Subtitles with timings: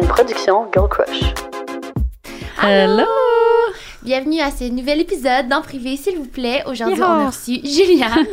[0.00, 1.34] une production Girl Crush.
[2.62, 3.29] Hello!
[4.02, 6.62] Bienvenue à ce nouvel épisode dans Privé, s'il vous plaît.
[6.66, 8.26] Aujourd'hui, on a reçu Juliane,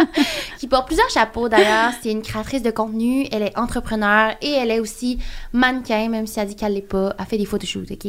[0.60, 1.90] qui porte plusieurs chapeaux d'ailleurs.
[2.00, 5.18] C'est une créatrice de contenu, elle est entrepreneur et elle est aussi
[5.52, 7.16] mannequin, même si elle dit qu'elle l'est pas.
[7.18, 8.06] Elle fait des photoshoots, OK?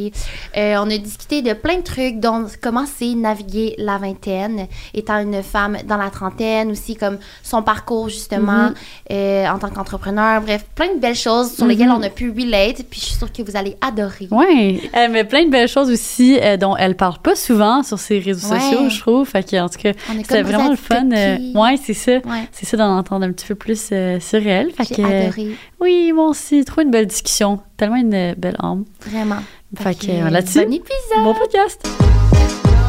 [0.56, 5.18] Euh, on a discuté de plein de trucs, dont comment c'est naviguer la vingtaine, étant
[5.18, 8.70] une femme dans la trentaine, aussi comme son parcours justement
[9.12, 10.41] euh, en tant qu'entrepreneur.
[10.41, 13.34] Bref, plein de belles choses sur lesquelles on a pu relate, puis je suis sûre
[13.34, 14.28] que vous allez adorer.
[14.30, 17.98] Oui, elle met plein de belles choses aussi euh, dont elle parle pas souvent sur
[17.98, 18.60] ses réseaux Ouais.
[18.60, 19.28] sociaux, je trouve.
[19.28, 21.10] Fait que, en tout cas, c'était vraiment le fun.
[21.12, 22.12] euh, ouais, c'est ça.
[22.18, 22.48] Ouais.
[22.52, 24.71] C'est ça d'en entendre un petit peu plus euh, sur elle.
[24.71, 27.60] Fait J'ai que, adoré, oui, moi aussi, trop une belle discussion.
[27.78, 28.84] Tellement une euh, belle âme.
[29.07, 29.42] vraiment.
[29.78, 31.24] Fait que, euh, là-dessus, Bon épisode!
[31.24, 31.88] bon podcast.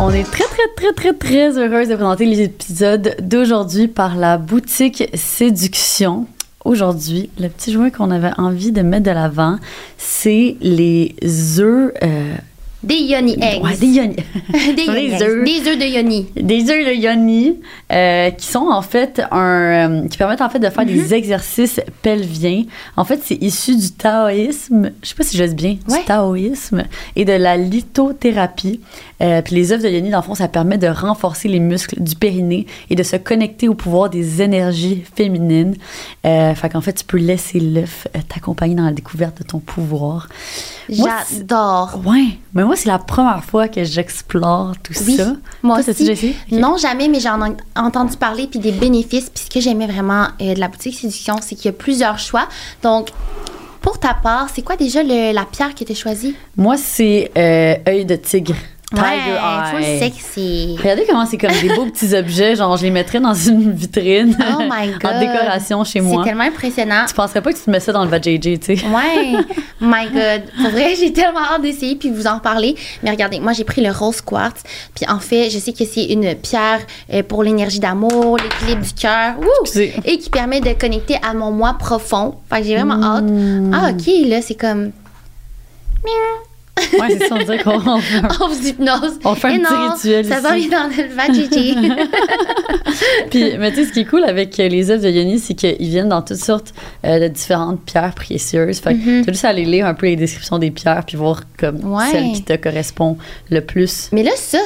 [0.03, 4.39] On est très, très, très, très, très heureuse de présenter les épisodes d'aujourd'hui par la
[4.39, 6.27] boutique Séduction.
[6.65, 9.57] Aujourd'hui, le petit jouet qu'on avait envie de mettre de l'avant,
[9.99, 11.15] c'est les
[11.59, 11.93] œufs.
[12.03, 12.35] euh,
[12.83, 13.63] Des yoni eggs.
[13.63, 14.17] ouais, des yoni.
[14.75, 15.45] des, yoni œufs.
[15.45, 16.27] Des œufs de yoni.
[16.35, 17.57] des œufs de yoni
[17.93, 21.81] euh, qui sont en fait un euh, qui permettent en fait de faire des exercices
[22.03, 22.65] pelviens.
[22.97, 25.99] En fait, c'est issu du taoïsme, je sais pas si je dis bien, Ouais.
[25.99, 26.85] du taoïsme
[27.17, 28.81] et de la lithothérapie.
[29.23, 32.03] Euh, puis les œufs de yoni dans le fond, ça permet de renforcer les muscles
[32.03, 35.77] du périnée et de se connecter au pouvoir des énergies féminines.
[36.27, 39.59] Euh, fait qu'en fait, tu peux laisser l'œuf euh, t'accompagner dans la découverte de ton
[39.59, 40.29] pouvoir.
[40.89, 42.01] J'adore.
[42.05, 45.33] Ouais, mais moi c'est la première fois que j'explore tout Oui, ça.
[45.63, 46.05] moi Toi, aussi.
[46.05, 46.27] déjà.
[46.53, 49.31] Non, jamais, mais j'en ai entendu parler, puis des bénéfices.
[49.31, 52.19] Puis ce que j'aimais vraiment euh, de la boutique Séduction, c'est qu'il y a plusieurs
[52.19, 52.49] choix.
[52.83, 53.09] Donc,
[53.81, 56.35] pour ta part, c'est quoi déjà le- la pierre que tu as choisie?
[56.57, 58.57] Moi, c'est euh, œil de tigre.
[58.93, 59.99] Tiger ouais, eye.
[60.01, 60.77] sexy.
[60.79, 62.57] Regardez comment c'est comme des beaux petits objets.
[62.57, 64.37] Genre, je les mettrais dans une vitrine.
[64.41, 65.05] Oh my God.
[65.15, 66.25] en décoration chez C'est moi.
[66.25, 67.05] tellement impressionnant.
[67.07, 68.85] Tu penserais pas que tu te mets ça dans le vajayjay, tu sais.
[68.87, 69.33] Ouais,
[69.81, 70.43] my God.
[70.61, 72.75] Pour vrai, j'ai tellement hâte d'essayer puis vous en parler.
[73.05, 74.63] Mais regardez, moi j'ai pris le rose quartz.
[74.95, 76.81] Puis en fait, je sais que c'est une pierre
[77.13, 79.35] euh, pour l'énergie d'amour, l'équilibre du cœur.
[80.05, 82.35] Et qui permet de connecter à mon moi profond.
[82.51, 83.25] Fait que j'ai vraiment hâte.
[83.25, 83.71] Mmh.
[83.73, 84.91] Ah, ok, là, c'est comme.
[86.99, 89.19] Ouais, c'est ça, on dirait qu'on fait un, Off d'hypnose.
[89.25, 90.43] on fait un Et petit non, rituel Ça ici.
[90.43, 91.75] va aller dans le vajayjay.
[93.31, 95.55] Puis, mais tu sais, ce qui est cool avec euh, les œufs de Yoni, c'est
[95.55, 96.73] qu'ils viennent dans toutes sortes
[97.05, 98.79] euh, de différentes pierres précieuses.
[98.81, 99.25] Fait que Mhm.
[99.25, 101.85] tu as juste à aller lire un peu les descriptions des pierres puis voir comme
[101.93, 102.11] Ouais.
[102.11, 103.19] celle qui te correspond
[103.51, 104.09] le plus.
[104.13, 104.59] Mais là, ça,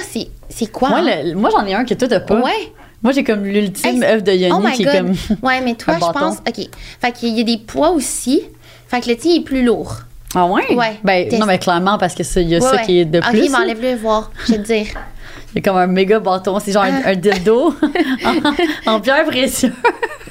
[0.48, 0.90] c'est quoi?
[0.90, 1.34] Moi, hein?
[1.34, 2.36] moi j'en ai un que toi, t'as pas.
[2.40, 2.72] Ouais.
[3.02, 5.12] Moi, j'ai comme l'ultime œuf de Yoni Oh qui est comme.
[5.42, 6.36] Ouais, mais toi, je pense.
[6.38, 6.68] OK.
[7.00, 8.42] Fait qu'il y a des poids aussi.
[8.88, 9.98] Fait que le tien est plus lourd.
[10.34, 10.74] Ah ouais?
[10.74, 10.98] Ouais.
[11.04, 12.82] Ben, non, mais clairement, parce que il y a Ouais, ça ouais.
[12.82, 13.40] qui est de Ok, plus.
[13.42, 13.58] mais là.
[13.60, 14.30] enlève-le voir.
[14.46, 14.86] Je vais te dire.
[15.56, 16.58] Il y a comme un méga bâton.
[16.58, 17.10] C'est genre un, Ah.
[17.10, 17.72] un dildo
[18.86, 19.72] en, en pierre précieuse.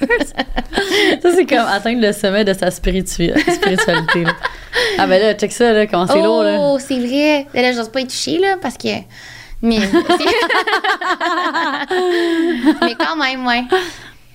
[1.21, 4.25] ça, c'est comme atteindre le sommet de sa spiritu- spiritualité.
[4.25, 4.33] là.
[4.97, 6.57] Ah, ben là, check ça, là, comment c'est lourd, là.
[6.59, 7.47] Oh, c'est vrai.
[7.53, 8.89] Là, j'ose pas y toucher, là, parce que.
[9.61, 9.79] Mais.
[12.81, 13.63] mais quand même, ouais.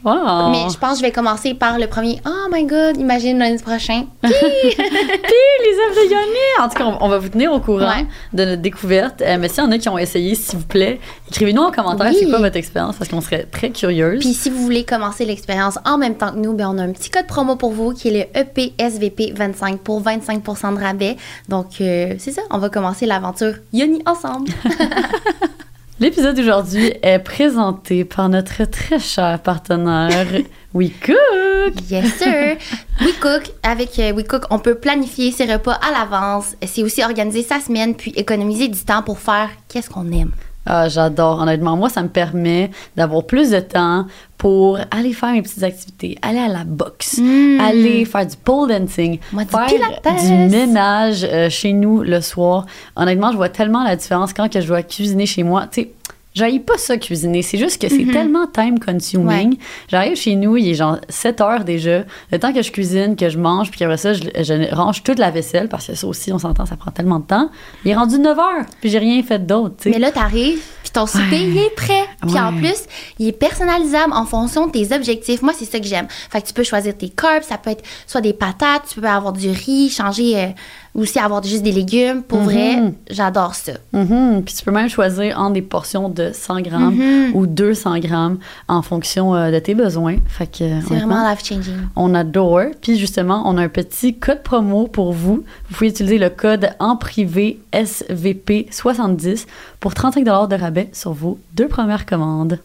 [0.04, 0.50] Wow.
[0.50, 2.20] Mais je pense que je vais commencer par le premier.
[2.26, 4.06] Oh my god, imagine l'année prochaine.
[4.22, 4.32] Puis,
[4.72, 6.62] les œufs de Yoni!
[6.62, 8.06] En tout cas, on, on va vous tenir au courant Ouais.
[8.32, 9.20] de notre découverte.
[9.22, 12.08] Euh, mais s'il y en a qui ont essayé, s'il vous plaît, écrivez-nous en commentaire
[12.10, 12.16] Oui.
[12.20, 12.96] c'est quoi votre expérience?
[12.96, 14.20] Parce qu'on serait très curieuse.
[14.20, 16.92] Puis si vous voulez commencer l'expérience en même temps que nous, ben on a un
[16.92, 21.16] petit code promo pour vous qui est le E EPSVP25 pour 25% de rabais.
[21.48, 24.50] Donc euh, c'est ça, on va commencer l'aventure Yoni ensemble.
[26.00, 30.28] L'épisode d'aujourd'hui est présenté par notre très cher partenaire
[30.74, 31.74] We Cook.
[31.90, 32.56] Yes sir.
[33.00, 36.54] WeCook, avec euh, WeCook, on peut planifier ses repas à l'avance.
[36.64, 40.30] C'est aussi organiser sa semaine puis économiser du temps pour faire qu'est-ce qu'on aime.
[40.70, 41.76] Ah, j'adore, honnêtement.
[41.76, 44.04] Moi, ça me permet d'avoir plus de temps
[44.36, 47.60] pour aller faire mes petites activités, aller à la boxe, Mm.
[47.60, 50.24] aller faire du pole dancing, Moi, du faire pilates.
[50.26, 52.66] du ménage euh, chez nous le soir.
[52.96, 55.66] Honnêtement, je vois tellement la différence quand que je dois cuisiner chez moi.
[55.72, 55.90] Tu sais,
[56.38, 58.12] J'arrive pas ça cuisiner, c'est juste que c'est Mhm.
[58.12, 59.50] tellement time consuming.
[59.50, 59.58] Ouais.
[59.88, 62.04] J'arrive chez nous, il est genre 7 heures déjà.
[62.32, 65.18] Le temps que je cuisine, que je mange, puis après ça, je, je range toute
[65.18, 67.50] la vaisselle parce que ça aussi, on s'entend, ça prend tellement de temps.
[67.84, 69.74] Il est rendu 9 heures, puis j'ai rien fait d'autre.
[69.86, 71.48] Mais là, t'arrives, puis ton souper, Ouais.
[71.48, 72.04] il est prêt.
[72.26, 72.84] Puis en plus,
[73.18, 75.42] il est personnalisable en fonction de tes objectifs.
[75.42, 76.06] Moi, c'est ça que j'aime.
[76.30, 79.06] Fait que tu peux choisir tes carbs, ça peut être soit des patates, tu peux
[79.08, 80.46] avoir du riz, changer, euh,
[80.94, 82.22] aussi avoir juste des légumes.
[82.22, 82.44] Pour Mhm.
[82.44, 83.72] vrai, j'adore ça.
[83.92, 84.42] Mhm.
[84.44, 87.36] Puis tu peux même choisir entre des portions de 100 grammes Mhm.
[87.36, 88.38] ou 200 grammes
[88.68, 90.16] en fonction euh, de tes besoins.
[90.26, 91.74] Fait que, C'est vraiment life-changing.
[91.96, 92.60] on adore.
[92.80, 95.44] Puis justement, on a un petit code promo pour vous.
[95.68, 99.46] Vous pouvez utiliser le code en privé SVP70
[99.80, 102.58] pour 35 de rabais sur vos deux premières commandes.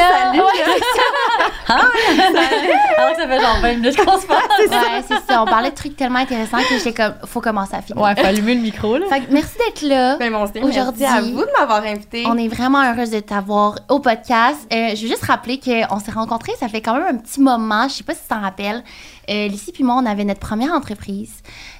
[0.00, 0.26] Là.
[0.26, 1.76] Salut, Ouais, là.
[2.98, 4.42] Alors que ça fait genre 20 minutes qu'on se parle.
[4.68, 5.42] ouais, c'est ça.
[5.42, 8.02] On parlait de trucs tellement intéressants que j'étais comme, faut commencer à finir.
[8.02, 9.06] Ouais, faut allumer le micro, là.
[9.08, 10.16] Fait que merci d'être là.
[10.16, 12.24] Ben, mon Dieu, merci Aujourd'hui, à vous de m'avoir invité.
[12.26, 14.58] On est vraiment heureuse de t'avoir au podcast.
[14.72, 17.88] Euh, je veux juste rappeler qu'on s'est rencontrés, ça fait quand même un petit moment.
[17.88, 18.82] Je sais pas si tu t'en rappelles.
[19.28, 21.30] Euh, Lucie puis moi, on avait notre première entreprise.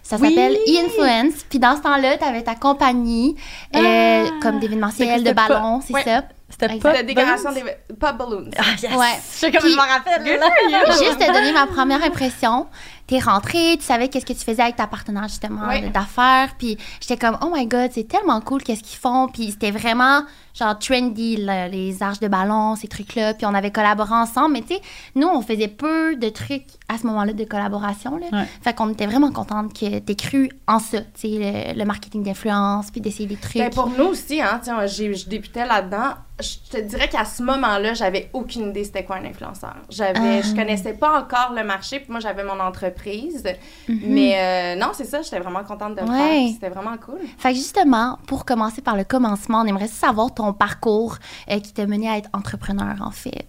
[0.03, 0.29] Ça Oui.
[0.31, 1.45] s'appelle E-Influence.
[1.49, 3.37] Puis dans ce temps-là, tu avais ta compagnie
[3.77, 4.31] euh, Ah.
[4.43, 6.03] comme d'événementiel, de ballons, c'est Ouais.
[6.05, 6.23] ça.
[6.51, 6.93] C'était pas.
[6.93, 7.63] la décoration des
[7.99, 8.51] pop balloons.
[8.59, 8.93] Ah, yes!
[8.93, 9.07] Ouais.
[9.33, 10.25] Je sais comme je m'en rappelle.
[10.25, 10.49] Là.
[10.99, 12.67] Juste te donner ma première impression.
[13.11, 15.91] T'es rentrée, tu savais qu'est-ce que tu faisais avec ta partenaire justement Oui.
[15.91, 19.73] d'affaires, puis j'étais comme oh my god c'est tellement cool qu'est-ce qu'ils font, puis c'était
[19.73, 20.23] vraiment
[20.55, 24.53] genre trendy là, les arches de ballon ces trucs là, puis on avait collaboré ensemble,
[24.53, 24.81] mais tu sais
[25.17, 29.07] nous on faisait peu de trucs à ce moment-là de collaboration là, fait qu'on était
[29.07, 31.29] vraiment contente que t'aies cru en ça, tu sais
[31.75, 33.57] le, le marketing d'influence, puis d'essayer des trucs.
[33.61, 36.15] Ben, pour nous aussi, hein, tiens, j'ai- je débutais là-dedans.
[36.41, 39.75] Je te dirais qu'à ce moment-là, j'avais aucune idée c'était quoi un influenceur.
[39.91, 40.43] J'avais, Ah.
[40.43, 43.00] je connaissais pas encore le marché, puis moi j'avais mon entreprise.
[43.07, 43.99] Mhm.
[44.03, 46.17] Mais euh, non, c'est ça, j'étais vraiment contente de le Ouais.
[46.19, 46.49] faire.
[46.55, 47.19] C'était vraiment cool.
[47.39, 51.17] Fait que justement, pour commencer par le commencement, on aimerait savoir ton parcours
[51.51, 53.47] euh, qui t'a mené à être entrepreneur, en fait.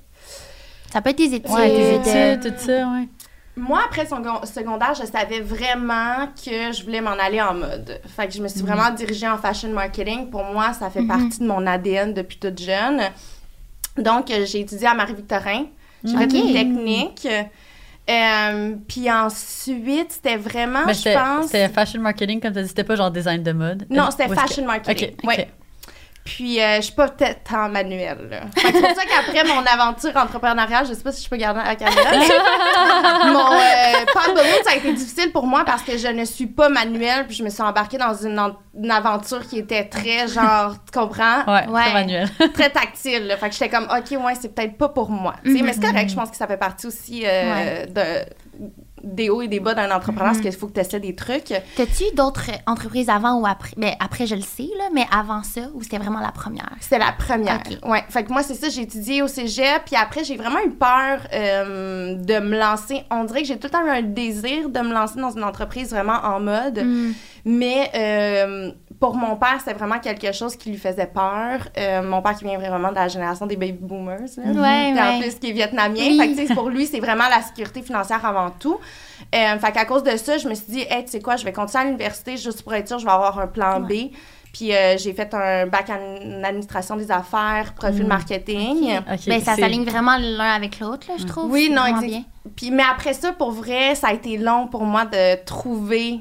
[0.92, 1.50] Ça peut être tes études.
[1.52, 3.08] Ouais, tes Euh, études, tout ça, ouais.
[3.58, 8.00] Moi, après son secondaire, je savais vraiment que je voulais m'en aller en mode.
[8.08, 8.50] Fait que je me Mhm.
[8.50, 10.30] suis vraiment dirigée en fashion marketing.
[10.30, 11.08] Pour moi, ça fait Mhm.
[11.08, 13.02] partie de mon ADN depuis toute jeune.
[13.98, 15.66] Donc, j'ai étudié à Marie-Victorin.
[16.04, 16.34] J'ai fait Ok.
[16.34, 17.28] une technique.
[18.10, 21.46] Euh, puis ensuite, c'était vraiment, je pense...
[21.46, 23.86] c'était fashion marketing, comme tu dit, c'était pas genre design de mode.
[23.90, 25.10] Non, c'était que- fashion marketing.
[25.10, 25.30] Ok, ok.
[25.30, 25.50] Ouais.
[26.24, 28.28] Puis, euh, je suis pas peut-être tant manuelle.
[28.30, 28.42] là.
[28.56, 31.36] Fait que C'est pour ça qu'après mon aventure entrepreneuriale, je sais pas si je peux
[31.38, 35.98] garder la caméra, mais mon euh, Balloon, ça a été difficile pour moi parce que
[35.98, 37.26] je ne suis pas manuelle.
[37.28, 40.98] Puis je me suis embarquée dans une, en- une aventure qui était très, genre, tu
[41.00, 41.44] comprends?
[41.48, 41.82] Ouais, Ouais.
[41.82, 42.30] très manuel.
[42.54, 43.28] Très tactile.
[43.28, 43.38] là.
[43.38, 45.34] Fait que j'étais comme, OK, ouais, c'est peut-être pas pour moi.
[45.44, 48.26] Tu sais, Mais c'est correct, je pense que ça fait partie aussi euh, de-
[49.04, 51.54] des hauts et des bas d'un entrepreneur, parce qu'il faut que tu essaies des trucs.
[51.76, 53.72] T'as-tu eu d'autres entreprises avant ou après?
[53.78, 56.70] Ben, après, je le sais, là, mais avant ça, ou c'était vraiment la première?
[56.80, 57.62] C'était la première.
[57.66, 57.90] Ok.
[57.90, 58.04] Ouais.
[58.10, 61.20] Fait que moi, c'est ça, j'ai étudié au cégep, puis après, j'ai vraiment eu peur
[61.34, 63.04] euh, de me lancer.
[63.12, 65.44] On dirait que j'ai tout le temps eu un désir de me lancer dans une
[65.44, 67.12] entreprise vraiment en mode, Hmm.
[67.46, 68.72] mais euh,
[69.02, 71.68] pour mon père, c'était vraiment quelque chose qui lui faisait peur.
[71.76, 74.44] Euh, mon père qui vient vraiment de la génération des baby boomers, là.
[74.52, 75.20] Ouais, Puis en ouais.
[75.20, 76.02] plus, qui est vietnamien.
[76.02, 76.20] Oui.
[76.20, 78.78] Fait que, tu sais, pour lui, c'est vraiment la sécurité financière avant tout.
[79.34, 81.44] Euh, fait qu'à cause de ça, je me suis dit, hey, tu sais quoi, je
[81.44, 84.12] vais continuer à l'université juste pour être sûre, je vais avoir un plan B.
[84.54, 88.98] Puis euh, j'ai fait un bac en administration des affaires, profil marketing.
[89.12, 91.50] Ok, Ben, ça s'aligne vraiment l'un avec l'autre, là, je trouve.
[91.52, 92.08] Oui, non, vraiment exact.
[92.08, 92.24] bien.
[92.56, 96.20] Puis, mais après ça, pour vrai, ça a été long pour moi de trouver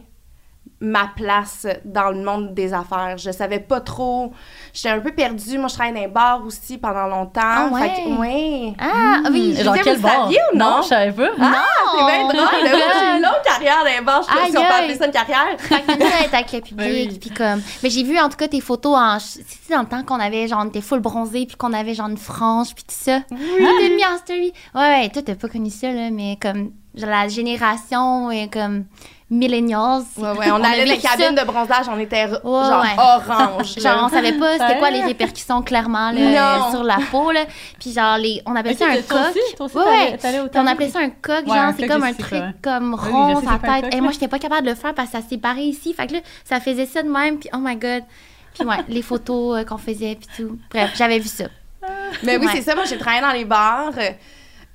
[0.83, 3.19] ma place dans le monde des affaires.
[3.19, 4.33] Je savais pas trop.
[4.73, 5.59] J'étais un peu perdue.
[5.59, 7.41] Moi, je travaillais dans les bars aussi pendant longtemps.
[7.43, 7.81] Ah ouais?
[7.91, 8.75] Fait que, ouais?
[8.79, 9.55] Ah, oui.
[9.59, 10.29] je Genre quel vous bar?
[10.31, 10.81] ou non?
[10.83, 11.29] je savais pas.
[11.39, 12.49] Ah, c'est bien drôle.
[12.63, 14.23] J'ai une longue carrière dans les bars.
[14.23, 15.47] Je sais pas si on peut appeler ça une carrière.
[15.59, 17.19] Fait que être avec le public, Ben oui.
[17.21, 17.61] puis comme...
[17.83, 19.19] Mais j'ai vu, en tout cas, tes photos en...
[19.19, 22.09] C'était dans le temps qu'on avait, genre, on était full bronzé, puis qu'on avait, genre,
[22.09, 23.19] une frange, puis tout ça.
[23.31, 23.39] Oui.
[23.59, 24.53] T'as mis en story.
[24.75, 26.71] Ouais, ouais, toi, t'as pas connu ça, là, mais comme...
[26.95, 28.85] Genre, la génération, et comme...
[29.31, 30.03] Millennials.
[30.17, 30.51] Ouais, ouais.
[30.51, 31.17] On, allait a dans les vécu ça.
[31.17, 31.87] cabines de bronzage.
[31.89, 32.97] On était Ouais, genre ouais.
[32.99, 33.79] orange.
[33.79, 36.71] Genre, on savait pas c'était quoi les répercussions, clairement, là, Non.
[36.73, 37.45] sur la peau, là.
[37.79, 38.43] Puis genre, les...
[38.45, 39.31] on appelle Ok, ça un coq.
[39.61, 40.19] aussi, Ouais,
[40.55, 42.53] on appelait ça un coq, Ouais, genre, c'est comme un truc quoi.
[42.63, 43.95] comme rond sa tête.
[43.95, 45.95] Et moi, j'étais pas capable de le faire parce que ça séparait ici.
[45.95, 48.03] Fait que là, ça faisait ça de même, puis oh my god.
[48.55, 50.59] Puis ouais, les photos euh, qu'on faisait, puis tout.
[50.73, 51.45] Bref, j'avais vu ça.
[52.25, 52.75] Mais oui, c'est ça.
[52.75, 53.93] Moi, j'ai travaillé dans les bars.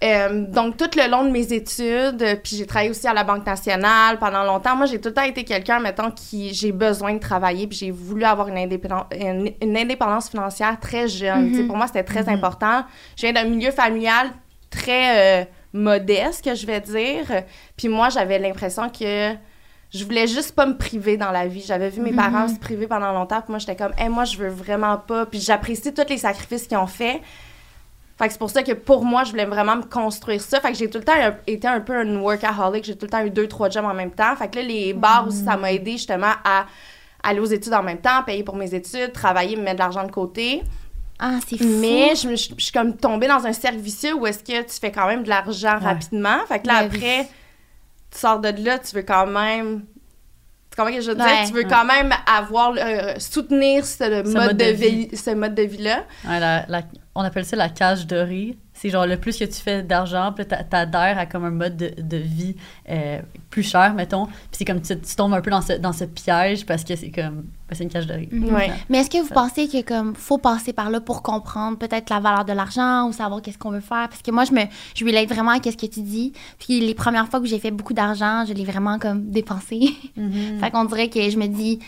[0.04, 3.24] Euh, donc, tout le long de mes études, euh, puis j'ai travaillé aussi à la
[3.24, 4.76] Banque nationale pendant longtemps.
[4.76, 7.92] Moi, j'ai tout le temps été quelqu'un, mettons, qui j'ai besoin de travailler, puis j'ai
[7.92, 11.50] voulu avoir une, indépendance, une, une indépendance financière très jeune.
[11.52, 11.68] Mhm.
[11.68, 12.84] Pour moi, c'était très important.
[13.16, 14.32] Je viens d'un milieu familial
[14.70, 17.44] très euh, modeste, que je vais dire.
[17.78, 19.34] Puis moi, j'avais l'impression que
[19.94, 21.64] je voulais juste pas me priver dans la vie.
[21.66, 22.18] J'avais vu mes Mhm.
[22.18, 25.26] parents se priver pendant longtemps, puis moi, j'étais comme, hey, moi, je veux vraiment pas.
[25.26, 27.22] Puis j'apprécie tous les sacrifices qu'ils ont fait.
[28.18, 30.62] Fait que c'est pour ça que pour moi, je voulais vraiment me construire ça.
[30.62, 31.14] Fait que j'ai tout le temps
[31.48, 32.86] été un peu un workaholic.
[32.86, 34.36] J'ai tout le temps eu deux, trois jobs en même temps.
[34.38, 36.66] Fait que là, les bars aussi, ça m'a aidé justement à
[37.24, 40.06] aller aux études en même temps, payer pour mes études, travailler, me mettre de l'argent
[40.06, 40.64] de côté.
[41.20, 41.66] Ah, c'est fou.
[41.82, 44.80] Mais je, me- je- je suis comme tombée dans un vicieux où est-ce que tu
[44.80, 45.84] fais quand même de l'argent Ouais.
[45.86, 46.38] rapidement.
[46.48, 47.28] Fait que là, après,
[48.12, 49.84] tu sors de là, tu veux quand même...
[50.78, 51.26] Ce que je veux dire?
[51.26, 51.46] Ouais.
[51.48, 55.56] Tu veux quand même avoir, euh, soutenir ce, mode, mode de de vie, ce mode
[55.56, 56.04] de vie-là.
[56.28, 56.82] Ouais, la- la-
[57.16, 58.58] on appelle ça la cage dorée.
[58.74, 61.94] C'est genre le plus que tu fais d'argent, puis t'adhères à comme un mode de,
[61.98, 62.58] de vie
[62.90, 64.26] euh, plus cher, mettons.
[64.26, 66.94] Puis c'est comme tu, tu tombes un peu dans ce, dans ce piège parce que
[66.98, 67.46] c'est comme.
[67.70, 68.28] ben, c'est une cage de rire.
[68.34, 68.74] Ouais.
[68.90, 72.20] Mais est-ce que vous pensez que comme faut passer par là pour comprendre peut-être la
[72.20, 74.10] valeur de l'argent ou savoir qu'est-ce qu'on veut faire?
[74.10, 76.34] Parce que moi je me je relate vraiment à qu'est-ce que tu dis.
[76.60, 79.90] Puis les premières fois que j'ai fait beaucoup d'argent, je l'ai vraiment comme dépensé.
[80.20, 80.60] Mm-hmm.
[80.60, 81.80] fait qu'on dirait que je me dis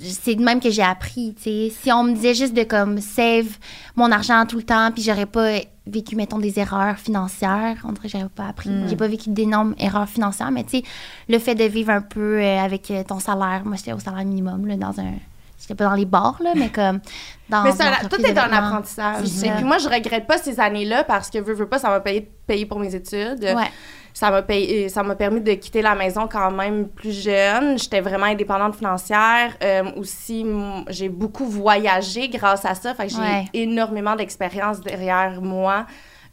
[0.00, 1.72] c'est de même que j'ai appris, tu sais.
[1.82, 3.58] Si on me disait juste de comme save
[3.96, 8.08] mon argent tout le temps puis j'aurais pas vécu mettons des erreurs financières, on dirait
[8.08, 8.70] que j'aurais pas appris.
[8.70, 8.88] Mm.
[8.88, 10.82] J'ai pas vécu d'énormes erreurs financières, mais tu sais
[11.28, 14.24] le fait de vivre un peu euh, avec euh, ton salaire, moi j'étais au salaire
[14.24, 15.12] minimum là dans un
[15.64, 17.00] j'étais pas dans les bars là, mais comme
[17.48, 19.24] dans Mais ça, tout est un apprentissage.
[19.26, 19.48] Sais.
[19.48, 19.54] ça.
[19.54, 22.30] Puis moi, je regrette pas ces années-là parce que, veux, veux pas, ça m'a payé,
[22.46, 23.42] payé pour mes études.
[23.42, 23.70] Ouais.
[24.12, 27.78] Ça m'a payé, ça m'a permis de quitter la maison quand même plus jeune.
[27.78, 29.52] J'étais vraiment indépendante financière.
[29.62, 30.46] Euh, aussi,
[30.88, 32.94] j'ai beaucoup voyagé grâce à ça.
[32.94, 33.44] Fait que j'ai Ouais.
[33.52, 35.86] énormément d'expérience derrière moi.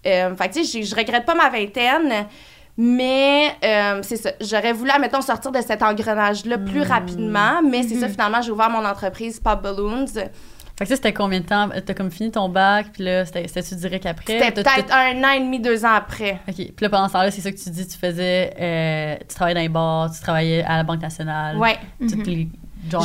[0.05, 2.27] Euh, fait que tu sais, je regrette pas ma vingtaine.
[2.83, 4.31] Mais euh, c'est ça.
[4.41, 7.61] J'aurais voulu, mettons, sortir de cet engrenage-là plus rapidement.
[7.61, 10.07] Mais c'est ça, finalement, j'ai ouvert mon entreprise Pop Balloons.
[10.07, 11.69] Fait que ça, c'était combien de temps?
[11.85, 14.39] T'as comme fini ton bac, puis là, c'était- c'était-tu direct après?
[14.39, 16.39] C'était peut-être un an et demi, deux ans après.
[16.47, 16.55] OK.
[16.55, 18.51] Puis là, pendant ce temps-là, c'est ça que tu dis, tu faisais...
[18.59, 21.57] euh, tu travaillais dans les bars, tu travaillais à la Banque nationale.
[21.57, 21.77] Ouais.
[21.99, 22.47] Toutes les...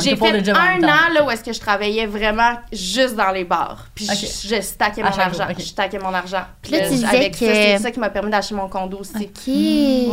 [0.01, 3.87] J'ai fait un an là, où est-ce que je travaillais vraiment juste dans les bars.
[3.93, 5.47] Puis je, je stackais mon jour, argent.
[5.57, 6.43] Je stackais mon argent.
[6.61, 8.97] Puis Là, tu disais avec ça, que- c'est ça qui m'a permis d'acheter mon condo
[8.99, 9.13] aussi.
[9.15, 9.47] OK.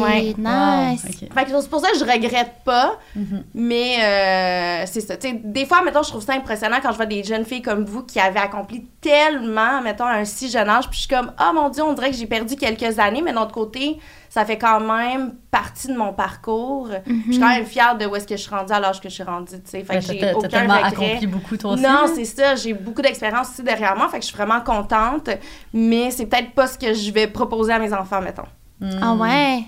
[0.02, 0.34] Ouais.
[0.38, 1.02] Nice.
[1.04, 1.34] Wow, OK.
[1.34, 3.44] Fait que c'est pour ça que je regrette pas, Mhm.
[3.54, 5.16] mais euh, c'est ça.
[5.16, 7.62] Tu sais, des fois, mettons, je trouve ça impressionnant quand je vois des jeunes filles
[7.62, 11.08] comme vous qui avaient accompli tellement, mettons, à un si jeune âge, puis je suis
[11.08, 13.98] comme, ah mon Dieu, on dirait que j'ai perdu quelques années, mais d'un autre côté,
[14.34, 16.88] ça fait quand même partie de mon parcours.
[17.06, 19.08] Je suis quand même fière de où est-ce que je suis rendue à l'âge que
[19.08, 19.84] je suis rendue, tu sais.
[19.84, 20.88] Fait que j'ai aucun tellement regret.
[20.88, 21.82] accompli beaucoup, toi aussi.
[21.84, 22.56] Non, c'est ça.
[22.56, 25.30] J'ai beaucoup d'expérience aussi derrière moi, fait que je suis vraiment contente,
[25.72, 28.42] mais c'est peut-être pas ce que je vais proposer à mes enfants, mettons.
[28.80, 28.98] Mm.
[29.00, 29.64] Ah ouais.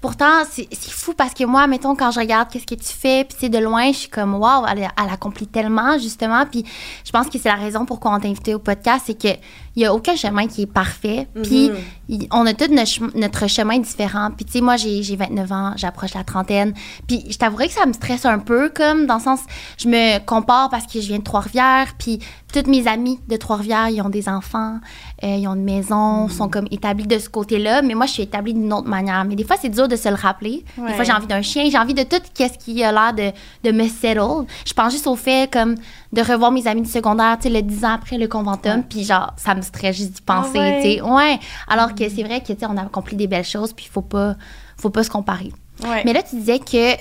[0.00, 3.24] Pourtant, c'est c'est fou parce que moi, mettons, quand je regarde qu'est-ce que tu fais,
[3.24, 6.46] puis sais, de loin, je suis comme, waouh, elle, elle accomplit tellement, justement.
[6.46, 6.64] Puis
[7.04, 9.38] je pense que c'est la raison pourquoi on t'a invité au podcast, c'est que
[9.80, 11.26] il y a aucun chemin qui est parfait.
[11.42, 11.76] Puis Mhm.
[12.10, 14.30] il- on a tous notre, chem- notre chemin différent.
[14.36, 16.74] Puis tu sais, moi, j'ai j'ai 29 ans, j'approche la trentaine.
[17.08, 19.40] Puis je t'avouerais que ça me stresse un peu, comme, dans le sens,
[19.78, 22.18] je me compare parce que je viens de Trois-Rivières, puis
[22.52, 24.78] toutes mes amies de Trois-Rivières, ils ont des enfants,
[25.24, 27.80] euh, ils ont une maison, sont comme établis de ce côté-là.
[27.82, 29.24] Mais moi, je suis établie d'une autre manière.
[29.24, 30.64] Mais des fois, c'est dur de se le rappeler.
[30.76, 33.32] Des fois, j'ai envie d'un chien, j'ai envie de tout ce qui a l'air de,
[33.70, 34.46] de me settle.
[34.66, 35.76] Je pense juste au fait, comme,
[36.12, 39.04] de revoir mes amis du secondaire, tu sais, le 10 ans après le conventum, puis
[39.04, 40.82] genre, ça me stresse juste d'y penser, Ah ouais.
[40.82, 41.00] tu sais.
[41.02, 41.38] Ouais.
[41.68, 43.92] Alors que c'est vrai que, tu sais, on a accompli des belles choses, puis il
[43.92, 44.34] faut pas,
[44.76, 45.52] faut pas se comparer.
[45.84, 46.02] Ouais.
[46.04, 46.94] Mais là, tu disais que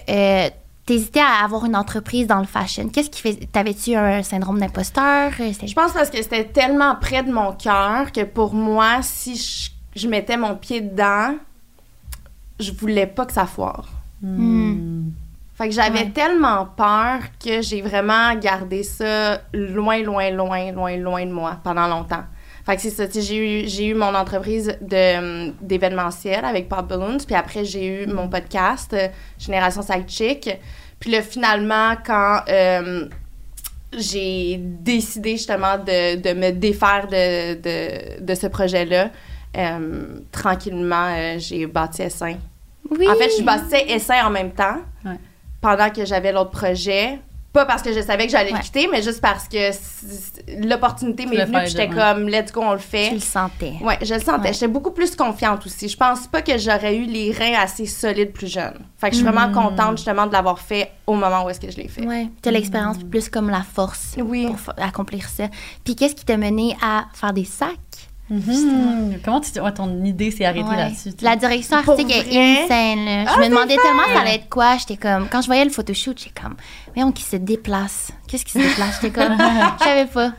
[0.45, 0.49] euh,
[0.85, 2.87] t'hésitais à avoir une entreprise dans le fashion.
[2.89, 3.47] Qu'est-ce qui fait...
[3.51, 5.31] T'avais-tu un syndrome d'imposteur?
[5.39, 9.35] Euh, Je pense parce que c'était tellement près de mon cœur que pour moi, si
[9.35, 11.33] je, je mettais mon pied dedans,
[12.59, 13.87] je voulais pas que ça foire.
[14.21, 15.09] Mm.
[15.59, 16.09] Fait que j'avais Ouais.
[16.11, 21.85] tellement peur que j'ai vraiment gardé ça loin, loin, loin, loin, loin de moi pendant
[21.87, 22.23] longtemps.
[22.65, 27.17] Fait que c'est ça, j'ai eu, j'ai eu mon entreprise de, d'événementiel avec Pop Balloons,
[27.25, 30.49] puis après j'ai eu mon podcast, euh, Génération Sidechick.
[30.99, 33.05] Puis là, finalement, quand euh,
[33.97, 39.09] j'ai décidé justement de, de me défaire de, de, de ce projet-là,
[39.57, 42.35] euh, tranquillement, euh, j'ai bâti Essin.
[42.91, 43.07] Oui.
[43.09, 45.17] En fait, je bâtissais Essin en même temps Ouais.
[45.61, 47.19] Pendant que j'avais l'autre projet.
[47.51, 48.59] Pas parce que je savais que j'allais Ouais.
[48.59, 49.71] le quitter, mais juste parce que
[50.67, 53.09] l'opportunité Tu m'est venue j'étais comme, let's go, on le Tu fait.
[53.11, 53.73] le sentais.
[53.81, 54.49] Ouais, je le sentais.
[54.49, 54.53] Ouais.
[54.53, 55.89] J'étais beaucoup plus confiante aussi.
[55.89, 58.75] Je pense pas que j'aurais eu les reins assez solides plus jeune.
[58.97, 59.53] Fait que je suis vraiment Mm.
[59.53, 62.05] contente justement de l'avoir fait au moment où est-ce que je l'ai fait.
[62.05, 62.27] Ouais.
[62.41, 64.45] T'as l'expérience plus comme la force Oui.
[64.45, 65.45] pour accomplir ça.
[65.83, 67.77] Puis qu'est-ce qui t'a mené à faire des sacs?
[68.29, 69.19] Mhm.
[69.25, 70.75] Comment tu, ouais, ton idée s'est arrêtée Ouais.
[70.77, 71.09] là-dessus?
[71.21, 73.05] La direction artistique est insane.
[73.05, 73.24] là.
[73.25, 74.77] Je Ah, me c'est demandais tellement ça allait être quoi.
[74.77, 76.55] J'étais comme, quand je voyais le photoshoot, j'étais comme,
[76.93, 78.12] voyons qui se déplace?
[78.27, 79.00] Qu'est-ce qui se déplace?
[79.01, 79.36] J'étais comme,
[79.79, 80.31] je savais pas.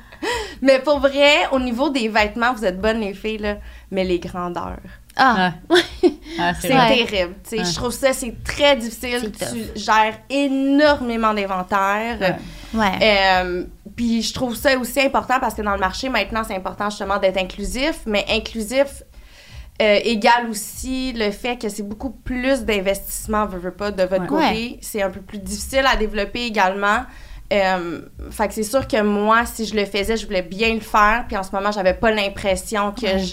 [0.63, 3.57] Mais pour vrai, au niveau des vêtements, vous êtes bonnes les filles, là,
[3.91, 4.77] mais les grandeurs.
[5.17, 5.81] Ah, Ouais.
[6.61, 7.35] C'est terrible.
[7.43, 7.59] tu sais.
[7.59, 7.65] Ouais.
[7.65, 9.33] Je trouve ça, c'est très difficile.
[9.33, 12.39] Tu gères énormément d'inventaire.
[12.75, 12.99] Ouais.
[13.03, 13.65] Euh,
[13.97, 17.19] puis je trouve ça aussi important parce que dans le marché, maintenant, c'est important justement
[17.19, 19.03] d'être inclusif, mais inclusif
[19.83, 24.23] euh, égale aussi le fait que c'est beaucoup plus d'investissement, veux, veux pas, de votre
[24.23, 24.27] Ouais.
[24.29, 24.43] côté.
[24.73, 24.79] Ouais.
[24.83, 27.01] C'est un peu plus difficile à développer également.
[27.53, 30.81] Euh, fait que c'est sûr que moi, si je le faisais, je voulais bien le
[30.81, 31.25] faire.
[31.27, 33.25] Puis en ce moment, j'avais pas l'impression que Ouais.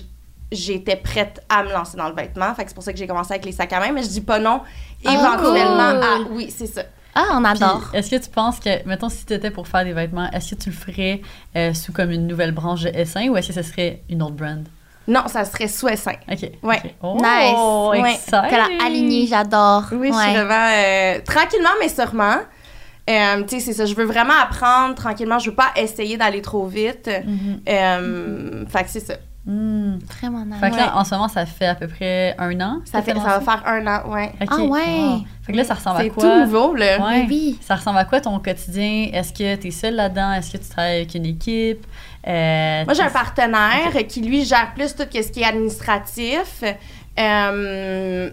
[0.51, 2.53] j'étais prête à me lancer dans le vêtement.
[2.55, 3.91] Fait que c'est pour ça que j'ai commencé avec les sacs à main.
[3.91, 4.61] Mais je dis pas non
[5.05, 6.03] Ah, éventuellement cool.
[6.03, 6.31] à...
[6.31, 6.83] Oui, c'est ça.
[7.17, 7.89] Ah, on adore.
[7.93, 10.61] Est-ce que tu penses que, mettons, si tu étais pour faire des vêtements, est-ce que
[10.61, 11.21] tu le ferais
[11.55, 14.35] euh, sous comme une nouvelle branche de Essin ou est-ce que ce serait une autre
[14.35, 14.67] brand?
[15.07, 16.13] Non, ça serait Soessin.
[16.29, 16.51] OK.
[16.63, 16.81] Ouais.
[16.83, 16.91] ok.
[17.01, 18.03] Oh, Nice.
[18.03, 18.19] Ouais.
[18.29, 19.85] T'as la alignée, j'adore.
[19.93, 22.37] Oui, je suis vraiment euh, tranquillement mais sûrement.
[23.09, 23.85] Euh, tu sais, c'est ça.
[23.85, 25.39] Je veux vraiment apprendre tranquillement.
[25.39, 27.09] Je veux pas essayer d'aller trop vite.
[27.25, 27.61] Mhm.
[27.69, 29.13] Euh, fait que c'est ça.
[29.47, 29.99] Mm.
[30.19, 30.59] Vraiment nice.
[30.59, 30.91] Fait que là, Ouais.
[30.95, 32.81] en ce moment, ça fait à peu près un an.
[32.83, 34.33] Ça, fait, va faire un an, ouais.
[34.45, 34.67] Ah ouais.
[34.67, 35.19] Wow.
[35.43, 36.23] Fait que là, ça ressemble à C'est quoi?
[36.23, 36.99] tout nouveau, là.
[36.99, 37.21] Ouais.
[37.21, 37.57] Mais oui.
[37.61, 39.07] Ça ressemble à quoi ton quotidien?
[39.13, 40.33] Est-ce que tu es seule là-dedans?
[40.33, 41.85] Est-ce que tu travailles avec une équipe?
[42.27, 46.63] Euh, Moi, j'ai un partenaire qui, lui, gère plus tout ce qui est administratif.
[47.17, 48.29] Euh,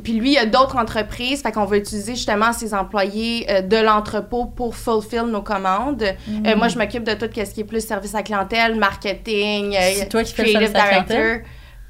[0.00, 3.62] puis lui, il y a d'autres entreprises, fait qu'on va utiliser justement ses employés euh,
[3.62, 6.04] de l'entrepôt pour fulfill nos commandes.
[6.26, 6.46] Mm.
[6.46, 9.90] Euh, moi, je m'occupe de tout ce qui est plus service à clientèle, marketing, euh,
[9.96, 11.40] C'est toi qui creative director.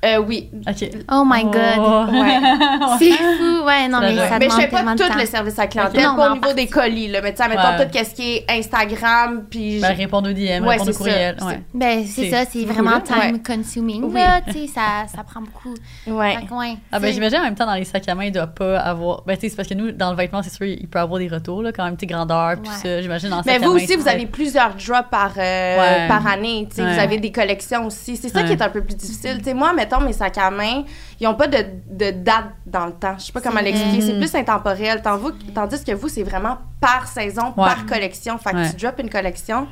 [0.02, 0.48] Euh, oui.
[0.66, 0.90] OK.
[1.12, 1.52] Oh my God.
[1.78, 2.04] Oh.
[2.10, 2.38] Ouais.
[2.98, 3.64] C'est fou.
[3.66, 6.06] Ouais, non, mais ça mais je fais pas tout le service à clientèle, Ok.
[6.06, 7.08] Non, pas au en niveau des colis.
[7.08, 7.86] Là, mais tu sais, mettons Ouais.
[7.86, 9.78] tout ce qui est Instagram, puis...
[9.80, 11.36] Ben, répondre aux DM, Ouais, répondre aux c'est courriels.
[11.42, 11.60] Ouais.
[11.74, 13.26] Ben, C'est- c'est ça, c'est c'est vraiment cool, là.
[13.26, 14.04] time consuming.
[14.04, 14.14] Oui.
[14.14, 15.74] Là, tu sais, ça, ça prend beaucoup.
[16.06, 16.36] ouais.
[16.36, 18.24] Fait que, ouais, Ah ben c'est- j'imagine en même temps dans les sacs à main
[18.24, 20.50] il doit pas avoir ben tu sais c'est parce que nous dans le vêtement c'est
[20.52, 22.76] sûr il peut avoir des retours là quand même tes grandeurs puis Ouais.
[22.82, 25.08] ça j'imagine dans le Mais sac à vous main, aussi, vous c'est- avez plusieurs drops
[25.10, 26.08] par, euh, Ouais.
[26.08, 26.66] par année.
[26.70, 26.94] tu sais, Ouais.
[26.94, 28.16] Vous avez des collections aussi.
[28.16, 28.46] C'est ça Ouais.
[28.46, 29.38] qui est un peu plus difficile.
[29.38, 30.84] Tu sais, moi, mettons, mes sacs à main,
[31.20, 31.58] ils n'ont pas de,
[31.90, 33.16] de date dans le temps.
[33.18, 34.00] Je sais pas comment l'expliquer.
[34.00, 34.20] C'est vrai.
[34.20, 35.02] plus intemporel.
[35.02, 37.64] Tandis, tandis que vous, c'est vraiment par saison, Ouais.
[37.66, 38.38] par collection.
[38.38, 38.70] Fait que Ouais.
[38.70, 39.66] tu drops une collection,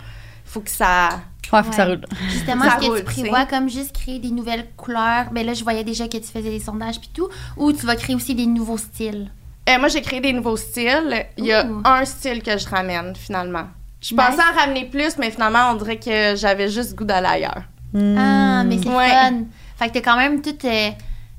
[0.45, 1.09] faut que ça...
[1.53, 4.19] ouais faut que ça roule Justement, Ça est-ce que roule, tu prévois comme juste créer
[4.19, 5.27] des nouvelles couleurs?
[5.33, 7.29] Ben là, je voyais déjà que tu faisais des sondages puis tout.
[7.57, 9.31] Ou tu vas créer aussi des nouveaux styles?
[9.69, 11.27] Euh, moi, j'ai créé des nouveaux styles.
[11.37, 11.83] Il y a Ouh.
[11.85, 13.65] un style que je ramène, finalement.
[14.01, 14.25] Je Nice.
[14.25, 17.63] pensais en ramener plus, mais finalement, on dirait que j'avais juste goût d'aller ailleurs.
[17.95, 19.09] Ah, mais c'est Ouais.
[19.11, 19.33] fun.
[19.79, 20.91] Fait que t'as quand même tout euh,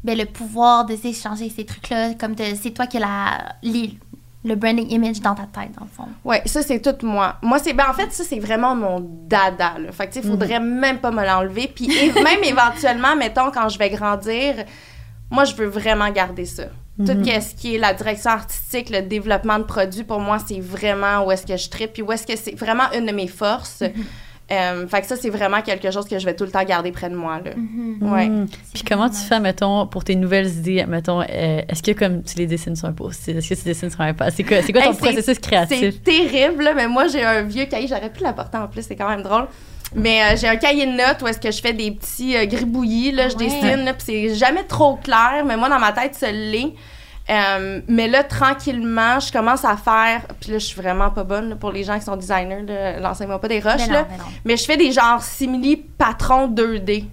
[0.04, 2.14] ben, le pouvoir de tu sais, changer ces trucs-là.
[2.16, 3.98] Comme c'est toi qui as la, les-
[4.46, 6.08] le branding image dans ta tête, dans le fond.
[6.24, 7.36] Ouais, ça c'est tout moi.
[7.42, 9.92] Moi c'est ben en fait ça c'est vraiment mon dada là.
[9.92, 13.78] Fait que tu sais faudrait même pas me l'enlever puis même éventuellement mettons quand je
[13.78, 14.56] vais grandir,
[15.30, 16.64] moi je veux vraiment garder ça.
[17.06, 21.26] Tout ce qui est la direction artistique, le développement de produits pour moi c'est vraiment
[21.26, 23.84] où est-ce que je tripe puis où est-ce que c'est vraiment une de mes forces.
[24.52, 26.92] Euh, fait que ça c'est vraiment quelque chose que je vais tout le temps garder
[26.92, 27.52] près de moi là.
[28.02, 28.28] Ouais.
[28.28, 28.48] Mm.
[28.74, 32.36] Puis comment tu fais, mettons, pour tes nouvelles idées, mettons, euh, est-ce que comme tu
[32.38, 34.74] les dessines sur un post Est-ce que tu dessines sur un post C'est quoi, c'est
[34.74, 35.80] quoi ton Hey, processus créatif?
[35.80, 37.88] C'est terrible, là, mais moi, j'ai un vieux cahier.
[37.88, 39.46] J'aurais pu l'apporter en plus, c'est quand même drôle.
[39.96, 42.46] Mais euh, j'ai un cahier de notes où est-ce que je fais des petits euh,
[42.46, 43.46] gribouillis, là, je Ouais.
[43.46, 46.74] dessine, là, puis c'est jamais trop clair, mais moi, dans ma tête, ça l'est.
[47.30, 51.50] Euh, mais là, tranquillement, je commence à faire, puis là, je suis vraiment pas bonne
[51.50, 52.66] là, pour les gens qui sont designers,
[53.00, 54.04] lancez-moi pas des roches, non, là.
[54.10, 54.24] ben non.
[54.46, 57.06] Mais je fais des genres simili patrons 2D.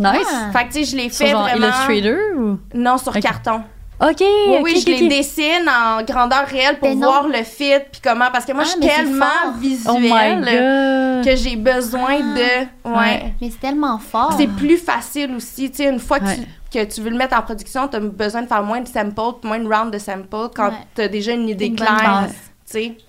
[0.00, 0.26] Nice.
[0.32, 0.50] Ah.
[0.52, 1.66] Fait que, tu sais, je les fais genre vraiment...
[1.88, 2.58] Illustrator ou?
[2.74, 3.62] Non, sur carton.
[4.02, 4.22] Ok.
[4.62, 8.46] Oui, je les dessine en grandeur réelle pour Ben voir le fit puis comment parce
[8.46, 9.26] que moi Ah, je suis mais tellement.
[9.46, 11.24] Oh visuelle god.
[11.26, 12.96] que j'ai besoin de ouais.
[12.96, 13.34] Ouais.
[13.42, 14.34] Mais c'est tellement fort.
[14.38, 16.36] C'est plus facile aussi, tu sais une fois que, Ouais.
[16.36, 18.88] tu, que tu veux le mettre en production, tu as besoin de faire moins de
[18.88, 20.74] samples, moins de rounds de samples quand Ouais.
[20.94, 22.28] tu as déjà une idée Une claire.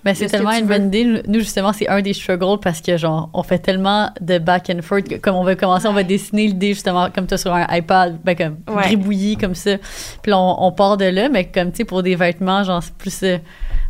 [0.04, 1.22] Ben, c'est tellement une bonne idée.
[1.26, 4.82] Nous, justement, c'est un des struggles parce que, genre, on fait tellement de back and
[4.82, 5.08] forth.
[5.08, 8.18] que Comme on va commencer, on va dessiner l'idée, justement, comme toi sur un iPad,
[8.24, 8.82] ben, comme Ouais.
[8.84, 9.78] gribouillis, comme ça.
[10.22, 12.82] Puis là, on, on part de là, mais comme, tu sais, pour des vêtements, genre,
[12.82, 13.22] c'est plus.
[13.22, 13.38] euh,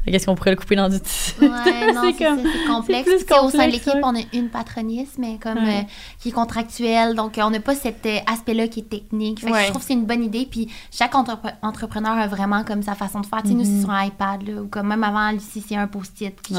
[0.05, 1.35] Qu'est-ce qu'on pourrait le couper dans du tissu?
[1.41, 1.49] Ouais,
[1.95, 3.09] non, c'est comme- ça, c'est complexe.
[3.09, 4.01] c'est plus sais, Au sein de complexe, l'équipe, ouais.
[4.03, 5.77] on a une patroniste, mais comme Ouais.
[5.83, 5.89] euh,
[6.21, 9.41] qui est contractuelle, donc euh, on n'a pas cet euh, aspect-là qui est technique.
[9.41, 10.49] Fait que je trouve que c'est une bonne idée.
[10.51, 13.43] Puis chaque entrepre- entrepreneur a vraiment comme sa façon de faire.
[13.43, 15.87] Tu sais, nous, c'est sur un iPad, là, ou comme même avant, Lucie, c'est un
[15.87, 16.35] post-it.
[16.51, 16.59] Ouais,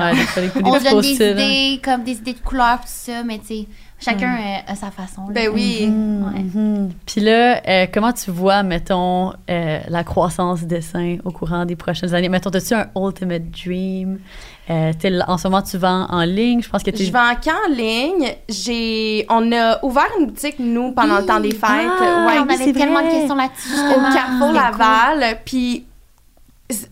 [0.63, 1.31] on se donne des post-it, hein.
[1.31, 3.67] idées, comme des idées de couleurs, tout ça, mais tu sais,
[3.99, 5.27] chacun euh, a sa façon.
[5.27, 5.33] là.
[5.33, 5.81] Ben oui.
[5.83, 6.39] Ouais.
[6.43, 6.91] Mhm.
[7.05, 11.75] Puis là, euh, comment tu vois, mettons, euh, la croissance du dessin au courant des
[11.75, 12.29] prochaines années?
[12.29, 14.19] Mettons, as-tu un ultimate dream?
[14.69, 14.93] Euh,
[15.27, 16.61] en ce moment, tu vends en ligne?
[16.61, 18.33] Je pense que tu Je vends qu'en ligne.
[18.47, 21.61] J'ai, on a ouvert une boutique nous pendant le temps des fêtes.
[21.63, 23.07] Ah, ouais, on oui, avait tellement vrai.
[23.07, 24.13] de questions là-dessus, au.
[24.13, 24.55] Carrefour cool.
[24.55, 25.37] Laval.
[25.45, 25.85] Puis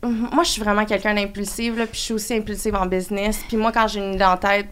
[0.04, 3.40] moi, je suis vraiment quelqu'un d'impulsive, là, puis je suis aussi impulsive en business.
[3.48, 4.68] Puis moi, quand j'ai une idée en tête,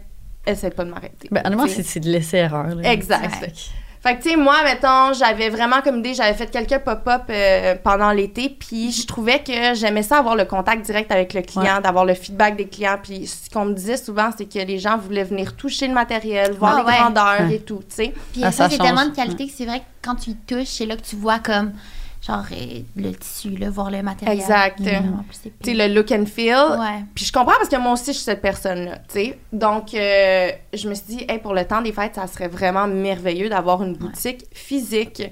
[0.46, 1.28] essaie pas de m'arrêter.
[1.30, 1.82] Ben, sais.
[1.82, 2.74] c'est de laisser erreur.
[2.74, 2.92] là.
[2.92, 3.34] Exact.
[3.36, 3.56] Fait que-
[4.02, 7.74] Fait que, tu sais, moi, mettons, j'avais vraiment comme idée, j'avais fait quelques pop-up euh,
[7.84, 11.82] pendant l'été, puis je trouvais que j'aimais ça avoir le contact direct avec le client,
[11.82, 12.96] d'avoir le feedback des clients.
[13.02, 16.52] Puis ce qu'on me disait souvent, c'est que les gens voulaient venir toucher le matériel,
[16.52, 16.98] voir Ah les ouais.
[16.98, 17.56] grandeurs Ouais.
[17.56, 18.14] et tout, tu sais.
[18.32, 20.34] Puis Ah, ça, ça c'est tellement de qualité que c'est vrai que quand tu y
[20.34, 21.72] touches, c'est là que tu vois comme,
[22.20, 24.38] genre, euh, le tissu, là, voir le matériel.
[24.38, 24.80] Exact.
[24.80, 25.02] Épais.
[25.42, 26.78] Tu sais, le look and feel.
[26.78, 27.04] Ouais.
[27.14, 29.38] Puis je comprends parce que moi aussi, je suis cette personne-là, tu sais.
[29.52, 32.86] Donc, euh, je me suis dit, hey, pour le temps des fêtes, ça serait vraiment
[32.86, 35.22] merveilleux d'avoir une boutique physique.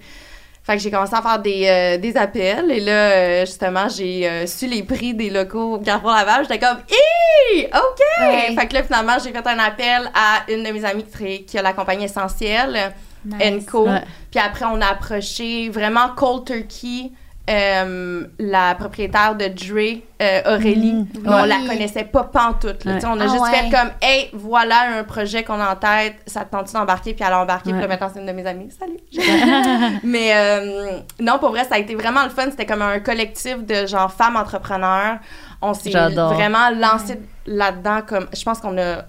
[0.69, 2.71] Fait que j'ai commencé à faire des, euh, des appels.
[2.71, 6.43] Et là, euh, justement, j'ai euh, su les prix des locaux au Carrefour Laval.
[6.43, 8.01] J'étais comme, hé, OK!
[8.21, 8.55] Ouais.
[8.55, 11.57] Fait que là, finalement, j'ai fait un appel à une de mes amies qui, qui
[11.57, 12.93] a la compagnie Essentielle
[13.25, 13.67] Nice.
[13.67, 13.87] Co.
[13.89, 14.03] Ouais.
[14.31, 17.11] Puis après, on a approché vraiment Cold Turkey,
[17.51, 20.93] euh, la propriétaire de Dre, euh, Aurélie.
[20.93, 21.07] Mhm.
[21.23, 21.49] Mais On Oui.
[21.49, 22.85] la connaissait pas pantoute.
[22.85, 22.97] Là.
[22.97, 23.01] Ouais.
[23.07, 23.51] On a Ah juste ouais.
[23.53, 27.15] fait comme, hey, voilà un projet qu'on a en tête, ça te tente d'embarquer?
[27.15, 27.81] Puis elle a embarqué, puis Ouais.
[27.81, 28.71] là, maintenant, c'est une de mes amies.
[28.71, 28.99] Salut!
[30.05, 32.51] Mais euh, non, pour vrai, ça a été vraiment le fun.
[32.51, 35.17] C'était comme un collectif de genre femmes entrepreneurs.
[35.63, 39.07] On s'est vraiment lancé là-dedans comme je pense qu'on a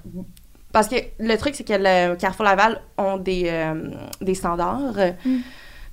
[0.71, 5.15] parce que le truc c'est que le Carrefour Laval ont des euh, standards.
[5.25, 5.38] Mm.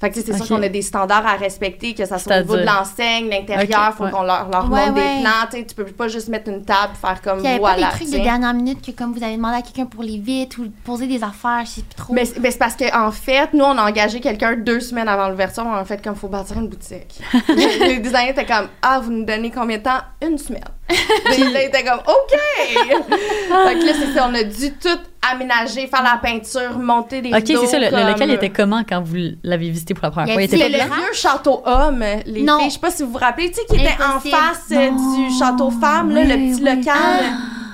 [0.07, 0.47] Fait que c'est Ok.
[0.47, 3.89] sûr qu'on a des standards à respecter, que ça soit au niveau de l'enseigne, l'intérieur,
[3.91, 4.11] Ok, faut ouais.
[4.13, 5.17] qu'on leur, leur Ouais, montre ouais.
[5.17, 7.49] des plans, tu sais, tu peux pas juste mettre une table, faire comme il y
[7.49, 7.89] avait voilà.
[7.89, 10.19] pas des trucs de dernière minute que comme vous avez demandé à quelqu'un pour les
[10.19, 12.13] vitres ou poser des affaires, je sais plus trop.
[12.13, 15.09] Mais, c'est- mais c'est parce qu'en en fait, nous, on a engagé quelqu'un deux semaines
[15.09, 15.65] avant l'ouverture.
[15.67, 17.21] On a fait comme faut bâtir une boutique.
[17.49, 20.01] les designers étaient comme Ah, vous nous donnez combien de temps?
[20.23, 20.63] Une semaine.
[20.89, 22.39] Puis là, ils étaient comme OK.
[22.79, 24.29] fait que là, c'est ça.
[24.31, 24.99] On a dû tout
[25.35, 27.79] aménager, faire la peinture, monter des Ok, rideaux, c'est ça.
[27.79, 30.43] Le, local était comment quand vous l'avez visité pour la première fois?
[30.43, 32.59] Il était le vieux château homme, les Non.
[32.59, 32.69] filles.
[32.69, 35.39] Je sais pas si vous vous rappelez, tu sais, qui était en face euh, du
[35.39, 36.77] château femme, là, Oui, le petit oui.
[36.77, 37.25] local.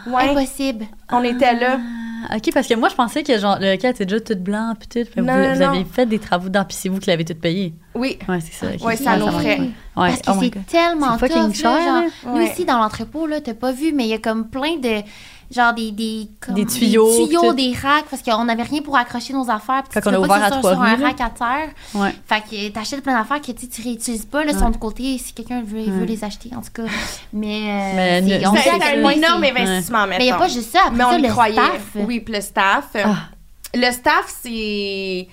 [0.07, 0.87] Ouais, Impossible.
[1.13, 1.79] on était là.
[2.31, 4.75] Ah, Ok, parce que moi, je pensais que genre, le local était déjà tout blanc,
[4.79, 5.11] puis tout.
[5.11, 5.69] puis vous, Non, non, vous non.
[5.71, 7.75] avez fait des travaux dedans, puis c'est vous qui l'avez tout payé.
[7.97, 8.17] Oui.
[8.29, 8.73] Ouais, c'est ça.
[8.73, 8.85] ok.
[8.87, 9.43] Ouais, ça nous marche.
[9.43, 9.59] ferait.
[9.59, 10.67] Ouais, Parce que oh my c'est God.
[10.67, 12.09] tellement C'est fucking tough, cher, là, genre, là.
[12.27, 12.51] Nous Ouais.
[12.53, 15.03] aussi, dans l'entrepôt, là, t'as pas vu, mais il y a comme plein de...
[15.55, 15.93] Genre des...
[15.93, 17.53] Des, comme- Des tuyaux, Des tuyaux, tout.
[17.53, 19.83] des racks, parce qu'on n'avait rien pour accrocher nos affaires.
[19.89, 21.69] puis on a ouvert à soit sur un rack à terre.
[21.95, 22.15] Ouais.
[22.27, 24.59] Fait que t'achètes plein d'affaires que tu réutilises pas, là, Ouais.
[24.59, 26.91] sont de côté si quelqu'un veut, les acheter, en tout cas.
[27.33, 30.73] Mais, euh, Mais on sait à un énorme investissement, Mais il n'y a pas juste
[30.73, 30.81] ça.
[30.87, 31.53] Après Mais on ça, le croyait.
[31.55, 31.83] staff.
[31.97, 32.85] Oui, puis le staff.
[32.95, 33.17] Ah.
[33.75, 35.29] Le staff, c'est.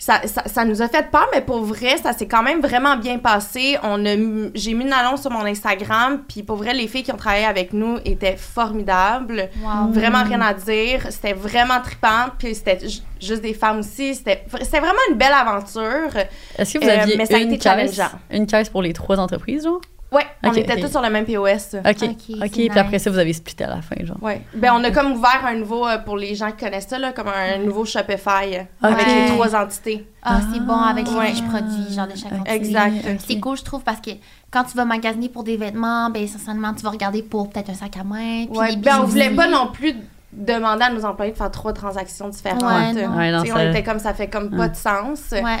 [0.00, 2.96] Ça, ça, ça nous a fait peur, mais pour vrai, ça s'est quand même vraiment
[2.96, 3.76] bien passé.
[3.82, 4.10] On a,
[4.54, 7.44] j'ai mis une annonce sur mon Instagram, puis pour vrai, les filles qui ont travaillé
[7.46, 9.48] avec nous étaient formidables.
[9.60, 9.90] Wow.
[9.92, 11.06] Vraiment rien à dire.
[11.10, 14.14] C'était vraiment trippant, puis c'était ju- juste des femmes aussi.
[14.14, 16.16] C'était, c'était vraiment une belle aventure.
[16.56, 18.92] Est-ce que vous Euh, aviez mais ça a une été caisse, une caisse pour les
[18.92, 19.80] trois entreprises, genre?
[20.10, 21.74] Ouais, on était tous sur le même POS.
[21.84, 22.08] OK.
[22.42, 24.16] Ok, puis après ça, vous avez splitté à la fin, genre.
[24.22, 24.40] Ouais.
[24.54, 27.12] Ben, on a comme ouvert un nouveau, euh, pour les gens qui connaissent ça, là,
[27.12, 30.06] comme un nouveau Shopify euh, avec les trois entités.
[30.22, 31.32] Ah, c'est bon avec les Ouais.
[31.50, 32.52] produits, genre de chaque entité.
[32.54, 32.94] Exact.
[33.26, 34.10] C'est cool, je trouve, parce que
[34.50, 37.74] quand tu vas magasiner pour des vêtements, ben essentiellement, tu vas regarder pour peut-être un
[37.74, 38.46] sac à main.
[38.50, 38.76] Puis Ouais.
[38.76, 39.94] Ben, on voulait pas non plus
[40.32, 42.62] demander à nos employés de faire trois transactions différentes.
[42.62, 43.16] Ouais, non.
[43.16, 45.20] Ouais, non, Tu sais, ça- on était comme ça fait comme pas de sens.
[45.32, 45.58] Ouais.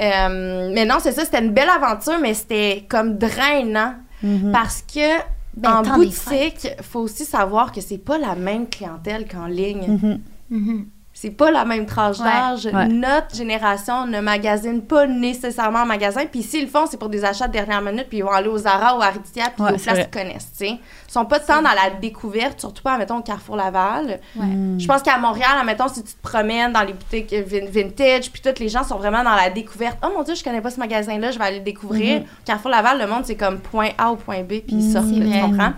[0.00, 4.52] Euh, mais non, c'est ça, c'était une belle aventure, mais c'était comme drainant Mhm.
[4.52, 5.18] parce que
[5.56, 9.98] Ben, en boutique, faut aussi savoir que c'est pas la même clientèle qu'en ligne.
[10.02, 10.20] Mhm.
[10.50, 10.86] Mhm.
[11.12, 12.24] C'est pas la même tranche Ouais.
[12.24, 12.66] d'âge.
[12.72, 12.86] Ouais.
[12.86, 16.24] Notre génération ne magasine pas nécessairement en magasin.
[16.24, 18.06] Puis s'ils le font, c'est pour des achats de dernière minute.
[18.08, 20.50] Puis ils vont aller aux Zara ou à Aritzia, puis Ouais, aux places qu'ils connaissent.
[20.52, 20.70] tu sais.
[20.70, 24.20] Ils sont pas tant dans la découverte, surtout pas, mettons, au Carrefour Laval.
[24.36, 24.46] Ouais.
[24.46, 24.80] Mm.
[24.80, 28.40] Je pense qu'à Montréal, admettons, si tu te promènes dans les boutiques vin- vintage, puis
[28.40, 29.98] tous les gens sont vraiment dans la découverte.
[30.02, 32.20] Oh mon Dieu, je connais pas ce magasin-là, je vais aller le découvrir.
[32.20, 32.26] Mhm.
[32.46, 34.92] Carrefour Laval, le monde, c'est comme point A au point B, puis ils Mhm.
[34.92, 35.40] sortent, tu vrai.
[35.40, 35.72] comprends?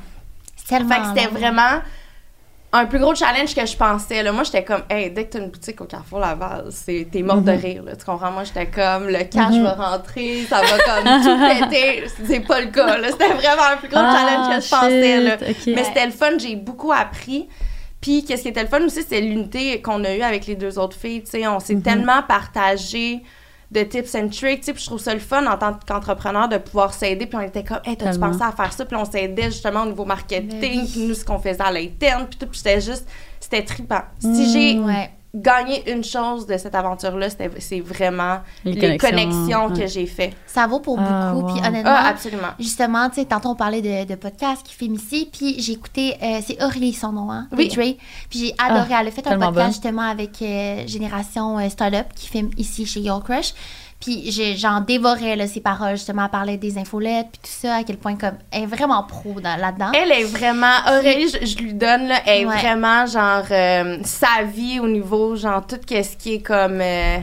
[0.57, 0.95] C'est tellement.
[0.95, 1.81] Fait que c'était vraiment
[2.75, 4.23] un plus gros challenge que je pensais.
[4.23, 4.33] Là.
[4.33, 7.45] Moi, j'étais comme, hey, dès que t'as une boutique au Carrefour Laval, c'est, t'es morte
[7.45, 7.59] de Mhm.
[7.61, 7.83] rire.
[7.83, 7.97] Là.
[7.97, 8.31] Tu comprends?
[8.31, 9.63] Moi, j'étais comme, le cash Mhm.
[9.63, 11.39] va rentrer, ça va comme tout
[11.71, 12.05] péter.
[12.27, 12.97] C'est pas le cas.
[13.11, 15.21] C'était vraiment un plus gros Ah, challenge que je pensais.
[15.21, 15.37] Là.
[15.75, 17.49] Mais c'était le fun, j'ai beaucoup appris.
[18.01, 20.79] Puis, qu'est-ce qui était le fun aussi, c'est l'unité qu'on a eue avec les deux
[20.79, 21.23] autres filles.
[21.47, 21.83] On s'est Mhm.
[21.83, 23.23] tellement partagé
[23.73, 24.61] de tips and tricks.
[24.61, 27.27] tu sais, Puis, je trouve ça le fun en tant qu'entrepreneur de pouvoir s'aider.
[27.27, 28.85] Puis, on était comme, hey, t'as-tu pensé à faire ça?
[28.85, 30.87] Puis, on s'aidait justement au niveau marketing.
[30.87, 32.27] Puis, nous, ce qu'on faisait à l'interne.
[32.29, 32.47] Puis, tout.
[32.47, 33.09] Puis, c'était juste,
[33.41, 34.03] c'était trippant.
[34.21, 34.47] Si Mm.
[34.53, 35.11] j'ai Ouais.
[35.35, 39.81] Gagné une chose de cette aventure-là, c'était- c'est vraiment Les les, connexions, connexions, ouais.
[39.81, 40.35] que j'ai fait.
[40.47, 41.47] Ça vaut pour Ah, beaucoup.
[41.47, 41.55] wow.
[41.55, 42.49] Puis honnêtement, Ah, absolument.
[42.59, 46.16] Justement, tu sais, tantôt on parlait de, de podcast qui filme ici, puis j'ai écouté,
[46.23, 47.68] euh, c'est Aurélie son nom, hein, Oui.
[47.68, 47.97] Dre.
[48.29, 52.29] Puis j'ai adoré, elle a fait un podcast justement avec euh, Génération euh, Startup qui
[52.29, 53.55] filme ici chez Yo Crush.
[54.03, 57.77] Puis j'ai- j'en dévorais là, ses paroles, justement, elle parlait des infolettes, puis tout ça,
[57.77, 59.93] à quel point comme, elle est vraiment pro dans- là-dedans.
[59.95, 60.75] Elle est vraiment.
[60.88, 62.57] Aurélie, je, je lui donne, là, elle est Ouais.
[62.57, 66.81] vraiment, genre, euh, sa vie au niveau, genre, tout ce qui est comme.
[66.81, 67.19] euh,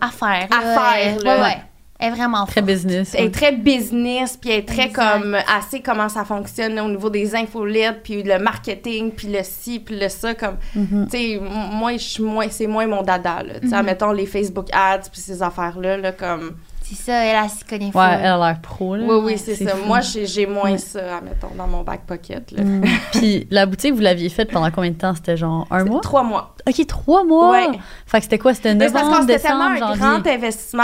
[0.00, 0.46] À faire.
[0.50, 1.36] À là, faire, euh, là.
[1.36, 1.62] Ouais, ouais.
[2.02, 2.66] Elle est vraiment Très forte.
[2.66, 3.14] business.
[3.16, 5.12] elle est très business, puis elle est très Exact.
[5.20, 5.36] comme.
[5.56, 9.78] assez comment ça fonctionne là, au niveau des infolettes, puis le marketing, puis le ci,
[9.78, 10.34] puis le ça.
[10.34, 10.56] Comme.
[10.74, 11.06] Mhm.
[11.10, 11.40] Tu sais,
[11.72, 12.46] moi, je suis moins.
[12.50, 13.60] C'est moins mon dada, là.
[13.60, 13.84] Tu sais, Mhm.
[13.86, 16.56] mettons les Facebook ads, puis ces affaires-là, là, comme.
[16.84, 19.04] C'est ça, elle, elle s'y connaît Ouais, elle a l'air pro, là.
[19.06, 19.70] Oui, oui, c'est ça.
[19.76, 19.86] fou.
[19.86, 20.78] Moi, j'ai j'ai moins Ouais.
[20.78, 22.62] ça, mettons, dans mon back pocket, là.
[22.64, 22.82] Mm.
[23.12, 25.14] Puis la boutique, vous l'aviez faite pendant combien de temps?
[25.14, 26.00] C'était genre un mois?
[26.02, 26.54] Trois mois.
[26.68, 27.52] Ok, trois mois!
[27.52, 27.78] Ouais.
[28.06, 28.52] Fait que c'était quoi?
[28.52, 30.22] C'était novembre, qu'on c'était tellement décembre, un janvier?
[30.22, 30.82] grand investissement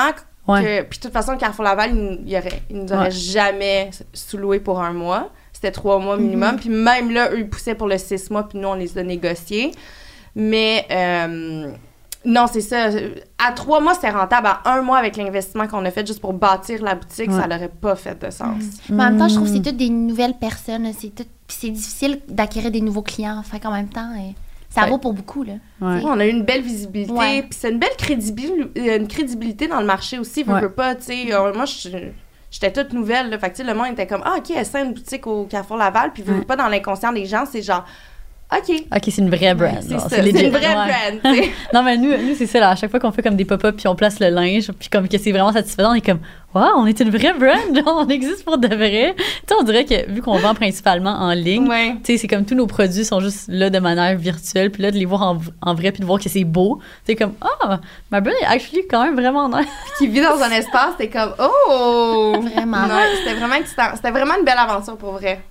[0.49, 0.63] Ouais.
[0.63, 3.11] que, puis de toute façon, Carrefour Laval, il, il, aurait, il nous aurait Ouais.
[3.11, 5.31] jamais sous-loué pour un mois.
[5.53, 6.53] C'était trois mois minimum.
[6.55, 6.61] Mhm.
[6.61, 9.03] Puis même là, eux, ils poussaient pour le six mois, puis nous, on les a
[9.03, 9.73] négociés.
[10.35, 11.71] Mais euh,
[12.25, 12.89] Non, c'est ça.
[13.39, 14.49] À trois mois, c'était rentable.
[14.49, 17.41] À un mois, avec l'investissement qu'on a fait juste pour bâtir la boutique, Ouais.
[17.41, 18.63] ça n'aurait pas fait de sens.
[18.91, 19.65] Mais en même temps, je trouve que c'est Mm.
[19.65, 20.91] toutes des nouvelles personnes.
[20.99, 21.25] C'est tout...
[21.47, 23.41] puis c'est difficile d'acquérir des nouveaux clients.
[23.45, 24.11] Fait qu'en même temps,
[24.69, 24.91] ça Ouais.
[24.91, 25.43] vaut pour beaucoup.
[25.43, 25.55] Là.
[25.81, 26.01] Ouais.
[26.05, 27.43] On a eu une belle visibilité, Ouais.
[27.43, 30.61] puis c'est une belle crédibilité, une crédibilité dans le marché aussi, veux, Ouais.
[30.61, 31.33] veux pas, tu sais.
[31.33, 31.89] euh, moi, je-
[32.51, 35.27] j'étais toute nouvelle, là, fait que, le monde était comme, ah, OK, elle une boutique
[35.27, 37.85] au Carrefour Laval, puis veux, veux pas dans l'inconscient des gens, c'est genre,
[38.51, 39.77] OK, Ok, c'est une vraie brand.
[39.83, 41.21] c'est une vraie ouais.
[41.21, 41.21] brand.
[41.75, 43.77] Non, mais nous, nous c'est ça, là, à chaque fois qu'on fait comme des pop-up
[43.77, 46.21] puis on place le linge, puis comme que c'est vraiment satisfaisant, on est comme,
[46.55, 49.15] waouh, on est une vraie brand, genre, on existe pour de vrai.
[49.19, 51.97] Tu sais, on dirait que vu qu'on vend principalement en ligne, Ouais.
[52.03, 54.91] tu sais, c'est comme tous nos produits sont juste là de manière virtuelle, puis là,
[54.93, 57.81] de les voir en, en vrai, puis de voir que c'est beau, c'est comme, ah,
[58.11, 59.67] ma brand est actually quand même vraiment nice.
[59.99, 62.87] qui vit dans un espace, t'es comme oh Vraiment.
[62.87, 63.91] Ouais, c'était vraiment excitant.
[63.95, 65.43] C'était vraiment une belle aventure pour vrai.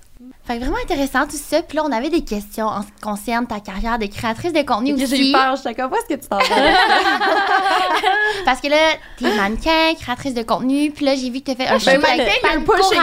[0.48, 1.60] Fait que vraiment intéressant tout ça.
[1.60, 4.62] Puis là, on avait des questions en ce qui concerne ta carrière de créatrice de
[4.62, 5.06] contenu aussi.
[5.06, 6.38] J'ai eu peur, comme où est-ce que tu t'en
[8.46, 8.76] Parce que là,
[9.18, 10.90] t'es mannequin, créatrice de contenu.
[10.90, 12.98] Puis là, j'ai vu que t'as fait un Ben, shoot mannequin, avec Paco pushing.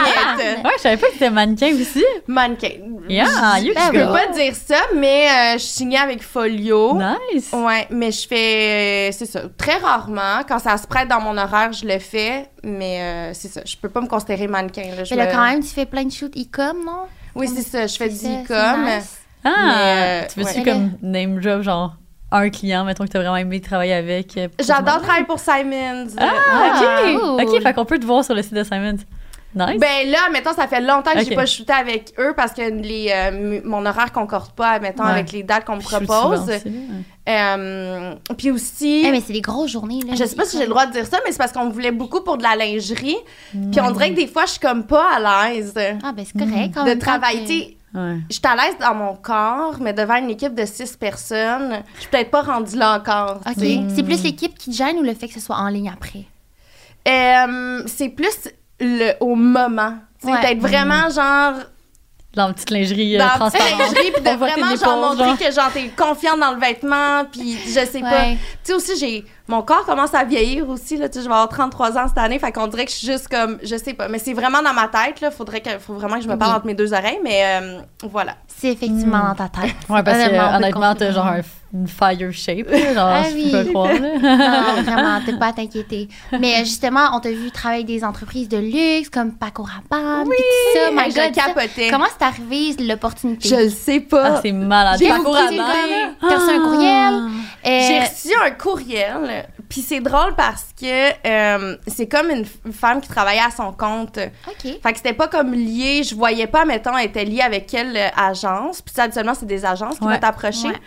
[0.64, 2.04] Ouais, je savais pas que c'était mannequin aussi.
[2.26, 2.70] Mannequin.
[3.08, 3.26] Yeah,
[3.58, 6.98] je, you je peux pas dire ça, mais euh, je signais avec Folio.
[7.32, 7.50] Nice.
[7.52, 10.42] Ouais, mais je fais, c'est ça, très rarement.
[10.48, 13.60] Quand ça se prête dans mon horaire, je le fais, mais euh, c'est ça.
[13.64, 14.82] Je peux pas me considérer mannequin.
[14.96, 17.02] Là, je Mais là, me- quand même, tu fais plein de shoots e-com, non?
[17.34, 17.86] Oui, c'est ça.
[17.86, 18.84] Je fais du e-com.
[18.84, 19.18] nice.
[19.44, 20.64] Ah, Mais, euh, tu veux-tu ouais.
[20.64, 21.94] comme name drop, genre,
[22.32, 24.36] un client, mettons que t'as vraiment aimé travailler avec?
[24.36, 26.06] euh, J'adore travailler pour Simons.
[26.18, 27.20] Ah, Ah, ok.
[27.20, 27.44] cool.
[27.54, 28.96] Ok, fait qu'on peut te voir sur le site de Simons.
[29.56, 29.80] Nice.
[29.80, 31.26] Ben là, mettons, ça fait longtemps que Ok.
[31.30, 35.10] j'ai pas shooté avec eux parce que les, euh, mon horaire concorde pas, mettons, Ouais.
[35.12, 36.50] avec les dates qu'on me propose.
[37.28, 40.14] Euh, puis aussi, Eh, mais c'est des grosses journées, là.
[40.14, 41.72] je sais pas si j'ai le droit de dire ça, mais c'est parce qu'on me
[41.72, 43.16] voulait beaucoup pour de la lingerie.
[43.50, 46.38] Puis on dirait que des fois, je suis comme pas à l'aise Ah, ben c'est
[46.38, 46.74] correct.
[46.76, 47.78] de même travailler.
[47.94, 48.16] Ouais.
[48.28, 52.00] Je suis à l'aise dans mon corps, mais devant une équipe de six personnes, je
[52.02, 53.40] suis peut-être pas rendue là encore.
[53.56, 56.24] C'est plus l'équipe qui te gêne ou le fait que ce soit en ligne après?
[57.08, 58.48] Euh, c'est plus
[58.80, 59.94] le, au moment.
[60.20, 60.40] Tu sais, Ouais.
[60.40, 61.62] d'être vraiment genre
[62.34, 63.70] Dans la petite lingerie euh, dans transparente.
[63.78, 67.84] lingerie, puis de vraiment genre montrer que genre t'es confiante dans le vêtement, puis je
[67.86, 68.24] sais pas.
[68.30, 71.34] Tu sais aussi j'ai mon corps commence à vieillir aussi là, tu sais je vais
[71.34, 73.94] avoir 33 ans cette année, fait qu'on dirait que je suis juste comme je sais
[73.94, 76.36] pas, mais c'est vraiment dans ma tête là, faudrait que faut vraiment que je me
[76.36, 76.56] parle Oui.
[76.58, 78.34] entre mes deux oreilles, mais euh, voilà.
[78.48, 79.74] C'est effectivement dans ta tête.
[79.88, 81.40] Ouais, parce que euh, honnêtement, t'as genre un,
[81.74, 82.70] une fire shape.
[82.70, 83.50] là, Genre, Ah je oui.
[83.52, 83.92] peux pas croire.
[83.92, 84.76] là.
[84.76, 86.08] Non, vraiment, t'as pas à t'inquiéter.
[86.40, 90.38] Mais justement, on t'a vu travailler avec des entreprises de luxe comme Paco Rabanne, puis
[90.38, 90.90] tout ça.
[90.90, 91.88] My God, ça- capotais.
[91.90, 93.46] Comment c'est arrivé l'opportunité?
[93.48, 94.40] Je le sais Ah, pas.
[94.40, 94.98] c'est malade.
[95.00, 97.22] J'ai reçu un courriel?
[97.66, 99.35] Euh, J'ai reçu un courriel,
[99.68, 104.18] puis c'est drôle parce que euh, c'est comme une, femme qui travaillait à son compte.
[104.46, 104.62] OK.
[104.82, 107.96] Fait que c'était pas comme lié, je voyais pas, mettons, elle était liée avec quelle
[107.96, 108.82] euh, agence.
[108.82, 110.14] Puis ça, habituellement, c'est des agences qui Ouais.
[110.14, 110.68] vont t'approcher.
[110.68, 110.80] Ouais.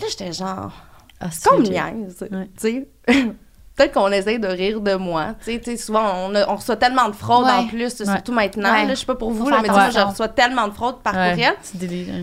[0.00, 0.72] Là, j'étais genre,
[1.20, 2.88] Ah, c'est comme niaise, tu sais.
[3.76, 5.34] Peut-être qu'on essaye de rire de moi.
[5.44, 7.50] Tu sais, souvent, on, a- on reçoit tellement de fraude Ouais.
[7.52, 8.72] en plus, surtout maintenant.
[8.72, 11.12] Là, je sais pas pour vous, là, mais moi, je reçois tellement de fraude par
[11.14, 11.54] Ouais, courriel.
[11.62, 12.14] c'est délire.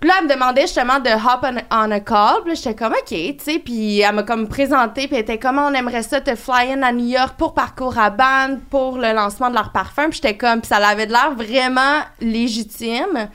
[0.00, 2.42] Puis là, elle me demandait justement de hop on, a call.
[2.44, 3.58] Puis j'étais comme, OK, tu sais.
[3.58, 5.08] Puis elle m'a comme présenté.
[5.08, 8.10] Puis était comment on aimerait ça te fly in à New York pour Parcours à
[8.10, 10.10] bande pour le lancement de leur parfum.
[10.10, 13.28] Puis j'étais comme, puis ça avait de l'air vraiment légitime.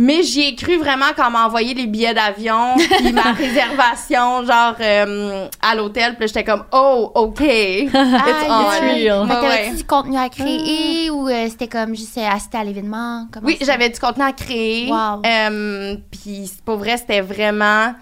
[0.00, 4.76] Mais j'y ai cru vraiment quand m'a envoyé les billets d'avion, puis ma réservation, genre,
[4.80, 6.12] euh, à l'hôtel.
[6.14, 7.40] Puis là, j'étais comme, oh, OK.
[7.40, 8.68] It's Aïe, on.
[8.68, 9.26] real.
[9.26, 12.62] Mais Ouais, t'avais-tu du contenu à créer ou euh, c'était comme juste euh, assister à
[12.64, 13.26] l'événement?
[13.42, 14.88] Oui, j'avais du contenu à créer.
[14.88, 15.22] Wow.
[15.26, 17.92] Euh, Puis pour vrai, c'était vraiment.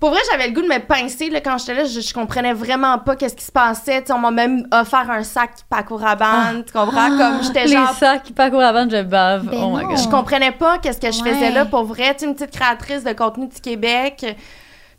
[0.00, 1.84] Pour vrai, j'avais le goût de me pincer là, quand j'étais là.
[1.84, 4.02] Je, je comprenais vraiment pas qu'est-ce qui se passait.
[4.10, 6.64] On m'a même offert un sac Paco Rabanne.
[6.64, 7.16] Tu comprends?
[7.18, 7.66] Comme j'étais Ah.
[7.66, 7.92] Les genre.
[7.94, 9.44] sacs à vendre, je bave.
[9.46, 9.88] Ben oh my non.
[9.90, 9.98] god.
[9.98, 11.34] Je comprenais pas qu'est-ce que je Ouais.
[11.34, 12.16] faisais là pour vrai.
[12.18, 14.24] Tu une petite créatrice de contenu du Québec.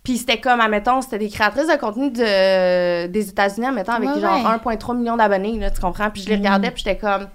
[0.03, 4.19] Puis c'était comme, admettons, c'était des créatrices de contenu de, des États-Unis, admettons, avec Ouais,
[4.21, 4.35] genre
[4.65, 4.75] ouais.
[4.75, 6.09] 1,3 million d'abonnés, là, tu comprends?
[6.09, 7.27] Puis je les regardais, puis j'étais comme,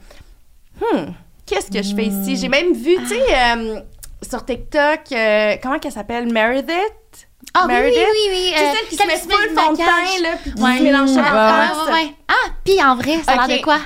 [0.80, 1.10] hmm,
[1.46, 2.36] qu'est-ce que je fais ici?
[2.36, 3.22] J'ai même vu, tu sais,
[3.56, 3.80] euh,
[4.20, 6.32] sur TikTok, euh, comment qu'elle s'appelle?
[6.32, 6.74] Meredith?
[7.54, 8.52] Ah oui, oui, oui, oui.
[8.56, 11.20] C'est euh, celle qui se met full fond de teint, là, puis qui mélange ça
[11.22, 11.92] Mm, Ah.
[12.28, 13.78] Ah, puis en vrai, ça a l'air de quoi?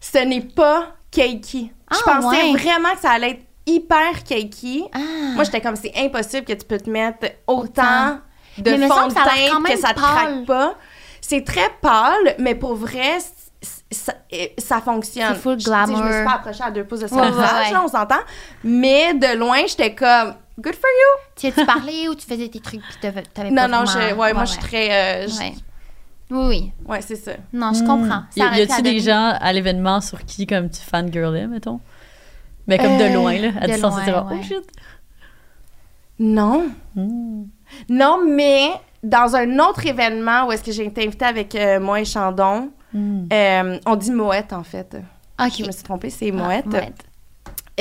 [0.00, 1.72] Ce n'est pas cakey.
[1.90, 2.52] Ah, je pensais ouais.
[2.56, 4.84] vraiment que ça allait être hyper cakey.
[4.94, 4.98] Ah.
[5.34, 8.18] Moi, j'étais comme, c'est impossible que tu peux te mettre autant,
[8.58, 10.74] de fond de teint que ça te craque pas.
[11.20, 13.18] C'est très pâle, mais pour vrai,
[13.90, 15.34] ça, euh, ça fonctionne.
[15.34, 16.12] C'est full Je- tu sais, Je, me glamour.
[16.12, 18.20] suis pas approchée à deux pouces de son visage, ouais, on s'entend.
[18.64, 21.20] Mais de loin, j'étais comme, good for you.
[21.36, 24.08] Tu as-tu parlé ou tu faisais tes trucs puis t'avais t'avais Non, pas non, vraiment-
[24.10, 24.90] je, ouais, moi, je suis très.
[25.24, 25.52] euh, je- Ouais.
[26.30, 26.72] Oui, oui.
[26.86, 27.32] ouais, c'est ça.
[27.52, 28.22] Non, je comprends.
[28.36, 31.80] Y, Ça y a-tu des gens à l'événement sur qui, comme tu fangirlais, mettons?
[32.66, 34.38] Mais comme de Euh, loin, là, à distance, genre, ouais.
[34.40, 34.64] oh shit.
[36.18, 36.70] Non.
[36.94, 37.44] Hmm.
[37.88, 38.70] Non, mais
[39.02, 42.70] dans un autre événement où est-ce que j'ai été invitée avec euh, moi et Chandon,
[42.94, 43.26] Hmm.
[43.32, 44.96] euh, on dit Moët en fait.
[45.40, 45.52] Ok.
[45.58, 46.66] Je me suis trompée, c'est Ah, Moët.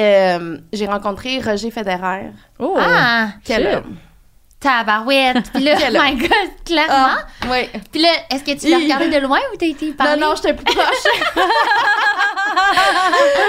[0.01, 2.31] Euh, j'ai rencontré Roger Federer.
[2.59, 2.75] Oh!
[2.79, 3.95] Ah, Quel homme.
[4.59, 5.51] tabarouette.
[5.53, 6.29] Puis là, oh my god,
[6.65, 7.17] clairement.
[7.19, 7.67] Ah, oui.
[7.91, 10.21] Puis là, est-ce que tu l'as regardé de loin ou t'as été Non, parler?
[10.21, 11.05] non, j'étais plus proche.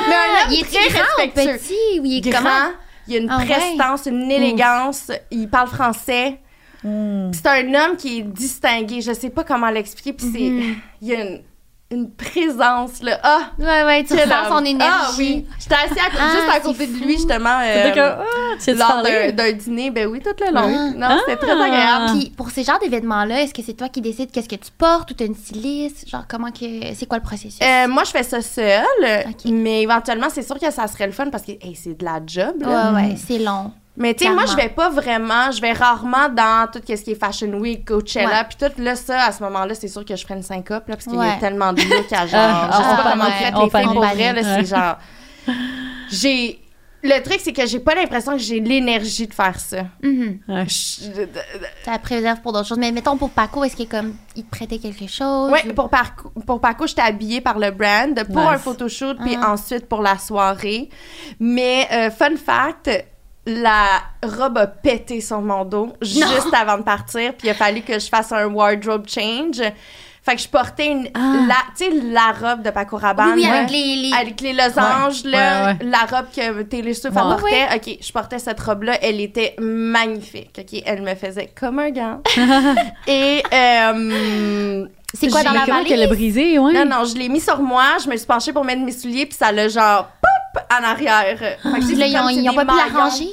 [0.08, 2.70] Mais un homme il est très grand ou petit ou il est Grand, comment?
[3.08, 3.46] il a une Ah ouais?
[3.46, 6.38] prestance, une élégance, il parle français.
[6.84, 7.30] Hmm.
[7.32, 9.00] C'est un homme qui est distingué.
[9.00, 10.12] Je sais pas comment l'expliquer.
[10.12, 10.76] Puis c'est, Mhm.
[11.00, 11.42] il y a une,
[11.92, 13.18] une présence là.
[13.22, 14.82] Ah, Ouais, ouais, tu ressens son énergie.
[14.90, 18.72] Ah oui, j'étais assise à, Ah, juste à côté de lui justement euh, comme, ah,
[18.94, 19.90] lors d'un, d'un dîner.
[19.90, 20.62] Ben oui, tout le long.
[20.64, 20.92] Ah.
[21.08, 21.64] Non, c'était très Ah.
[21.64, 22.18] agréable.
[22.18, 25.10] Puis pour ces genres d'événements-là, est-ce que c'est toi qui décides qu'est-ce que tu portes
[25.10, 26.08] ou t'as une styliste?
[26.08, 26.94] Genre, comment que.
[26.94, 27.58] C'est quoi le processus?
[27.62, 31.28] Euh, moi, je fais ça seule, mais éventuellement, c'est sûr que ça serait le fun
[31.30, 32.54] parce que hey, c'est de la job.
[32.60, 32.92] ouais, Là.
[32.92, 33.72] ouais, c'est long.
[33.96, 37.10] Mais tu sais, moi, je vais pas vraiment, je vais rarement dans tout ce qui
[37.10, 38.72] est Fashion Week, Coachella, puis tout.
[38.82, 41.14] Là, ça, à ce moment-là, c'est sûr que je ferais une syncope, là, parce qu'il
[41.14, 42.40] y a tellement de look à genre.
[42.42, 44.64] Ah, je sais pas comment on les filles pour vrai, là, Ouais.
[44.64, 44.96] c'est genre.
[46.10, 46.58] J'ai.
[47.04, 49.86] Le truc, c'est que j'ai pas l'impression que j'ai l'énergie de faire ça.
[50.04, 50.38] Mhm.
[50.46, 50.66] Ouais.
[50.68, 52.78] Je- Tu la préserves pour d'autres choses.
[52.78, 54.14] Mais mettons pour Paco, est-ce qu'il comme.
[54.36, 55.50] Il te prêtait quelque chose?
[55.50, 58.50] Ouais, ou- pour, Paco, pour Paco, j'étais habillée par le brand pour Nice.
[58.52, 59.50] un photoshoot, puis Ah.
[59.52, 60.90] ensuite pour la soirée.
[61.40, 62.88] Mais, euh, fun fact,
[63.46, 67.82] la robe a pété sur mon dos juste avant de partir, puis il a fallu
[67.82, 69.60] que je fasse un wardrobe change.
[70.24, 71.34] Fait que je portais une, Ah.
[71.48, 73.32] la, tu sais, la robe de Paco Rabanne.
[73.34, 73.96] Oui, oui, avec les.
[73.96, 75.32] les- avec les losanges, Ouais.
[75.32, 75.86] là, Ouais, ouais.
[75.90, 77.20] la robe que Taylor Swift Ouais.
[77.20, 77.66] apportait.
[77.74, 80.56] OK, je portais cette robe-là, elle était magnifique.
[80.60, 82.20] OK, elle me faisait comme un gant.
[83.08, 85.88] Et, euh, C'est quoi dans la valise?
[85.88, 86.72] qu'elle a brisé, ouais?
[86.72, 89.26] non, non, je l'ai mis sur moi, je me suis penchée pour mettre mes souliers,
[89.26, 90.08] puis ça l'a genre,
[90.70, 91.38] en arrière.
[91.38, 92.94] Fait que là, ils comme ont, c'est ils ont des pas pu maillons.
[92.94, 93.28] l'arranger?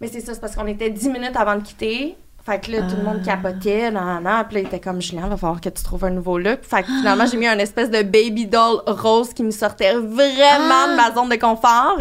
[0.00, 2.16] Mais c'est ça, c'est parce qu'on était 10 minutes avant de quitter.
[2.44, 3.36] Fait que là, tout le monde Ah.
[3.36, 4.44] capotait, nan, nan, nan.
[4.46, 6.60] Puis là, il était comme, Julien, va falloir que tu trouves un nouveau look.
[6.62, 10.86] Fait que finalement, j'ai mis un espèce de baby doll rose qui me sortait vraiment
[10.86, 10.88] Ah.
[10.90, 11.98] de ma zone de confort.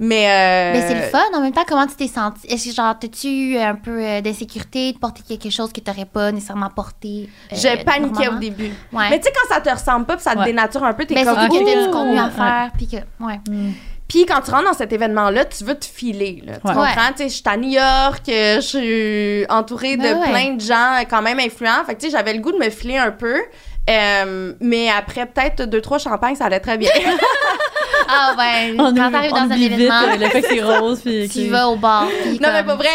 [0.00, 1.22] Mais, euh, Mais c'est le fun.
[1.34, 2.46] En même temps, comment tu t'es sentie?
[2.48, 6.04] Est-ce que, genre, t'as-tu eu un peu euh, d'insécurité de porter quelque chose que t'aurais
[6.04, 7.28] pas nécessairement porté?
[7.52, 8.36] euh, J'ai paniqué normalement?
[8.36, 8.72] au début.
[8.92, 9.10] Ouais.
[9.10, 10.46] Mais tu sais, quand ça te ressemble pas, puis ça te Ouais.
[10.46, 12.70] dénature un peu, t'es Ben, comme, surtout que t'as du contenu à faire.
[12.76, 13.40] Puis que, ouais.
[13.48, 13.72] Hmm.
[14.08, 16.42] Puis quand tu rentres dans cet événement-là, tu veux te filer.
[16.44, 16.74] Là, tu Ouais.
[16.74, 17.10] comprends?
[17.16, 20.28] Tu sais, je suis à New York, euh, je suis entourée de Ben ouais.
[20.30, 21.84] plein de gens quand même influents.
[21.86, 23.40] Fait que tu sais, j'avais le goût de me filer un peu.
[23.90, 26.90] Euh, mais après peut-être deux, trois champagnes, ça allait très bien.
[28.06, 28.74] Ah, ouais.
[28.78, 31.00] On quand t'arrives on dans un événement, le fait que c'est rose.
[31.00, 32.06] Puis tu vas au bar.
[32.22, 32.88] puis non, mais pas vrai,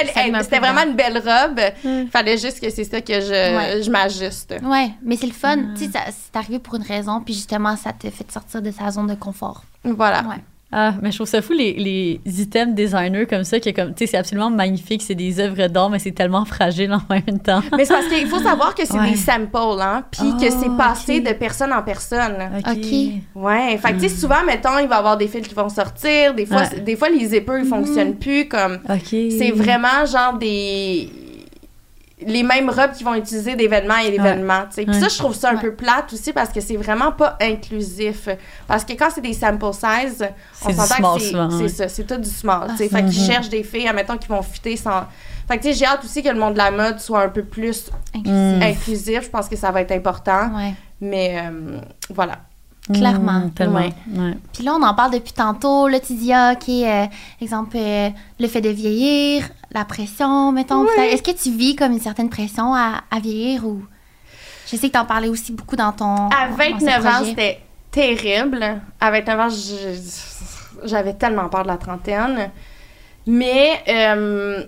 [0.43, 1.60] c'était vraiment une belle robe.
[1.84, 2.10] Mm.
[2.12, 3.82] Fallait juste que c'est ça que je, Ouais.
[3.82, 4.54] je m'ajuste.
[4.63, 5.56] Ouais, mais c'est le fun.
[5.56, 5.73] Mm.
[5.78, 8.69] Tu sais, ça- c'est arrivé pour une raison, puis justement, ça te fait sortir de
[8.71, 9.63] sa zone de confort.
[9.84, 10.21] Voilà.
[10.21, 10.43] Ouais.
[10.71, 13.95] Ah, mais je trouve ça fou, les, les items designers comme ça, qui est comme,
[13.95, 17.39] tu sais, c'est absolument magnifique, c'est des œuvres d'art, mais c'est tellement fragile en même
[17.39, 17.62] temps.
[17.75, 19.10] Mais c'est parce qu'il faut savoir que c'est Ouais.
[19.12, 22.36] des samples, hein, puis que c'est Oh, passé de personne en personne.
[22.60, 22.93] Ok.
[23.36, 25.69] Ouais, fait que tu sais, souvent, mettons, il va y avoir des fils qui vont
[25.69, 26.67] sortir, des fois, Ouais.
[26.69, 28.79] c'est- des fois les zippers, ils fonctionnent plus, comme...
[28.88, 29.08] OK.
[29.10, 31.10] C'est vraiment genre des
[32.25, 34.63] les mêmes robes qui vont utiliser d'événement et d'événement.
[34.75, 34.93] Puis Ouais.
[34.99, 35.62] ça je trouve ça un Ouais.
[35.62, 38.27] peu plate aussi parce que c'est vraiment pas inclusif
[38.67, 40.25] parce que quand c'est des sample size,
[40.65, 41.67] on s'entend que c'est ouais.
[41.69, 42.67] ça, c'est tout du small.
[42.71, 45.05] Ah, Fait qu'ils cherchent des filles, admettons qui vont fitter sans
[45.47, 47.29] Fait que tu sais, j'ai hâte aussi que le monde de la mode soit un
[47.29, 48.58] peu plus Inclusif.
[48.58, 48.62] Mm.
[48.62, 50.73] inclusif, je pense que ça va être important, Ouais.
[51.01, 51.79] mais euh,
[52.10, 52.34] voilà.
[52.93, 53.39] Clairement.
[53.39, 53.80] Mm, tellement.
[53.80, 53.93] Ouais.
[54.13, 54.38] Ouais.
[54.54, 55.88] Puis là, on en parle depuis tantôt.
[55.88, 57.06] Là, tu dis, ah, OK, euh,
[57.41, 60.86] exemple, euh, le fait de vieillir, la pression, mettons.
[60.97, 63.84] Est-ce que tu vis comme une certaine pression à, à vieillir ou?
[64.71, 66.28] Je sais que t'en parlais aussi beaucoup dans ton.
[66.30, 67.60] À dans ce 29 ans, c'était
[67.91, 68.63] terrible.
[68.99, 69.56] À 29 ans,
[70.84, 72.52] j'avais tellement peur de la trentaine.
[73.25, 74.63] Mais euh,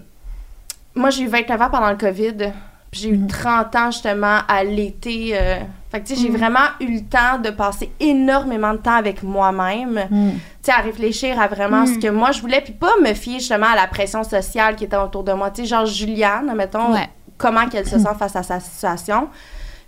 [0.95, 2.51] moi, j'ai eu 29 ans pendant le COVID.
[2.93, 3.27] J'ai eu Mhm.
[3.27, 5.31] 30 ans justement à l'été.
[5.33, 5.59] euh,
[5.91, 6.37] Fait que tu sais, j'ai Mhm.
[6.37, 10.07] vraiment eu le temps de passer énormément de temps avec moi-même.
[10.09, 10.31] Mm.
[10.31, 12.61] Tu sais, à réfléchir à vraiment ce que moi je voulais.
[12.61, 15.51] Puis pas me fier justement à la pression sociale qui était autour de moi.
[15.51, 17.09] Tu sais, genre Juliane, mettons, Ouais.
[17.37, 19.27] comment qu'elle se sent face à sa situation.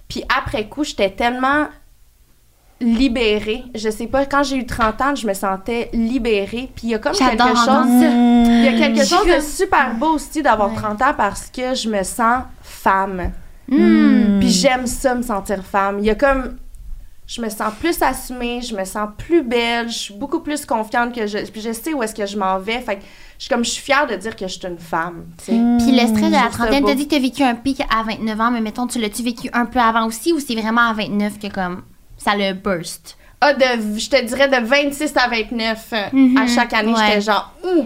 [0.10, 1.68] Puis après coup, j'étais tellement
[2.84, 3.63] libérée.
[3.74, 6.70] Je sais pas, quand j'ai eu 30 ans, je me sentais libérée.
[6.76, 7.88] Puis il y a comme quelque chose...
[8.45, 10.76] Il y a quelque Je chose de super beau aussi d'avoir Ouais.
[10.76, 13.32] 30 ans parce que je me sens femme.
[13.68, 14.39] Hmm.
[14.39, 15.99] Puis j'aime ça, me sentir femme.
[15.99, 16.57] Il y a comme...
[17.26, 21.16] Je me sens plus assumée, je me sens plus belle, je suis beaucoup plus confiante
[21.16, 21.38] que je...
[21.49, 22.80] Puis je sais où est-ce que je m'en vais.
[22.82, 23.01] Fait que
[23.38, 23.64] je suis comme...
[23.64, 25.53] Je suis fière de dire que je suis une femme, sais.
[25.80, 28.41] Puis le stress de la trentaine, t'as dit que t'as vécu un pic à 29
[28.41, 31.39] ans, mais mettons, tu l'as-tu vécu un peu avant aussi ou c'est vraiment à 29
[31.39, 31.84] que comme
[32.24, 33.17] ça le burst?
[33.41, 35.89] Ah, de, je te dirais de 26 à 29.
[35.93, 36.99] euh, Mhm, À chaque année, ouais.
[37.07, 37.51] j'étais genre...
[37.63, 37.86] Ouh!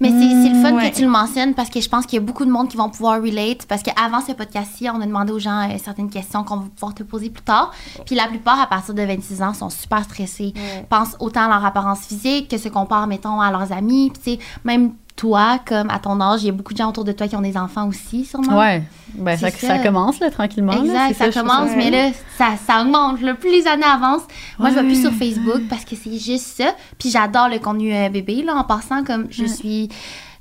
[0.00, 0.90] Mais c'est c'est le fun ouais.
[0.92, 2.76] que tu le mentionnes parce que je pense qu'il y a beaucoup de monde qui
[2.76, 3.66] vont pouvoir relate.
[3.66, 6.94] Parce qu'avant ce podcast-ci, on a demandé aux gens euh, certaines questions qu'on va pouvoir
[6.94, 7.72] te poser plus tard.
[8.06, 10.52] Puis la plupart, à partir de 26 ans, sont super stressés.
[10.54, 10.86] Ouais.
[10.88, 14.10] Pensent autant à leur apparence physique que se comparent, mettons, à leurs amis.
[14.12, 16.88] Puis tu sais, même toi, comme à ton âge, il y a beaucoup de gens
[16.88, 18.56] autour de toi qui ont des enfants aussi, sûrement.
[18.58, 18.82] Ouais.
[19.14, 19.82] Ben, ça, C'est ça ça.
[19.82, 20.72] commence, là, tranquillement.
[20.74, 21.08] là.
[21.08, 23.20] Exact, ça, commence, mais là, ça, ça augmente.
[23.20, 24.22] Le plus les années avancent,
[24.58, 24.86] moi, je vais Ouais.
[24.86, 26.72] plus sur Facebook parce que c'est juste ça.
[26.98, 29.88] Puis j'adore le contenu euh, bébé, là, en passant, comme je suis...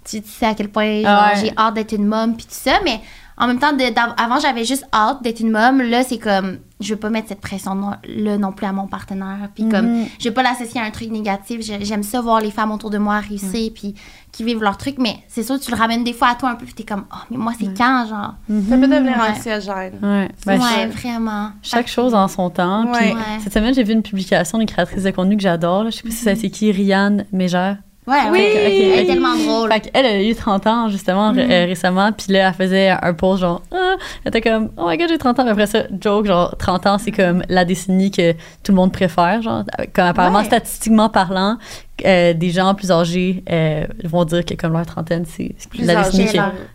[0.10, 1.42] Tu, tu sais à quel point Ah ouais.
[1.42, 3.02] j'ai hâte d'être une mom, puis tout ça, mais
[3.38, 3.84] en même temps, de-
[4.22, 5.82] avant, j'avais juste hâte d'être une mom.
[5.82, 9.50] Là, c'est comme, je veux pas mettre cette pression-là non plus à mon partenaire.
[9.54, 10.06] Puis comme, Mhm.
[10.20, 11.62] je veux pas l'associer à un truc négatif.
[11.62, 13.96] J'ai- J'aime ça voir les femmes autour de moi réussir, puis
[14.32, 14.96] qui vivent leur truc.
[15.00, 17.06] Mais c'est sûr, tu le ramènes des fois à toi un peu, puis t'es comme,
[17.14, 18.34] oh, mais moi, c'est quand, genre?
[18.70, 19.30] Ça peut devenir Ouais.
[19.32, 19.94] anxiogène.
[20.02, 20.30] Ouais.
[20.46, 21.50] Ben, ouais, chaque- vraiment.
[21.62, 22.86] Chaque chose en son temps.
[22.94, 23.16] Puis Ouais.
[23.44, 25.86] Cette semaine, j'ai vu une publication d'une créatrice de contenu que j'adore.
[25.86, 27.78] Je sais pas si ça c'est qui, Rianne Mégère.
[28.08, 28.52] Ouais, Oui, ouais.
[28.52, 29.72] ok, Elle est tellement drôle.
[29.72, 32.12] Fait qu'elle a eu 30 ans, justement, ré- euh, récemment.
[32.14, 35.18] Puis là, elle faisait un post genre, ah, elle était comme, oh my god, j'ai
[35.18, 35.44] 30 ans.
[35.44, 38.94] Mais après ça, joke, genre, 30 ans, c'est comme la décennie que tout le monde
[38.94, 39.42] préfère.
[39.42, 40.46] Genre, comme apparemment, Ouais.
[40.46, 41.58] statistiquement parlant,
[42.06, 45.94] euh, des gens plus âgés euh, vont dire que comme leur trentaine, c'est Plus la
[45.94, 46.04] là.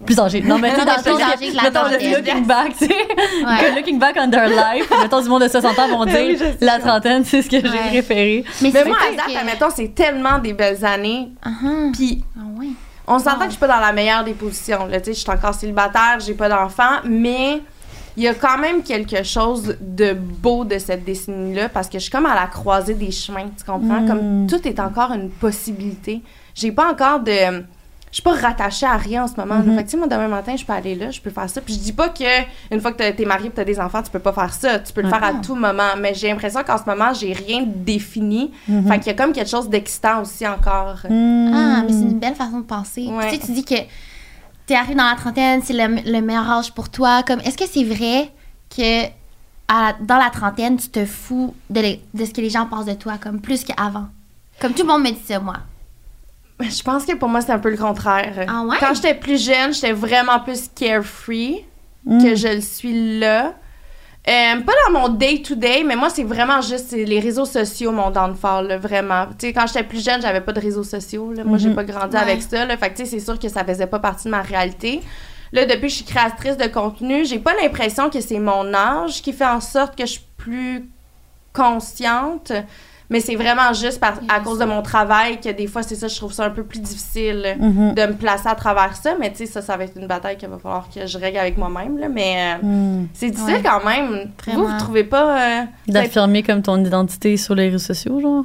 [0.05, 0.41] Plus âgés.
[0.43, 2.15] Non, mais tu sais, dans le Plus sens que que, mettons, le trentaine.
[2.17, 2.95] looking back, tu sais,
[3.47, 3.75] Ouais.
[3.77, 6.79] looking back on their life, mettons, du monde de 60 ans vont dire, Oui, la
[6.79, 7.89] trentaine, c'est ce que j'ai Ouais.
[7.89, 8.45] préféré.
[8.61, 11.29] Mais, Mais c'est moi, à date, que- admettons, c'est tellement des belles années.
[11.45, 11.93] Uh-huh.
[11.93, 12.69] Puis Ah ouais.
[13.07, 13.39] on s'entend Wow.
[13.41, 14.87] que je suis pas dans la meilleure des positions.
[14.87, 17.61] Là, tu sais, je suis encore célibataire, j'ai pas d'enfant, mais
[18.17, 22.03] il y a quand même quelque chose de beau de cette décennie-là parce que je
[22.05, 24.01] suis comme à la croisée des chemins, tu comprends?
[24.03, 24.07] Mm.
[24.09, 26.23] Comme tout est encore une possibilité.
[26.55, 27.65] J'ai pas encore de.
[28.11, 29.55] Je suis pas rattachée à rien en ce moment.
[29.55, 29.75] Mhm.
[29.75, 31.63] Fait que, tu sais, moi, demain matin, je peux aller là, je peux faire ça.
[31.63, 32.23] Puis je dis pas que
[32.71, 34.79] une fois que t'es marié et t'as des enfants, tu peux pas faire ça.
[34.81, 35.15] Tu peux le Ouais.
[35.19, 35.97] faire à tout moment.
[35.99, 38.51] Mais j'ai l'impression qu'en ce moment, j'ai rien de défini.
[38.69, 38.87] Mhm.
[38.87, 40.99] Fait qu'il y a comme quelque chose d'excitant aussi encore.
[41.05, 42.11] Ah, mais c'est Mm.
[42.11, 43.07] une belle façon de penser.
[43.11, 43.31] Ouais.
[43.31, 43.77] Tu sais, tu dis que
[44.67, 47.23] t'es arrivé dans la trentaine, c'est le, le meilleur âge pour toi.
[47.23, 48.31] Comme, est-ce que c'est vrai
[48.75, 49.07] que
[49.69, 52.87] à- dans la trentaine, tu te fous de, les- de ce que les gens pensent
[52.87, 54.07] de toi, comme plus qu'avant?
[54.61, 55.57] Comme tout le monde me dit ça, moi.
[56.61, 58.45] Je pense que pour moi, c'est un peu le contraire.
[58.49, 58.77] Ah ouais?
[58.79, 61.65] Quand j'étais plus jeune, j'étais vraiment plus carefree
[62.05, 62.23] Mm.
[62.23, 63.55] que je le suis là.
[64.29, 68.69] Euh, pas dans mon day-to-day, mais moi, c'est vraiment juste les réseaux sociaux, mon downfall,
[68.69, 69.27] là, vraiment.
[69.37, 71.33] Tu sais, quand j'étais plus jeune, j'avais pas de réseaux sociaux.
[71.33, 71.43] Là.
[71.43, 71.75] Moi, j'ai Mhm.
[71.75, 72.23] pas grandi Ouais.
[72.23, 72.65] avec ça.
[72.65, 72.77] Là.
[72.77, 75.01] Fait que, tu sais, c'est sûr que ça faisait pas partie de ma réalité.
[75.53, 79.23] Là, depuis que je suis créatrice de contenu, j'ai pas l'impression que c'est mon âge
[79.23, 80.89] qui fait en sorte que je suis plus
[81.53, 82.53] consciente.
[83.13, 86.09] Mais c'est vraiment juste par, à cause de mon travail que des fois, c'est ça,
[86.09, 87.95] je trouve ça un peu plus difficile Mhm.
[87.95, 89.15] de me placer à travers ça.
[89.21, 91.39] Mais tu sais, ça, ça va être une bataille qu'il va falloir que je règle
[91.39, 91.99] avec moi-même.
[91.99, 92.09] Là.
[92.09, 93.09] Mais euh, Mm.
[93.15, 93.63] c'est difficile Ouais.
[93.63, 94.09] quand même.
[94.09, 94.65] Vous, Vraiment.
[94.67, 95.61] vous trouvez pas.
[95.61, 98.45] euh, D'affirmer comme ton identité sur les réseaux sociaux, genre?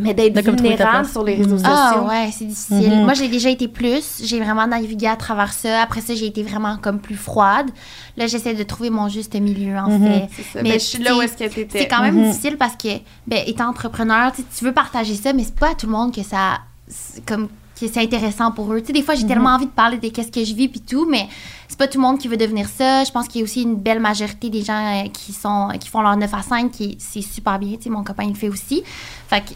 [0.00, 1.56] Mais d'être vulnérable sur les réseaux.
[1.64, 2.08] Ah sociaux.
[2.08, 2.90] ouais, c'est difficile.
[2.90, 3.04] Mhm.
[3.04, 4.20] Moi, j'ai déjà été plus.
[4.24, 5.82] J'ai vraiment navigué à travers ça.
[5.82, 7.70] Après ça, j'ai été vraiment comme plus froide.
[8.16, 10.06] Là, j'essaie de trouver mon juste milieu, en Mhm.
[10.28, 10.42] fait.
[10.52, 10.62] Ça.
[10.62, 11.78] Mais Mais je suis là où est-ce que t'étais.
[11.80, 12.30] C'est quand même Mhm.
[12.30, 12.88] difficile parce que,
[13.26, 16.14] ben, étant entrepreneur, tu tu veux partager ça, mais c'est pas à tout le monde
[16.14, 17.48] que ça, c'est comme,
[17.80, 18.80] que c'est intéressant pour eux.
[18.80, 20.80] Tu sais, des fois, j'ai tellement envie de parler de qu'est-ce que je vis puis
[20.82, 21.28] tout, mais
[21.66, 23.04] c'est pas tout le monde qui veut devenir ça.
[23.04, 24.74] Je pense qu'il y a aussi une belle majorité des gens
[25.04, 27.76] euh, qui sont, qui font leur 9 à 5, qui c'est super bien.
[27.78, 28.82] Tu sais, mon copain il le fait aussi.
[29.28, 29.52] Fait que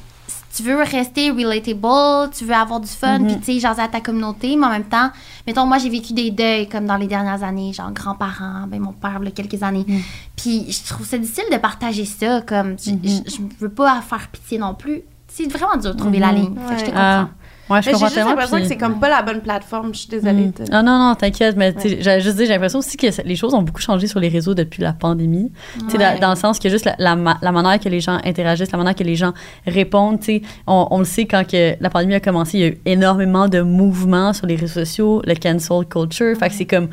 [0.55, 3.27] tu veux rester relatable, tu veux avoir du fun, Mhm.
[3.27, 5.11] puis tu sais, jaser à ta communauté, mais en même temps,
[5.47, 8.93] mettons, moi, j'ai vécu des deuils comme dans les dernières années, genre grands-parents, ben mon
[8.93, 9.85] père, il y a quelques années.
[9.87, 10.01] Mhm.
[10.37, 14.29] Puis je trouve ça difficile de partager ça, comme, je, je, je veux pas faire
[14.29, 15.03] pitié non plus.
[15.27, 16.37] C'est vraiment dur de trouver la Mhm.
[16.39, 16.55] ligne.
[16.69, 17.03] Fait que je te comprends.
[17.03, 17.29] Ah,
[17.71, 18.31] ouais, je Mais j'ai comprends juste tellement.
[18.31, 19.93] l'impression que c'est comme pas la bonne plateforme.
[19.95, 20.33] Je suis désolée.
[20.47, 20.51] Mm.
[20.53, 23.07] de- Ah non, non, t'inquiète, mais tu sais, j'allais juste dire, j'ai l'impression aussi que
[23.25, 25.53] les choses ont beaucoup changé sur les réseaux depuis la pandémie.
[25.93, 25.99] Ouais.
[25.99, 28.71] dans, dans le sens que juste la, la, ma- la manière que les gens interagissent,
[28.73, 29.33] la manière que les gens
[29.67, 30.19] répondent,
[30.67, 33.49] on, on le sait quand que la pandémie a commencé, il y a eu énormément
[33.49, 36.89] de mouvements sur les réseaux sociaux, le cancel culture, fait que c'est comme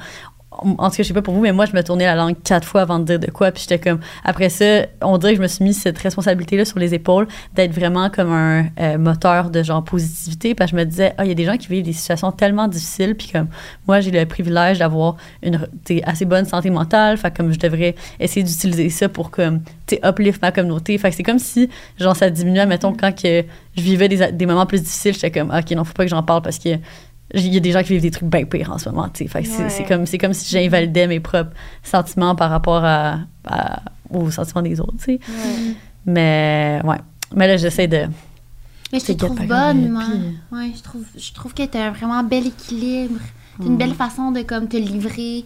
[0.52, 2.36] en tout cas, je sais pas pour vous, mais moi, je me tournais la langue
[2.44, 3.52] quatre fois avant de dire de quoi.
[3.52, 6.78] Puis j'étais comme, après ça, on dirait que je me suis mis cette responsabilité-là sur
[6.78, 10.54] les épaules d'être vraiment comme un euh, moteur de genre positivité.
[10.54, 12.34] Parce que je me disais, ah, il y a des gens qui vivent des situations
[12.34, 13.16] tellement difficiles.
[13.16, 13.48] Puis comme,
[13.88, 15.58] moi, j'ai le privilège d'avoir une
[16.04, 17.18] assez bonne santé mentale.
[17.18, 20.98] Fait comme je devrais essayer d'utiliser ça pour comme, tu uplift ma communauté.
[20.98, 23.46] Fait que c'est comme si, genre, ça diminuait, mettons, quand que
[23.78, 25.14] je vivais des, des moments plus difficiles.
[25.14, 26.78] J'étais comme, ok, non, faut pas que j'en parle parce que
[27.34, 29.24] il y a des gens qui vivent des trucs bien pires en ce moment, tu
[29.24, 29.30] sais.
[29.30, 29.70] Fait que c'est- Ouais.
[29.70, 31.52] c'est comme, c'est comme si j'invalidais mes propres
[31.84, 34.94] sentiments par rapport à, à- aux sentiments des autres.
[35.08, 35.20] Ouais.
[36.06, 36.98] Mais, ouais.
[37.36, 38.08] Mais là, j'essaie de...
[38.92, 40.04] Mais je te trouve bonne, moi.
[40.04, 43.20] puis- Ouais, je trouve, je trouve que t'as un vraiment bel équilibre.
[43.60, 45.46] T'as une belle façon de comme te livrer.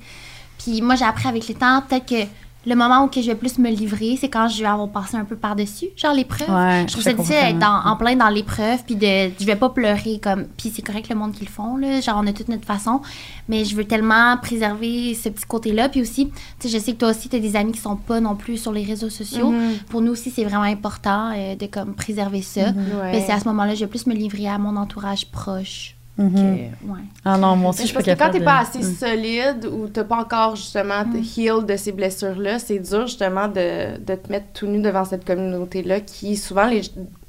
[0.57, 2.23] Puis moi, j'ai appris avec le temps, peut-être que
[2.65, 5.17] le moment où que je vais plus me livrer, c'est quand je vais avoir passé
[5.17, 6.49] un peu par-dessus, genre l'épreuve.
[6.49, 9.69] Ouais, je trouve ça difficile d'être en, plein dans l'épreuve, puis de, je vais pas
[9.69, 12.49] pleurer comme, puis c'est correct le monde qui le font là, genre on a toute
[12.49, 13.01] notre façon,
[13.47, 16.27] mais je veux tellement préserver ce petit côté-là, puis aussi,
[16.59, 18.35] tu sais, je sais que toi aussi tu as des amis qui sont pas non
[18.35, 19.51] plus sur les réseaux sociaux.
[19.51, 19.77] Mhm.
[19.89, 22.65] Pour nous aussi, c'est vraiment important euh, de comme préserver ça.
[22.65, 23.11] Ouais.
[23.11, 25.94] Ben, c'est à ce moment-là, je vais plus me livrer à mon entourage proche.
[26.17, 26.99] Que- ouais.
[27.25, 28.79] Ah non, moi aussi, Mais je suis parce pas que quand t'es pas de- assez
[28.79, 28.95] Mm.
[28.95, 33.97] solide ou t'as pas encore justement te heal de ces blessures-là, c'est dur justement de,
[33.99, 36.81] de te mettre tout nu devant cette communauté-là qui souvent les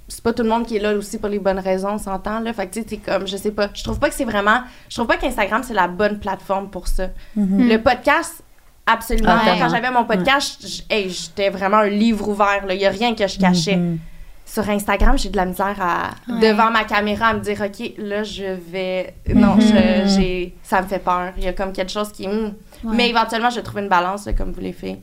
[0.08, 2.38] c'est pas tout le monde qui est là aussi pour les bonnes raisons, on s'entend
[2.38, 2.52] là.
[2.52, 4.94] Fait que tu sais, comme je sais pas, je trouve pas que c'est vraiment je
[4.94, 7.08] trouve pas qu'Instagram c'est la bonne plateforme pour ça.
[7.34, 7.68] Mhm.
[7.68, 8.44] Le podcast
[8.86, 9.30] absolument.
[9.32, 12.90] Ah, quand j'avais mon podcast, hey, j'étais vraiment un livre ouvert là, il y a
[12.90, 13.74] rien que je cachais.
[13.76, 13.98] Mhm.
[14.48, 16.40] Sur Instagram, j'ai de la misère à Ouais.
[16.50, 19.60] devant ma caméra à me dire OK, là je vais non, Mhm.
[19.60, 21.32] je- j'ai ça me fait peur.
[21.36, 22.54] Il y a comme quelque chose qui hmm.
[22.84, 22.94] Ouais.
[22.94, 25.00] mais éventuellement je vais trouver une balance là, comme vous les faites.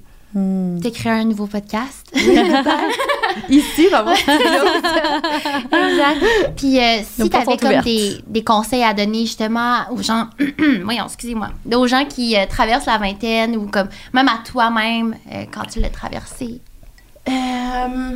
[0.82, 2.12] T'écrire un nouveau podcast?
[3.50, 6.26] Ici, dans mon exact.
[6.56, 10.28] Puis euh, si tu avais comme des, des conseils à donner justement aux gens,
[10.84, 15.44] voyons, excusez-moi, aux gens qui euh, traversent la vingtaine ou comme même à toi-même euh,
[15.52, 16.62] quand tu l'as traversé?
[17.30, 18.16] Euh,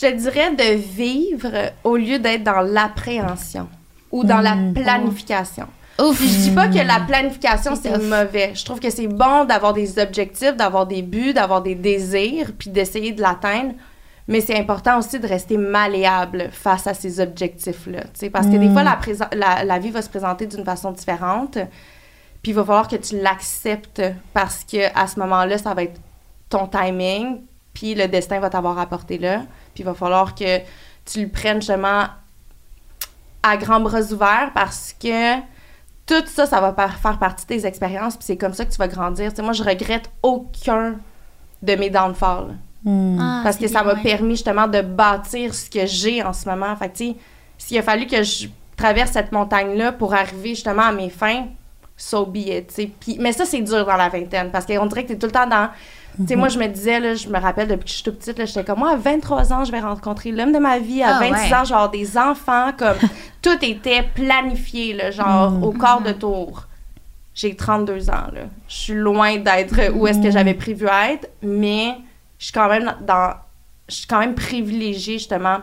[0.00, 1.50] je te dirais de vivre
[1.84, 3.68] au lieu d'être dans l'appréhension
[4.10, 4.74] ou dans la Mm.
[4.74, 5.66] planification.
[6.00, 6.16] Ouf!
[6.18, 8.52] Puis je dis pas que la planification C'est mauvais.
[8.54, 12.70] Je trouve que c'est bon d'avoir des objectifs, d'avoir des buts, d'avoir des désirs, puis
[12.70, 13.74] d'essayer de l'atteindre.
[14.26, 18.04] Mais c'est important aussi de rester malléable face à ces objectifs-là.
[18.32, 18.72] Parce que des Mm.
[18.72, 18.82] fois,
[19.34, 21.58] la, la vie va se présenter d'une façon différente.
[22.42, 24.00] Puis il va falloir que tu l'acceptes
[24.32, 26.00] parce que à ce moment-là, ça va être
[26.48, 27.40] ton timing.
[27.74, 29.42] Puis le destin va t'avoir apporté là.
[29.80, 30.58] Puis il va falloir que
[31.06, 32.04] tu le prennes justement
[33.42, 35.38] à grands bras ouverts parce que
[36.04, 38.70] tout ça, ça va par- faire partie de tes expériences, puis c'est comme ça que
[38.72, 39.30] tu vas grandir.
[39.30, 40.96] Tu sais, moi, je regrette aucun
[41.62, 42.56] de mes downfalls.
[42.84, 43.18] Mhm.
[43.18, 46.76] Ah, parce que ça m'a permis justement de bâtir ce que j'ai en ce moment.
[46.76, 47.16] Fait que, tu sais,
[47.56, 51.46] s'il a fallu que je traverse cette montagne-là pour arriver justement à mes fins,
[51.96, 52.90] so be it, tu sais.
[53.00, 55.32] Puis- mais ça, c'est dur dans la vingtaine, parce qu'on dirait que t'es tout le
[55.32, 55.70] temps dans...
[56.20, 58.18] Tu sais, moi, je me disais, là, je me rappelle depuis que je suis toute
[58.18, 61.02] petite, là, j'étais comme, moi, à 23 ans, je vais rencontrer l'homme de ma vie.
[61.02, 61.54] À Ah, 26 ouais.
[61.56, 62.96] ans, genre des enfants, comme...
[63.42, 65.64] tout était planifié, là, genre, Mm.
[65.64, 66.66] au quart de tour.
[67.34, 68.42] J'ai 32 ans, là.
[68.68, 71.96] Je suis loin d'être où est-ce que j'avais prévu être, mais
[72.38, 73.34] je suis quand même dans...
[73.88, 75.58] Je suis quand même privilégiée, justement,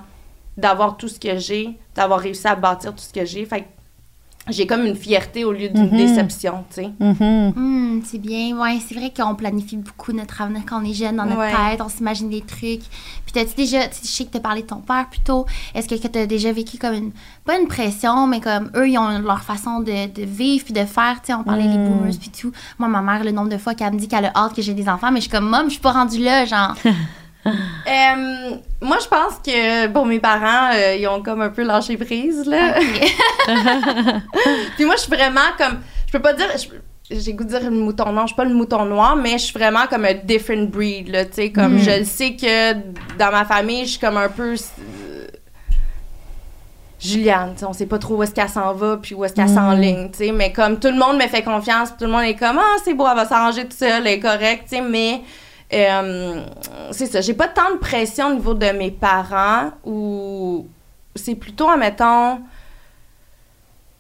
[0.58, 3.46] d'avoir tout ce que j'ai, d'avoir réussi à bâtir tout ce que j'ai.
[3.46, 3.66] Fait que
[4.50, 5.98] j'ai comme une fierté au lieu d'une Mhm.
[5.98, 6.90] déception, tu sais.
[7.00, 7.54] Mhm.
[7.56, 11.16] Hmm, c'est bien, ouais, c'est vrai qu'on planifie beaucoup notre avenir quand on est jeune
[11.18, 11.52] dans notre Ouais.
[11.72, 12.82] tête, on s'imagine des trucs.
[13.26, 15.46] Puis t'as-tu déjà, tu sais, je sais que t'as parlé de ton père plus tôt,
[15.76, 17.12] est-ce que, que t'as déjà vécu comme une,
[17.46, 20.86] pas une pression, mais comme eux, ils ont leur façon de, de vivre puis de
[20.86, 21.84] faire, tu sais, on parlait des Hmm.
[21.86, 22.52] boomers puis tout.
[22.80, 24.74] Moi, ma mère, le nombre de fois qu'elle me dit qu'elle a hâte que j'ai
[24.74, 26.76] des enfants, mais je suis comme, mom, je suis pas rendue là, genre.
[27.88, 31.96] Euh, moi, je pense que, bon, mes parents, euh, ils ont comme un peu lâché
[31.96, 32.74] prise, là.
[34.76, 35.80] Puis moi, je suis vraiment comme.
[36.08, 36.48] Je peux pas dire.
[37.10, 38.28] J'ai goût de dire une mouton noir.
[38.28, 41.24] Je suis pas le mouton noir, mais je suis vraiment comme un different breed, là.
[41.26, 41.80] Tu sais, comme Mm.
[41.80, 42.74] je le sais que
[43.18, 44.54] dans ma famille, je suis comme un peu.
[44.54, 45.28] euh,
[47.00, 49.34] Juliane, tu sais, on sait pas trop où est-ce qu'elle s'en va puis où est-ce
[49.36, 52.24] qu'elle s'enligne, tu sais, mais comme tout le monde me fait confiance, tout le monde
[52.24, 54.82] est comme ah c'est beau, elle va s'arranger toute seule, elle est correcte, tu sais,
[54.82, 55.22] mais
[55.74, 56.44] euh,
[56.92, 60.68] c'est ça, j'ai pas tant de pression au niveau de mes parents ou
[61.16, 62.42] c'est plutôt admettons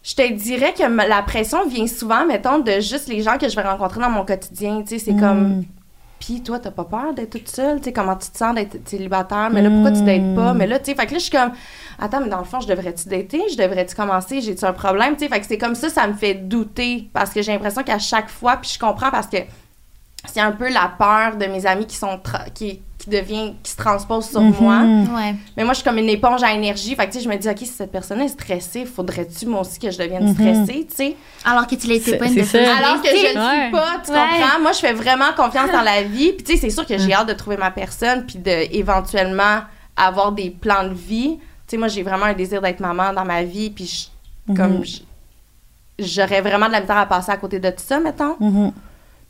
[0.03, 3.55] je te dirais que la pression vient souvent mettons de juste les gens que je
[3.55, 5.65] vais rencontrer dans mon quotidien, tu sais, c'est comme
[6.19, 7.77] puis toi, t'as pas peur d'être toute seule?
[7.77, 9.49] Tu sais, comment tu te sens d'être célibataire?
[9.51, 10.53] Mais là, pourquoi tu dates pas?
[10.53, 11.51] Mais là, tu sais, fait que là, je suis comme,
[11.99, 13.43] attends, mais dans le fond, je devrais-tu dater?
[13.51, 14.41] Je devrais-tu commencer?
[14.41, 15.15] J'ai-tu un problème?
[15.15, 17.83] Tu sais, fait que c'est comme ça, ça me fait douter parce que j'ai l'impression
[17.83, 19.37] qu'à chaque fois, puis je comprends parce que
[20.33, 23.71] c'est un peu la peur de mes amis qui sont, tra- qui, qui devient, qui
[23.71, 24.79] se transpose sur moi.
[24.79, 25.15] Mhm.
[25.15, 25.35] Ouais.
[25.55, 26.95] Mais moi, je suis comme une éponge à énergie.
[26.95, 29.61] Fait que, tu sais, je me dis, OK, si cette personne est stressée, faudrait-tu, moi
[29.61, 30.33] aussi, que je devienne Mhm.
[30.33, 31.15] stressée, tu sais?
[31.45, 32.57] Alors que tu l'étais C'est- pas une c'est de ça.
[32.59, 33.61] tes Alors que je le Ouais.
[33.63, 34.17] suis pas, tu Ouais.
[34.17, 34.59] comprends?
[34.61, 36.33] Moi, je fais vraiment confiance dans la vie.
[36.33, 39.59] Puis, tu sais, c'est sûr que j'ai hâte de trouver ma personne, puis de éventuellement
[39.95, 41.37] avoir des plans de vie.
[41.39, 44.57] Tu sais, moi, j'ai vraiment un désir d'être maman dans ma vie, puis je- Mhm.
[44.57, 44.83] comme
[45.99, 48.35] j'aurais vraiment de la misère à passer à côté de tout ça, mettons.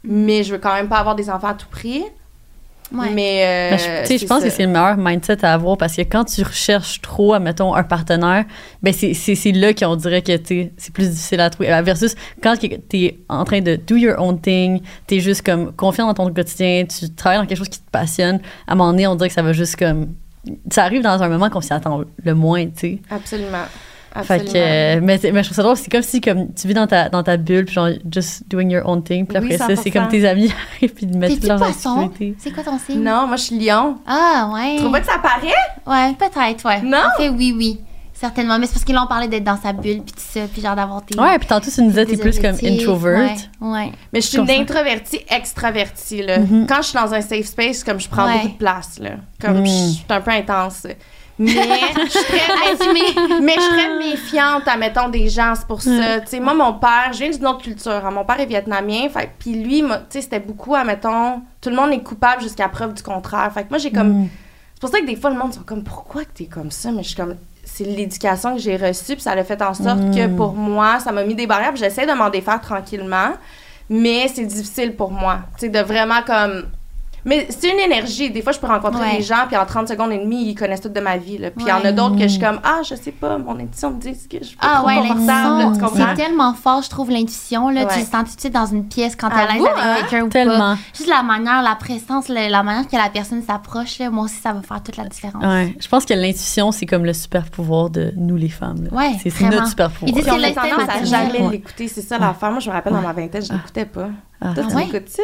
[0.07, 2.03] Mais je veux quand même pas avoir des enfants à tout prix.
[2.93, 3.09] Ouais.
[3.13, 4.47] Mais, euh, Ben, je, tu sais, je c'est pense ça.
[4.47, 7.83] que c'est le meilleur mindset à avoir parce que quand tu recherches trop, admettons, un
[7.83, 8.45] partenaire,
[8.81, 10.31] ben c'est, c'est, c'est là qu'on dirait que
[10.77, 11.67] c'est plus difficile à trouver.
[11.81, 15.73] Versus quand tu es en train de do your own thing, tu es juste comme
[15.73, 18.91] confiant dans ton quotidien, tu travailles dans quelque chose qui te passionne, à un moment
[18.91, 20.13] donné, on dirait que ça va juste comme.
[20.71, 22.97] Ça arrive dans un moment qu'on s'y attend le moins, tu sais.
[23.11, 23.65] Absolument.
[24.23, 26.73] Fait que, euh, mais, mais je trouve ça drôle, c'est comme si comme, tu vis
[26.73, 29.57] dans ta, dans ta bulle, puis genre, just doing your own thing, puis Oui, après
[29.75, 30.09] ça, c'est comme 100%.
[30.09, 32.11] tes amis arrivent, puis ils mettent T'es-tu leurs poisson?
[32.39, 33.03] C'est quoi ton signe?
[33.03, 33.97] Non, moi, je suis lion.
[34.07, 34.75] Ah, ouais.
[34.75, 35.53] Tu trouves pas que ça paraît?
[35.85, 36.81] Ouais, peut-être, ouais.
[36.81, 36.97] Non?
[36.97, 37.79] En fait, oui, oui.
[38.19, 38.57] Certainement.
[38.57, 40.59] Mais c'est parce que là, on parlait d'être dans sa bulle, puis tout ça, puis
[40.59, 41.19] genre d'avoir tes.
[41.19, 43.29] Ouais, puis tantôt, tu nous disais, t'es tes plus comme introvert.
[43.61, 43.91] Ouais, ouais.
[44.11, 46.39] Mais je suis une introvertie extravertie, là.
[46.39, 46.65] Mhm.
[46.67, 48.33] Quand je suis dans un safe space, comme je prends Ouais.
[48.37, 49.11] beaucoup de place, là.
[49.39, 49.65] Comme Mm.
[49.67, 50.87] je suis un peu intense.
[51.39, 51.53] Mais
[52.05, 56.19] je suis très mais je suis très méfiante, admettons, des gens, c'est pour ça.
[56.21, 57.91] Tu sais, moi, mon père, je viens d'une autre culture.
[57.91, 58.11] hein.
[58.11, 62.41] Mon père est vietnamien, fait puis lui, c'était beaucoup, admettons, tout le monde est coupable
[62.41, 63.51] jusqu'à preuve du contraire.
[63.53, 64.23] Fait que moi, j'ai comme...
[64.23, 64.29] Mm.
[64.73, 66.91] C'est pour ça que des fois, le monde sont comme, pourquoi que t'es comme ça?
[66.91, 69.99] Mais je suis comme, c'est l'éducation que j'ai reçue, puis ça a fait en sorte
[69.99, 70.15] Mm.
[70.15, 73.29] que pour moi, ça m'a mis des barrières, j'essaie de m'en défaire tranquillement,
[73.89, 75.39] mais c'est difficile pour moi.
[75.59, 76.63] Tu sais, de vraiment comme.
[77.27, 78.31] Mais c'est une énergie.
[78.31, 79.17] Des fois, je peux rencontrer Ouais.
[79.17, 81.37] des gens, puis en 30 secondes et demie, ils connaissent tout de ma vie.
[81.37, 81.51] Là.
[81.51, 83.59] Puis il y en a d'autres que je suis comme, ah, je sais pas, mon
[83.59, 85.89] intuition me dit que je suis pas Ah trop ouais, confortable.
[85.95, 87.69] c'est tellement fort, je trouve, l'intuition.
[87.69, 89.61] Là, Tu le sens tout de suite dans une pièce quand t'es à Ah, l'aise
[89.65, 89.95] avec hein?
[90.09, 90.31] quelqu'un ou pas.
[90.39, 90.75] Tellement.
[90.95, 94.61] Juste la manière, la présence, la manière que la personne s'approche, moi aussi, ça va
[94.61, 95.43] faire toute la différence.
[95.43, 95.75] Ouais.
[95.79, 98.85] Je pense que l'intuition, c'est comme le super pouvoir de nous, les femmes.
[98.89, 98.97] là.
[98.97, 100.09] Ouais, c'est notre super pouvoir.
[100.09, 102.51] Il dit Puis on c'est tendance à jamais l'écouter, c'est ça l'affaire.
[102.51, 104.07] Moi, je me rappelle dans ma vingtaine, je l'écoutais pas.
[104.41, 104.53] Ah.
[104.55, 104.85] Toi, tu ouais?
[104.85, 105.21] l'écoutes-tu?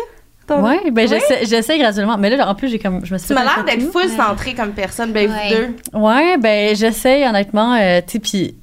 [0.62, 1.08] Ouais, ben Oui?
[1.10, 2.18] j'essaie, j'essaie graduellement.
[2.18, 3.06] Mais là, en plus, j'ai comme.
[3.06, 4.08] Je me suis Tu m'as l'air d'être full Ouais.
[4.16, 5.50] centrée comme personne, ben Ouais.
[5.50, 6.00] vous deux.
[6.00, 8.56] Ouais, ben j'essaie honnêtement, euh, tu sais, puis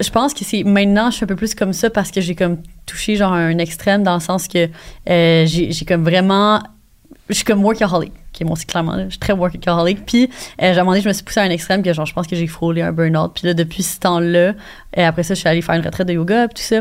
[0.00, 2.34] je pense que c'est maintenant je suis un peu plus comme ça parce que j'ai
[2.34, 2.56] comme
[2.86, 4.68] touché genre un extrême dans le sens que
[5.10, 6.62] euh, j'ai j'ai comme vraiment
[7.28, 10.30] je suis comme workaholic qui est mon clairement là, je suis très workaholic puis
[10.62, 12.14] euh, à un moment donné je me suis poussée à un extrême que genre je
[12.14, 14.54] pense que j'ai frôlé un burn-out puis là depuis ce temps-là
[14.96, 16.80] et après ça je suis allée faire une retraite de yoga puis tout ça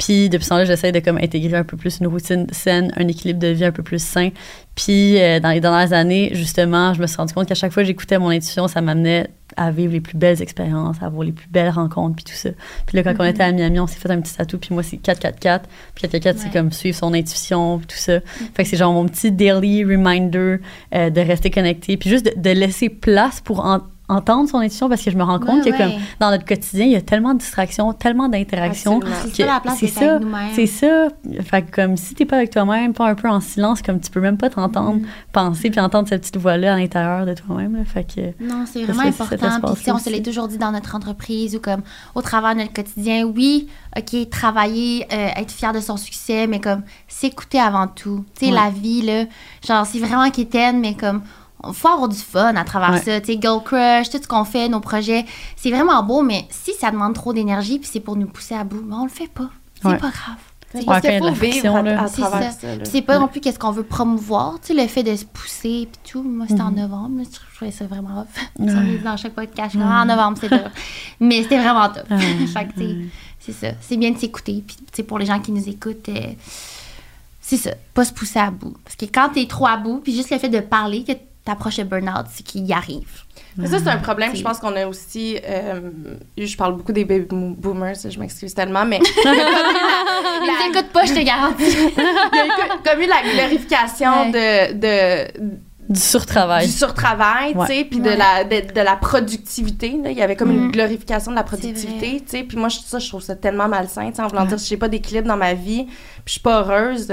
[0.00, 3.06] puis depuis ce temps-là j'essaie de comme intégrer un peu plus une routine saine un
[3.06, 4.30] équilibre de vie un peu plus sain
[4.74, 7.82] puis euh, dans les dernières années justement je me suis rendu compte qu'à chaque fois
[7.82, 11.32] que j'écoutais mon intuition ça m'amenait à vivre les plus belles expériences, à avoir les
[11.32, 12.50] plus belles rencontres, puis tout ça.
[12.86, 14.84] Puis là, quand on était à Miami, on s'est fait un petit tatou, puis moi,
[14.84, 15.68] c'est 444.
[15.96, 16.50] Puis 444, c'est Ouais.
[16.52, 18.20] comme suivre son intuition, puis tout ça.
[18.54, 20.58] Fait que c'est genre mon petit daily reminder
[20.94, 23.80] euh, de rester connecté, puis juste de, de laisser place pour en-
[24.10, 25.98] entendre son intuition, parce que je me rends compte Ouais, que comme ouais.
[26.20, 29.00] dans notre quotidien, il y a tellement de distractions, tellement d'interactions.
[29.34, 30.18] C'est ça c'est ça.
[30.54, 31.08] C'est ça.
[31.42, 34.10] Fait que comme si t'es pas avec toi-même, pas un peu en silence, comme tu
[34.10, 35.06] peux même pas t'entendre Mm.
[35.32, 37.84] penser puis entendre cette petite voix-là à l'intérieur de toi-même.
[37.86, 39.74] Fait que Non, c'est vraiment important.
[39.74, 41.82] Puis, on se l'est toujours dit dans notre entreprise ou comme
[42.14, 43.24] au travers de notre quotidien.
[43.24, 48.24] Oui, OK, travailler, euh, être fier de son succès, mais comme s'écouter avant tout.
[48.38, 48.58] Tu sais, Ouais.
[48.58, 49.24] la vie, là,
[49.66, 51.22] genre, c'est vraiment quétaine, mais comme
[51.72, 53.02] faut avoir du fun à travers Ouais.
[53.02, 53.20] ça.
[53.20, 55.24] Tu sais, Girl Crush, tout ce qu'on fait, nos projets,
[55.56, 58.64] c'est vraiment beau, mais si ça demande trop d'énergie puis c'est pour nous pousser à
[58.64, 59.50] bout, ben on le fait pas.
[59.80, 59.96] C'est Ouais.
[59.98, 60.36] pas grave.
[60.72, 60.86] C'est.
[60.86, 61.60] Puis
[62.84, 65.88] c'est pas non plus qu'est-ce qu'on veut promouvoir, tu sais, le fait de se pousser
[65.90, 66.22] puis tout.
[66.22, 66.76] Moi, c'était en Mhm.
[66.80, 68.44] novembre, là, je trouvais ça vraiment off.
[68.58, 68.98] Ouais.
[69.02, 70.70] Dans chaque podcast, comme, Ah, en novembre, c'est dur.
[71.20, 72.06] Mais c'était vraiment top.
[72.08, 72.96] Fait que, tu sais,
[73.40, 73.66] c'est ça.
[73.80, 74.62] C'est bien de s'écouter.
[74.66, 76.32] Puis, tu sais, pour les gens qui nous écoutent, euh,
[77.40, 77.70] c'est ça.
[77.94, 78.76] Pas se pousser à bout.
[78.84, 81.12] Parce que quand t'es trop à bout, puis juste le fait de parler que
[81.44, 83.22] t'approches le burn-out, c'est qu'il y arrive.
[83.56, 84.34] Mais ça, c'est un problème.
[84.36, 85.38] Je pense qu'on a aussi.
[85.44, 85.90] euh,
[86.38, 89.00] je parle beaucoup des baby boomers, je m'excuse tellement, mais
[90.42, 91.64] Ils t'écoutent pas, je te garantis.
[91.64, 92.50] il y a eu
[92.84, 95.30] comme eu la glorification de, de,
[95.88, 96.66] Du surtravail.
[96.66, 97.66] du surtravail, Ouais.
[97.66, 98.16] tu sais, puis de, Ouais.
[98.16, 99.98] la, de, de la productivité.
[100.02, 100.10] là.
[100.10, 100.72] Il y avait comme une Mhm.
[100.72, 102.42] glorification de la productivité, tu sais.
[102.44, 104.68] Puis moi, je- ça, je trouve ça tellement malsain, tu sais, en voulant dire, si
[104.68, 105.94] j'ai pas d'équilibre dans ma vie, puis
[106.26, 107.08] je suis pas heureuse,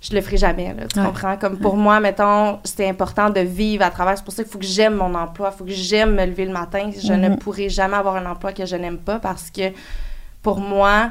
[0.00, 1.06] je le ferai jamais, là, tu Ouais.
[1.06, 1.36] comprends?
[1.36, 4.16] Comme pour moi, mettons, c'est important de vivre à travers.
[4.16, 6.44] C'est pour ça qu'il faut que j'aime mon emploi, il faut que j'aime me lever
[6.44, 6.90] le matin.
[6.96, 7.38] Je ne Mhm.
[7.38, 9.72] pourrai jamais avoir un emploi que je n'aime pas parce que
[10.42, 11.10] pour moi,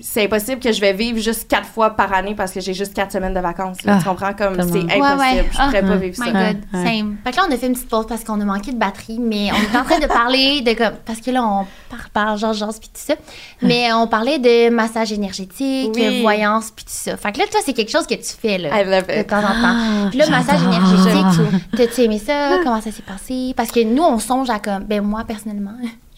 [0.00, 2.92] c'est impossible que je vais vivre juste quatre fois par année parce que j'ai juste
[2.92, 3.82] quatre semaines de vacances.
[3.84, 3.94] là.
[3.96, 4.32] Ah, tu comprends?
[4.32, 5.18] Comme c'est impossible.
[5.20, 5.44] ouais.
[5.52, 6.24] Je pourrais Ah, pas vivre ça.
[6.26, 6.84] My God, ouais.
[6.84, 7.16] same.
[7.22, 9.18] Fait que là, on a fait une petite pause parce qu'on a manqué de batterie,
[9.20, 10.94] mais on est en train de parler de comme.
[11.04, 13.14] Parce que là, on parle, parle, genre, genre, puis tout ça.
[13.62, 16.20] Mais on parlait de massage énergétique, Oui.
[16.22, 17.16] voyance, puis tout ça.
[17.16, 18.80] Fait que là, toi, c'est quelque chose que tu fais, là.
[18.80, 19.52] I love De temps en temps.
[19.62, 22.58] Ah, Puis là, massage énergétique, t'as-tu aimé ça?
[22.64, 23.52] Comment ça s'est passé?
[23.56, 24.84] Parce que nous, on songe à comme.
[24.84, 25.74] Ben, moi, personnellement,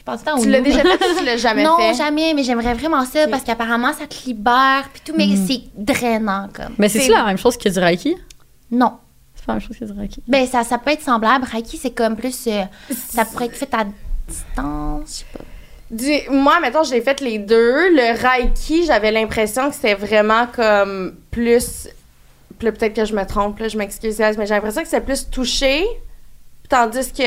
[0.06, 1.94] je pense tant au Tu l'as déjà fait ou tu l'as jamais non, fait?
[1.94, 5.46] jamais, mais j'aimerais vraiment ça parce qu'apparemment, ça te libère, puis tout, mais Mm.
[5.46, 6.74] c'est drainant, comme.
[6.78, 8.14] Mais c'est-tu C'est- la même chose que du Reiki?
[8.70, 8.94] Non.
[9.34, 10.22] C'est pas la même chose que du Reiki.
[10.28, 11.46] Ben, ça, ça peut être semblable.
[11.50, 12.46] Reiki, c'est comme plus.
[12.48, 13.84] euh, ça pourrait être fait à
[14.28, 15.44] distance, je sais pas.
[15.90, 17.90] Du- moi, mettons, j'ai fait les deux.
[17.94, 21.88] Le Reiki, j'avais l'impression que c'était vraiment comme plus.
[22.58, 25.04] puis là, Peut-être que je me trompe, là, je m'excuse, mais j'ai l'impression que c'était
[25.04, 25.84] plus touché.
[26.68, 27.22] Tandis que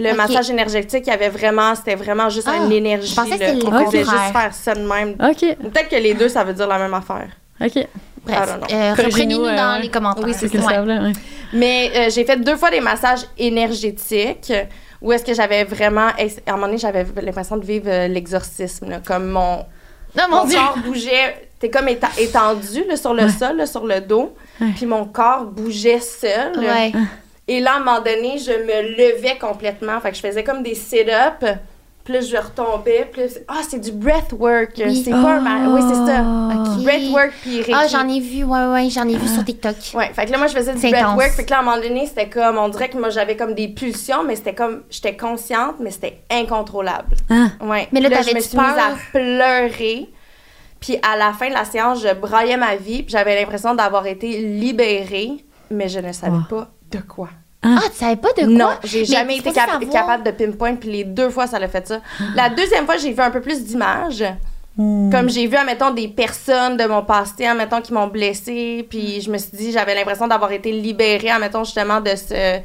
[0.00, 3.08] le massage énergétique, il y avait vraiment, c'était vraiment juste Ah, une énergie.
[3.10, 3.90] je pensais que là, contraire.
[3.90, 5.10] juste faire ça de même.
[5.20, 5.56] OK.
[5.56, 7.28] Peut-être que les deux, ça veut dire la même affaire.
[7.60, 7.76] OK.
[7.76, 7.86] I
[8.24, 9.82] Bref, euh, reprenez-nous euh, dans ouais.
[9.82, 10.24] les commentaires.
[10.24, 10.62] Oui, c'est que Ouais.
[10.74, 11.12] ça, ouais.
[11.54, 14.52] Mais euh, j'ai fait deux fois des massages énergétiques.
[15.02, 16.12] où est-ce que j'avais vraiment, à
[16.46, 19.64] un moment donné, j'avais l'impression de vivre euh, l'exorcisme, comme mon,
[20.14, 20.58] Non, mon mon Dieu.
[20.58, 24.68] corps bougeait, t'es comme étendu là, sur le sol, là, sur le dos, Ouais.
[24.76, 26.52] puis mon corps bougeait seul.
[27.52, 30.62] Et là, à un moment donné, je me levais complètement, fait que je faisais comme
[30.62, 31.42] des sit-ups,
[32.08, 35.02] là, je retombais, là, c'est- ah, c'est du breathwork, Oui.
[35.04, 35.74] c'est pas un...
[35.74, 36.22] Oui, c'est ça.
[36.22, 36.84] Ok.
[36.84, 37.64] Breathwork puis.
[37.72, 39.74] Ah, j'en ai vu, ouais, ouais, j'en ai vu sur TikTok.
[39.94, 41.18] Ouais, fait que là, moi, je faisais du breathwork.
[41.22, 41.32] intense.
[41.36, 43.54] Fait que là, à un moment donné, c'était comme, on dirait que moi, j'avais comme
[43.54, 47.16] des pulsions, mais c'était comme, j'étais consciente, mais c'était incontrôlable.
[47.30, 47.48] Ah.
[47.64, 47.88] Ouais.
[47.92, 48.98] Mais là, Puis je me suis mise à peur?
[49.12, 50.08] pleurer.
[50.80, 54.06] Puis à la fin de la séance, je braillais ma vie, puis j'avais l'impression d'avoir
[54.06, 57.28] été libérée, mais je ne savais pas de quoi.
[57.62, 58.46] Ah, tu savais pas de quoi?
[58.46, 61.46] Non, j'ai Mais jamais été faut cap- savoir- capable de pinpoint, puis les deux fois,
[61.46, 62.00] ça l'a fait ça.
[62.34, 64.24] La deuxième fois, j'ai vu un peu plus d'images.
[64.76, 65.10] Hmm.
[65.10, 69.30] Comme j'ai vu, admettons, des personnes de mon passé, admettons, qui m'ont blessée, puis je
[69.30, 72.58] me suis dit, j'avais l'impression d'avoir été libérée, admettons, justement, de ce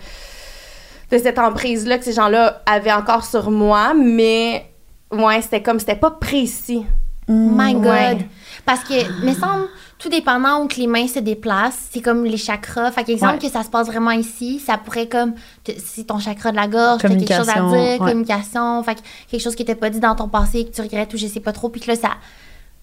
[1.11, 4.65] de cette emprise-là que ces gens-là avaient encore sur moi, mais
[5.11, 6.83] ouais, c'était comme, c'était pas précis.
[7.27, 7.85] My God.
[7.85, 8.17] Ouais.
[8.65, 9.67] Parce que, me semble,
[9.97, 12.91] tout dépendant où que les mains se déplacent, c'est comme les chakras.
[12.91, 13.39] Fait qu'exemple Ouais.
[13.39, 15.33] que ça se passe vraiment ici, ça pourrait comme,
[15.77, 17.97] si ton chakra de la gorge, t'as quelque chose à dire, ouais.
[17.97, 18.99] communication, fait que
[19.31, 21.39] quelque chose qui n'était pas dit dans ton passé, que tu regrettes ou je sais
[21.39, 22.09] pas trop, puis que là, ça,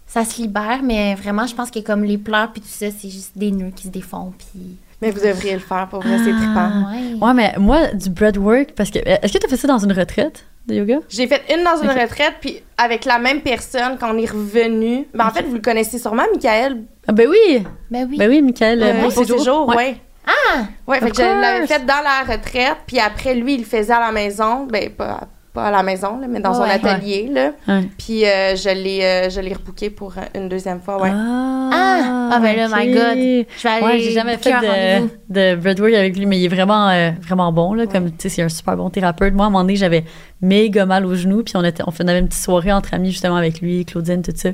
[0.06, 3.10] ça se libère, mais vraiment, je pense que comme les pleurs puis tout ça, c'est
[3.10, 4.76] juste des nœuds qui se défont, puis...
[5.02, 6.36] Mais vous devriez le faire, pour vrai, c'est Ah.
[6.38, 6.90] trippant.
[6.92, 7.26] Ouais.
[7.26, 9.00] Ouais, mais moi, du breadwork, parce que.
[9.00, 10.44] Est-ce que tu as fait ça dans une retraite?
[10.66, 10.98] De yoga?
[11.08, 15.06] J'ai fait une dans une retraite, puis avec la même personne quand on est revenu.
[15.14, 16.82] Ben, en fait, vous le connaissez sûrement, Michael.
[17.08, 17.64] Ah, ben oui!
[17.90, 18.16] Ben oui.
[18.18, 18.82] Ben oui, Michael.
[18.82, 19.76] Euh, Beau Séjour, Ouais.
[19.76, 19.96] ouais.
[20.26, 20.60] Ah!
[20.86, 23.92] Ouais, fait que je l'avais fait dans la retraite, puis après, lui, il le faisait
[23.92, 24.66] à la maison.
[24.66, 25.20] Ben, pas,
[25.52, 27.52] pas à la maison, là, mais dans son atelier, là.
[27.68, 27.82] Ouais.
[27.98, 31.10] Puis euh, je l'ai euh, je l'ai rebooké pour euh, une deuxième fois, ouais.
[31.12, 32.30] Ah!
[32.34, 32.92] Ah, ben là, my.
[32.92, 33.46] God.
[33.58, 36.48] Je vais aller Ouais, j'ai jamais fait de, de breadwork avec lui, mais il est
[36.48, 37.86] vraiment, euh, vraiment bon, là.
[37.86, 39.34] Comme, tu sais, c'est un super bon thérapeute.
[39.34, 40.04] Moi, à un moment donné, j'avais
[40.40, 43.36] méga mal aux genoux, puis on, était, on avait une petite soirée entre amis, justement,
[43.36, 44.50] avec lui, Claudine, tout ça.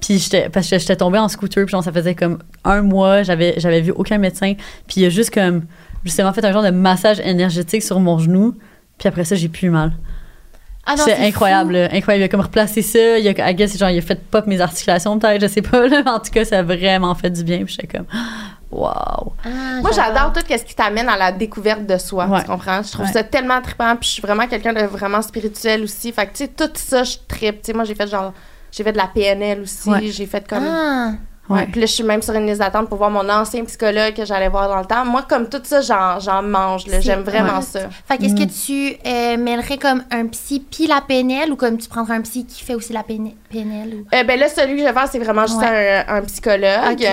[0.00, 3.22] Puis j'étais, parce que j'étais tombée en scooter, puis genre, ça faisait comme un mois,
[3.22, 4.54] j'avais, j'avais vu aucun médecin,
[4.86, 5.64] puis il a juste comme,
[6.04, 8.54] justement, fait un genre de massage énergétique sur mon genou,
[8.98, 9.92] puis après ça, j'ai plus mal.
[10.86, 12.22] Ah c'est c'est incroyable, là, incroyable.
[12.22, 13.18] Il a comme replacé ça.
[13.18, 15.86] Il a, I guess, genre, il a fait pop mes articulations, peut-être, je sais pas.
[15.86, 16.02] Là.
[16.06, 17.64] En tout cas, ça a vraiment fait du bien.
[17.64, 18.06] Puis j'étais comme,
[18.70, 19.32] wow.
[19.44, 22.40] Ah, Moi, j'adore tout ce qui t'amène à la découverte de soi, Ouais.
[22.40, 22.82] tu comprends?
[22.82, 23.12] Je trouve Ouais.
[23.12, 26.12] ça tellement trippant, puis je suis vraiment quelqu'un de vraiment spirituel aussi.
[26.12, 27.62] Fait que, tu sais, tout ça, je trippe.
[27.62, 28.32] Tu sais, moi, j'ai fait genre...
[28.72, 30.06] J'ai fait de la PNL aussi, Ouais.
[30.06, 30.64] j'ai fait comme...
[30.64, 31.12] Ah!
[31.50, 31.66] Ouais.
[31.66, 34.24] Puis là, je suis même sur une liste d'attente pour voir mon ancien psychologue que
[34.24, 35.04] j'allais voir dans le temps.
[35.04, 36.84] Moi, comme tout ça, j'en, j'en mange.
[37.00, 37.80] J'aime vraiment ça.
[38.08, 38.38] Fait qu'est-ce Mm.
[38.38, 42.20] que tu euh, mêlerais comme un psy puis la PNL ou comme tu prendrais un
[42.22, 43.94] psy qui fait aussi la PN- PNL?
[43.94, 44.06] Ou...
[44.16, 47.06] Euh, ben là, celui que je vais faire, c'est vraiment juste un, un psychologue.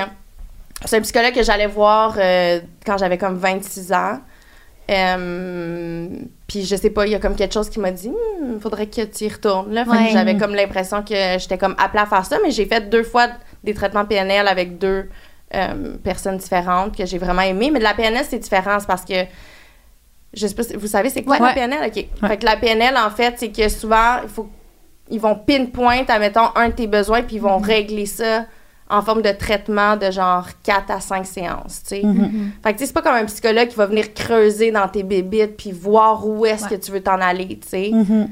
[0.86, 4.20] C'est un psychologue que j'allais voir euh, quand j'avais comme 26 ans.
[4.90, 6.08] Euh,
[6.48, 8.12] puis je sais pas, il y a comme quelque chose qui m'a dit,
[8.42, 9.74] il faudrait que tu y retournes.
[9.74, 9.84] Là.
[9.86, 10.10] Fait que Ouais.
[10.14, 13.28] j'avais comme l'impression que j'étais comme appelée à faire ça, mais j'ai fait deux fois
[13.64, 15.10] des traitements PNL avec deux
[15.56, 17.70] euh, personnes différentes que j'ai vraiment aimé.
[17.72, 19.14] Mais de la PNL, c'est différent, c'est parce que
[20.34, 21.48] je sais pas, si- vous savez, c'est quoi Ouais.
[21.48, 21.54] la.
[21.54, 21.88] PNL?
[21.88, 21.96] OK.
[21.96, 22.28] Ouais.
[22.28, 24.50] Fait que la PNL, en fait, c'est que souvent, il faut
[25.10, 28.46] ils vont pinpoint, admettons, un de tes besoins, puis ils vont régler ça
[28.90, 32.02] en forme de traitement de genre 4 à 5 séances, tu sais.
[32.04, 32.52] Mhm.
[32.62, 35.04] Fait que, tu sais, c'est pas comme un psychologue qui va venir creuser dans tes
[35.04, 36.72] bébites puis voir où est-ce Ouais.
[36.72, 37.90] que tu veux t'en aller, tu sais.
[37.94, 38.30] Mhm.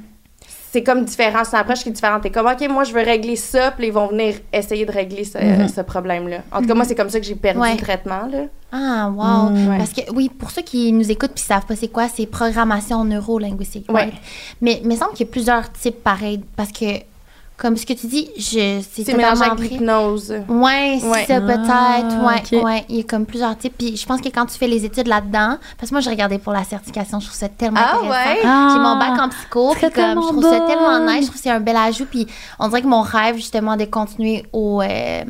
[0.75, 2.21] C'est comme différent, c'est une approche qui est différente.
[2.23, 5.23] T'es comme, OK, moi, je veux régler ça, puis ils vont venir essayer de régler
[5.23, 5.69] ce, Mhm.
[5.69, 6.39] ce problème-là.
[6.51, 7.71] En tout cas, moi, c'est comme ça que j'ai perdu Ouais.
[7.75, 8.39] le traitement, là.
[8.73, 9.51] Ah, wow.
[9.51, 9.67] Mm.
[9.69, 9.77] Ouais.
[9.77, 13.05] Parce que, oui, pour ceux qui nous écoutent puis savent pas c'est quoi, c'est programmation
[13.05, 13.85] neuro-linguistique.
[13.87, 14.01] Ouais.
[14.01, 14.13] right?
[14.59, 16.85] Mais il me semble qu'il y a plusieurs types pareils parce que,
[17.57, 20.33] comme ce que tu dis, je, c'est totalement avec l'hypnose.
[20.49, 21.25] Ouais, c'est Ouais.
[21.25, 21.69] ça, peut-être.
[21.69, 22.01] Ah,
[22.51, 22.85] ouais, ouais.
[22.89, 23.73] Il y a comme plusieurs types.
[23.77, 26.37] Puis je pense que quand tu fais les études là-dedans, parce que moi, je regardais
[26.37, 28.09] pour la certification, je trouve ça tellement Ah, intéressant.
[28.11, 28.39] ouais?
[28.45, 28.69] Ah.
[28.73, 31.41] J'ai mon bac en psycho, puis comme, je trouve ça tellement nice, je trouve que
[31.43, 32.05] c'est un bel ajout.
[32.05, 32.27] Puis
[32.59, 35.23] on dirait que mon rêve, justement, de continuer au, euh,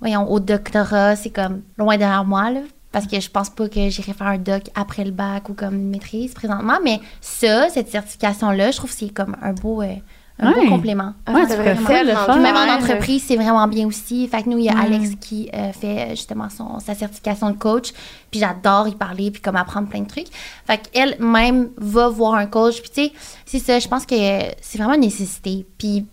[0.00, 2.60] voyons, au doctorat, c'est comme loin derrière moi, là.
[2.92, 5.74] Parce que je pense pas que j'irai faire un doc après le bac ou comme
[5.76, 6.78] une maîtrise présentement.
[6.84, 9.94] Mais ça, cette certification-là, je trouve que c'est comme un beau, euh,
[10.38, 10.68] un beau Ouais.
[10.68, 11.12] complément.
[11.26, 12.36] Ah, Ouais, c'est tu pourrais vraiment le fun.
[12.38, 14.26] Même en entreprise, c'est vraiment bien aussi.
[14.28, 14.86] Fait que nous, il y a Ouais.
[14.86, 17.92] Alex qui euh, fait euh, justement son, sa certification de coach.
[18.30, 20.28] Puis j'adore y parler, puis comme apprendre plein de trucs.
[20.66, 22.80] Fait qu'elle même va voir un coach.
[22.80, 23.12] Puis tu sais,
[23.46, 24.14] c'est ça, je pense que
[24.60, 25.66] c'est vraiment une nécessité.
[25.78, 26.06] Puis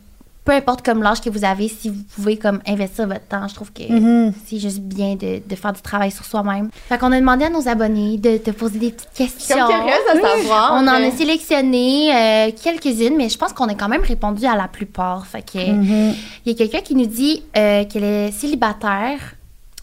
[0.50, 3.54] peu importe comme l'âge que vous avez, si vous pouvez comme investir votre temps, je
[3.54, 4.34] trouve que Mhm.
[4.48, 6.70] c'est juste bien de, de faire du travail sur soi-même.
[6.88, 9.56] Fait qu'on a demandé à nos abonnés de te poser des petites Je questions.
[9.56, 10.74] suis comme curieuse de savoir.
[10.74, 14.56] On en a sélectionné euh, quelques-unes, mais je pense qu'on a quand même répondu à
[14.56, 15.28] la plupart.
[15.28, 16.16] Fait que Mhm.
[16.46, 19.20] il y a quelqu'un qui nous dit euh, qu'elle est célibataire,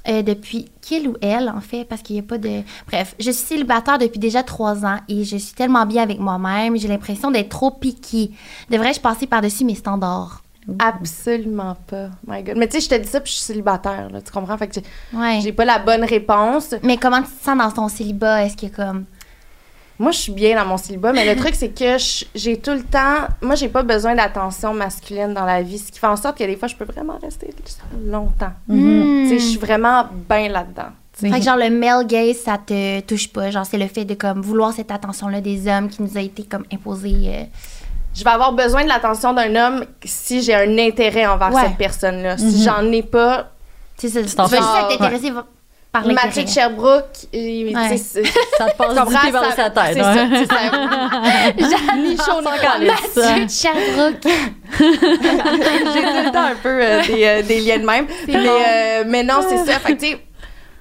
[0.08, 2.62] euh, depuis qu'il ou elle, en fait, parce qu'il n'y a pas de.
[2.88, 6.76] Bref, je suis célibataire depuis déjà trois ans et je suis tellement bien avec moi-même.
[6.76, 8.30] J'ai l'impression d'être trop piquée.
[8.70, 10.42] Devrais-je passer par-dessus mes standards?
[10.78, 12.08] Absolument pas.
[12.26, 12.56] My God.
[12.56, 14.56] Mais tu sais, je te dis ça, puis je suis célibataire, là, tu comprends?
[14.58, 15.52] Fait que j'ai- Ouais.
[15.52, 16.74] pas la bonne réponse.
[16.82, 18.44] Mais comment tu te sens dans ton célibat?
[18.44, 19.04] Est-ce que comme.
[19.98, 21.96] Moi, je suis bien dans mon célibat, mais le truc, c'est que
[22.34, 23.28] j'ai tout le temps.
[23.40, 26.44] Moi, j'ai pas besoin d'attention masculine dans la vie, ce qui fait en sorte que
[26.44, 27.48] des fois, je peux vraiment rester
[28.04, 28.52] longtemps.
[28.68, 29.22] Hmm.
[29.22, 30.90] Tu sais, je suis vraiment bien là-dedans.
[31.14, 33.50] Fait que genre le male gaze, ça te touche pas?
[33.50, 36.42] Genre, c'est le fait de comme vouloir cette attention-là des hommes qui nous a été
[36.44, 37.14] comme imposée.
[37.28, 37.44] euh.
[38.16, 41.62] Je vais avoir besoin de l'attention d'un homme si j'ai un intérêt envers Ouais.
[41.62, 42.38] cette personne-là.
[42.38, 43.50] Si j'en ai pas,
[43.98, 45.32] Tu sais, C'est intéressé
[45.92, 47.96] par de Sherbrooke, il- Ouais.
[47.96, 48.20] Ça
[48.68, 49.94] te passe du par sa tête.
[49.94, 50.02] c'est
[50.46, 50.66] ça.
[51.96, 54.26] Ni chaud de Sherbrooke.
[54.78, 58.06] J'ai tout le temps un peu euh, des, euh, des liens de même.
[58.28, 59.78] Mais, euh, mais non, c'est ça.
[59.78, 60.18] Fait tu sais,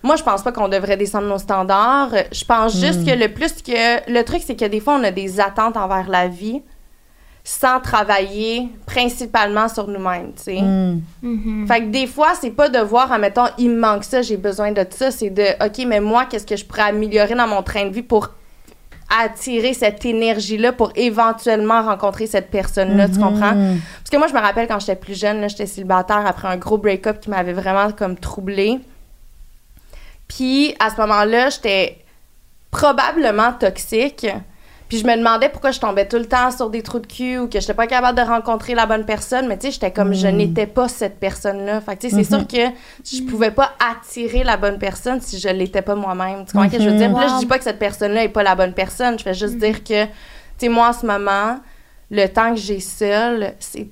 [0.03, 2.09] moi, je pense pas qu'on devrait descendre nos standards.
[2.31, 4.11] Je pense juste que le plus que.
[4.11, 6.61] Le truc, c'est que des fois, on a des attentes envers la vie
[7.47, 10.61] sans travailler principalement sur nous-mêmes, tu sais.
[10.61, 11.01] Mm.
[11.21, 11.67] Mhm.
[11.67, 14.71] Fait que des fois, c'est pas de voir, admettons, il me manque ça, j'ai besoin
[14.71, 15.11] de ça.
[15.11, 18.01] C'est de, OK, mais moi, qu'est-ce que je pourrais améliorer dans mon train de vie
[18.01, 18.31] pour
[19.15, 23.53] attirer cette énergie-là pour éventuellement rencontrer cette personne-là, tu comprends?
[23.53, 26.57] Parce que moi, je me rappelle quand j'étais plus jeune, là, j'étais célibataire après un
[26.57, 28.79] gros break-up qui m'avait vraiment comme troublée.
[30.27, 31.99] Puis à ce moment-là, j'étais
[32.71, 34.25] probablement toxique.
[34.87, 37.39] Puis je me demandais pourquoi je tombais tout le temps sur des trous de cul
[37.39, 39.47] ou que j'étais pas capable de rencontrer la bonne personne.
[39.47, 41.81] Mais tu sais, j'étais comme, je n'étais pas cette personne-là.
[41.81, 42.71] Fait que tu sais, c'est sûr que
[43.03, 46.45] je pouvais pas attirer la bonne personne si je l'étais pas moi-même.
[46.45, 47.11] Tu comprends ce que je veux dire?
[47.11, 49.17] Puis là, je dis pas que cette personne-là est pas la bonne personne.
[49.17, 50.11] Je fais juste dire que, tu
[50.57, 51.59] sais, moi, en ce moment,
[52.11, 53.87] le temps que j'ai seul, c'est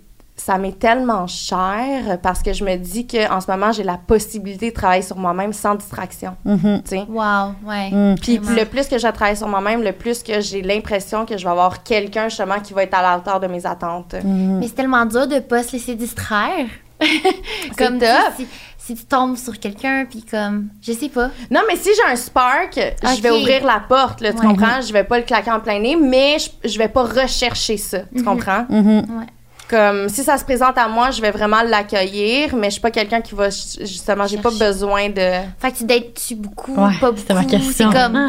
[0.45, 4.71] ça m'est tellement cher parce que je me dis qu'en ce moment, j'ai la possibilité
[4.71, 6.35] de travailler sur moi-même sans distraction.
[6.43, 6.81] Mhm.
[6.83, 7.05] sais.
[7.07, 7.89] Wow, ouais.
[7.91, 8.15] Mm.
[8.21, 11.43] Puis le plus que je travaille sur moi-même, le plus que j'ai l'impression que je
[11.45, 14.15] vais avoir quelqu'un justement qui va être à la hauteur de mes attentes.
[14.23, 16.65] Mais c'est tellement dur de pas se laisser distraire.
[17.77, 18.07] comme tough.
[18.37, 21.29] si, si tu tombes sur quelqu'un, puis comme, je sais pas.
[21.51, 24.45] Non, mais si j'ai un spark, je vais ouvrir la porte, là, tu Ouais.
[24.47, 24.79] comprends?
[24.81, 27.99] Je vais pas le claquer en plein nez, mais je, je vais pas rechercher ça,
[28.15, 28.65] tu comprends?
[28.69, 28.99] Mhm.
[29.19, 29.25] Ouais.
[29.73, 32.91] Comme si ça se présente à moi, je vais vraiment l'accueillir, mais je suis pas
[32.91, 35.31] quelqu'un qui va justement, j'ai pas besoin de.
[35.59, 37.17] Fait que tu dates-tu beaucoup, Ouais, pas beaucoup.
[37.19, 37.89] c'était ma question.
[37.91, 38.19] C'est comme,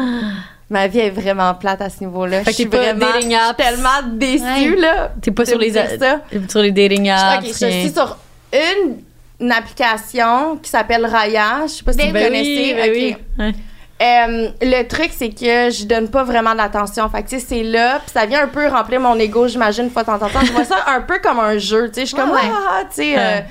[0.67, 2.39] Ma vie est vraiment plate à ce niveau-là.
[2.39, 3.57] Fait que je suis t'es pas vraiment dating je suis apps.
[3.57, 4.43] tellement déçue
[4.73, 4.81] Ouais.
[4.81, 5.11] là.
[5.21, 5.83] T'es pas sur les, ça.
[6.49, 7.45] sur les dating apps.
[7.47, 8.17] Ok, je suis sur
[8.51, 8.95] une,
[9.39, 11.67] une application qui s'appelle Raya.
[11.67, 12.47] Je sais pas si Ben vous Ben connaissez.
[12.47, 13.15] oui, ben oui.
[13.37, 13.53] Ouais.
[14.01, 17.07] Euh, le truc, c'est que je donne pas vraiment d'attention.
[17.09, 19.85] Fait que, tu sais, c'est là, puis ça vient un peu remplir mon ego, j'imagine,
[19.85, 20.41] une fois de temps en temps.
[20.43, 22.01] Je vois ça un peu comme un jeu, tu sais.
[22.01, 22.51] Je suis comme, Ouais, ouais.
[22.53, 23.45] ah, tu sais, euh, Ouais.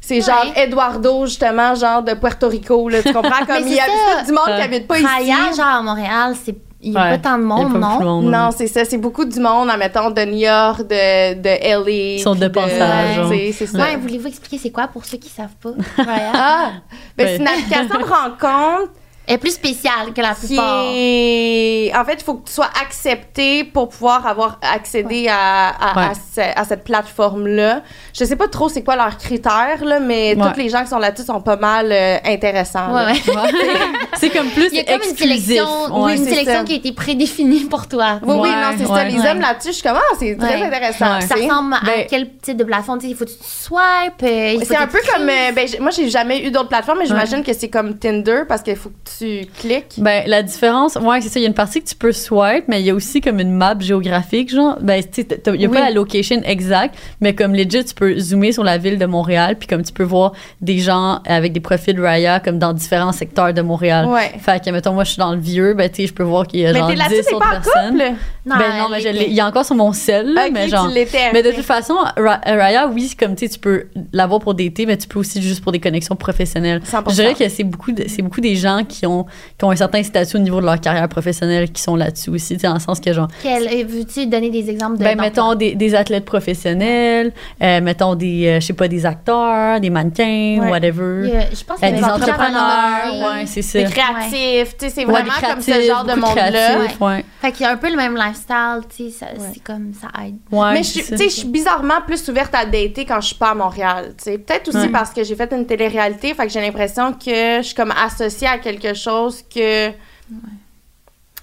[0.00, 0.44] c'est genre.
[0.56, 3.44] Eduardo, justement, genre de Puerto Rico, là, tu comprends?
[3.46, 5.56] Comme il y a du monde qui habite pas Raya, ici.
[5.56, 6.56] genre à Montréal, c'est.
[6.82, 7.10] Il y a Ouais.
[7.18, 7.88] pas tant de Il y a monde, pas non?
[7.88, 8.84] beaucoup de monde, Non, c'est ça.
[8.84, 11.48] C'est beaucoup du monde, admettons, de New York, de, de
[11.84, 11.90] LA.
[12.16, 13.16] Ils sont de passage,
[13.56, 13.78] C'est ça.
[13.78, 15.70] Ouais, voulez-vous expliquer c'est quoi pour ceux qui savent pas?
[15.96, 16.32] Raya.
[16.34, 16.70] Ah!
[17.16, 17.30] Ben, Ouais.
[17.36, 18.92] c'est une application de rencontre
[19.28, 20.84] est plus spéciale que la qui plupart.
[20.94, 21.92] est...
[21.96, 26.08] En fait, il faut que tu sois accepté pour pouvoir avoir accédé à, à, à
[26.08, 26.14] Ouais.
[26.34, 27.82] ce- à cette plateforme-là.
[28.12, 30.52] Je sais pas trop c'est quoi leurs critères, là, mais Ouais.
[30.52, 32.94] tous les gens qui sont là-dessus sont pas mal euh, intéressants.
[32.94, 33.42] Ouais, là.
[33.42, 33.50] ouais.
[34.16, 35.46] c'est comme plus Il y a comme une exclusif.
[35.46, 36.16] sélection, Ouais.
[36.16, 36.64] une sélection ça.
[36.64, 38.20] qui a été prédéfinie pour toi.
[38.22, 39.04] Oui, oui, non, c'est ça.
[39.04, 39.28] Les Ouais.
[39.30, 41.20] hommes là-dessus, je suis comme, ah, c'est très intéressant.
[41.20, 42.98] Ça ressemble à Ben- quel type de plateforme?
[43.02, 44.22] Il faut que tu swipe.
[44.22, 45.28] euh, C'est un peu comme.
[45.28, 48.42] euh, ben, j'ai- moi, j'ai jamais eu d'autres plateformes, mais j'imagine que c'est comme Tinder
[48.48, 49.15] parce qu'il faut que tu
[49.58, 49.94] cliques?
[49.98, 51.38] Ben, la différence, ouais, c'est ça.
[51.38, 53.40] Il y a une partie que tu peux swipe, mais il y a aussi comme
[53.40, 54.78] une map géographique, genre.
[54.80, 55.74] Ben, tu il y a Oui.
[55.74, 59.56] pas la location exacte, mais comme legit, tu peux zoomer sur la ville de Montréal,
[59.58, 63.52] puis comme tu peux voir des gens avec des profils Raya, comme dans différents secteurs
[63.54, 64.06] de Montréal.
[64.06, 64.32] Ouais.
[64.38, 66.46] Fait que, mettons, moi, je suis dans le vieux, ben, tu sais, je peux voir
[66.46, 67.92] qu'il y a Mais genre t'es 10 là-dessus, t'es autres personnes.
[67.98, 68.14] couple?
[68.46, 70.68] Non, ben non, mais je il y a encore sur mon sel, là, Ok, mais
[70.68, 70.88] genre.
[71.32, 74.54] Mais de toute façon, Ra- Raya, oui, c'est comme tu sais, tu peux l'avoir pour
[74.54, 76.80] dater, mais tu peux aussi juste pour des connexions professionnelles.
[76.84, 77.02] 100%.
[77.10, 79.26] Je dirais que c'est beaucoup, de- c'est beaucoup des gens qui ont,
[79.58, 82.54] qui ont un certain statut au niveau de leur carrière professionnelle qui sont là-dessus aussi,
[82.54, 85.02] tu sais, dans le sens que genre, Quel- euh, Veux-tu donner des exemples de.
[85.04, 87.32] ben, mettons des, des athlètes professionnels,
[87.62, 90.70] euh, mettons des, euh, je sais pas, des acteurs, des mannequins, Ouais.
[90.70, 91.30] whatever.
[91.36, 93.78] A- je pense Euh, des a entrepreneurs, ouais, c'est ça.
[93.82, 97.22] Des créatifs, tu sais, c'est Ouais, vraiment comme ce genre de monde-là.
[97.40, 99.48] Fait qu'il y a un peu le même lifestyle, tu sais, Ouais.
[99.54, 100.36] c'est comme ça aide.
[100.50, 101.16] Ouais, Mais je suis, ça.
[101.16, 104.14] tu sais, je suis bizarrement plus ouverte à dater quand je suis pas à Montréal.
[104.18, 104.38] tu sais.
[104.38, 104.88] Peut-être aussi Ouais.
[104.88, 108.48] parce que j'ai fait une télé-réalité, fait que j'ai l'impression que je suis comme associée
[108.48, 109.90] à quelque chose que.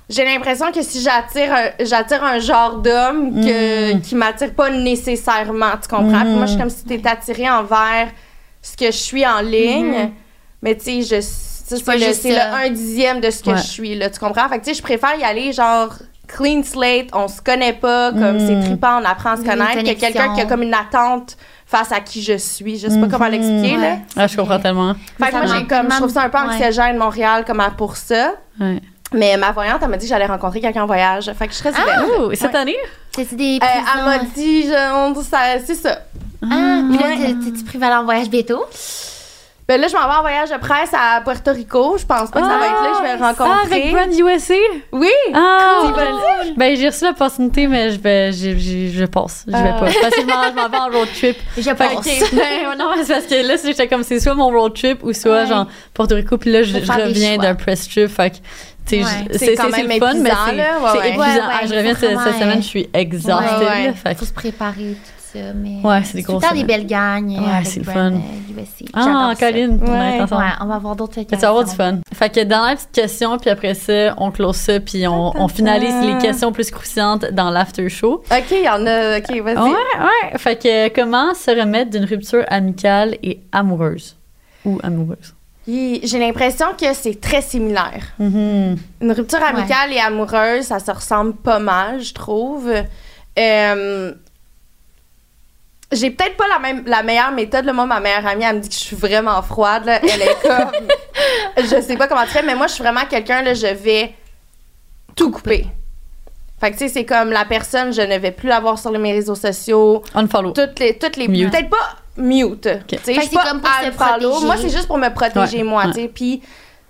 [0.09, 4.01] J'ai l'impression que si j'attire un, j'attire un genre d'homme que, Mm.
[4.01, 6.21] qui m'attire pas nécessairement, tu comprends?
[6.21, 6.59] Puis moi, je suis Mm.
[6.59, 8.09] comme si t'étais attirée envers
[8.61, 9.85] ce que je suis en ligne.
[9.93, 10.11] Mhm.
[10.61, 12.39] mais tu sais, je c'est le, juste c'est le.
[12.39, 13.57] 1 dixième de ce que Ouais.
[13.57, 14.47] je suis, là, tu comprends?
[14.49, 15.93] Fait que, tu sais, je préfère y aller, genre,
[16.35, 18.47] clean slate, on se connaît pas, comme Mm.
[18.47, 20.07] c'est trippant, on apprend à se connaître, que connexion.
[20.11, 22.77] quelqu'un qui a comme une attente face à qui je suis.
[22.77, 23.31] Je sais pas comment Mhm.
[23.31, 23.81] l'expliquer, là.
[23.93, 23.99] Ouais.
[24.17, 24.93] Ah, je comprends tellement.
[25.21, 26.43] Fait que moi, j'ai comme, je trouve ça un peu ouais.
[26.55, 28.33] anxiogène, Montréal, comme à- pour ça.
[28.59, 28.79] Ouais.
[29.13, 31.31] Mais ma voyante, elle m'a dit que j'allais rencontrer quelqu'un en voyage.
[31.37, 31.81] Fait que je serais Ah!
[31.81, 32.11] ouverte.
[32.19, 32.59] Oh, et cette Ouais.
[32.59, 32.75] année?
[33.15, 33.65] C'est des Euh,
[33.95, 34.65] elle m'a dit,
[35.65, 35.99] c'est ça.
[36.41, 37.17] Ah, puis là, Ouais.
[37.43, 38.63] t'es- t'es-tu aller en voyage bientôt?
[39.67, 41.95] Ben là, je m'en vais en voyage de presse à Puerto Rico.
[41.97, 42.91] Je pense pas que ça va être là.
[42.97, 43.53] Je vais le rencontrer.
[43.61, 44.53] Ah, avec Brand USA?
[44.91, 45.07] Oui!
[45.33, 45.83] Ah!
[45.85, 49.43] Vas ben, ben, j'ai reçu l'opportunité, mais je, vais, j'ai- j'ai- je pense.
[49.47, 49.79] Je vais Ah.
[49.79, 49.85] pas.
[49.85, 51.37] Que je m'en, je vais en road trip.
[51.57, 52.05] Je pense.
[52.05, 55.01] que- ben, non, c'est parce que là, c'est- j'étais comme, c'est soit mon road trip
[55.01, 55.47] ou soit Ouais.
[55.47, 56.37] genre Porto Rico.
[56.37, 58.09] Puis là, je, je reviens d'un press trip.
[58.09, 58.35] Fait que,
[58.97, 59.03] Ouais.
[59.31, 60.55] je- C'est quand même fun, mais c'est.
[60.55, 61.09] Ouais, ouais.
[61.09, 61.47] épuisant.
[61.49, 63.33] Ah, je reviens cette, semaine, euh, je suis exhaustée.
[64.03, 66.63] Que- faut se préparer tout ça, mais Ouais, c'est des tout le grosses temps des
[66.63, 68.11] belles gagnes Ouais, avec c'est le fun.
[68.13, 68.19] euh.
[68.93, 69.33] Ah.
[69.39, 70.45] Colline, on va Ouais.
[70.61, 71.99] on va avoir d'autres Fait que tu vas avoir du fun.
[72.13, 75.95] Fait que dernière petite question, puis après ça, on close ça, puis on, on finalise
[76.05, 78.23] les questions plus croustillantes dans l'after show.
[78.31, 79.17] OK, il y en a.
[79.19, 79.57] OK, vas-y.
[79.57, 80.37] Ouais, ouais.
[80.37, 84.15] Fait que comment se remettre d'une rupture amicale et amoureuse?
[84.65, 85.33] Ou amoureuse?
[85.65, 88.03] J'ai l'impression que c'est très similaire.
[88.19, 88.77] Mhm.
[89.01, 92.69] Une rupture amicale et amoureuse, ça se ressemble pas mal, je trouve.
[93.39, 94.13] Euh,
[95.95, 97.65] j'ai peut-être pas la même la meilleure méthode.
[97.65, 97.73] Là.
[97.73, 99.85] Moi, ma meilleure amie, elle me dit que je suis vraiment froide.
[99.85, 99.99] là.
[100.03, 100.71] Elle est comme.
[101.57, 104.13] je sais pas comment tu fais, mais moi, je suis vraiment quelqu'un, là, je vais
[105.15, 105.67] tout couper.
[106.59, 108.91] Fait que, tu sais, c'est comme la personne, je ne vais plus la voir sur
[108.91, 110.01] mes réseaux sociaux.
[110.15, 110.51] Unfollow.
[110.51, 110.97] Toutes les.
[110.97, 111.27] Toutes les.
[111.27, 112.61] Peut-être pas mute.
[112.87, 114.45] Tu sais, Fait je que suis c'est pas comme pour se protéger.
[114.45, 115.91] Moi, c'est juste pour me protéger, Ouais, moi, ouais.
[115.93, 116.07] tu sais.
[116.07, 116.41] Puis.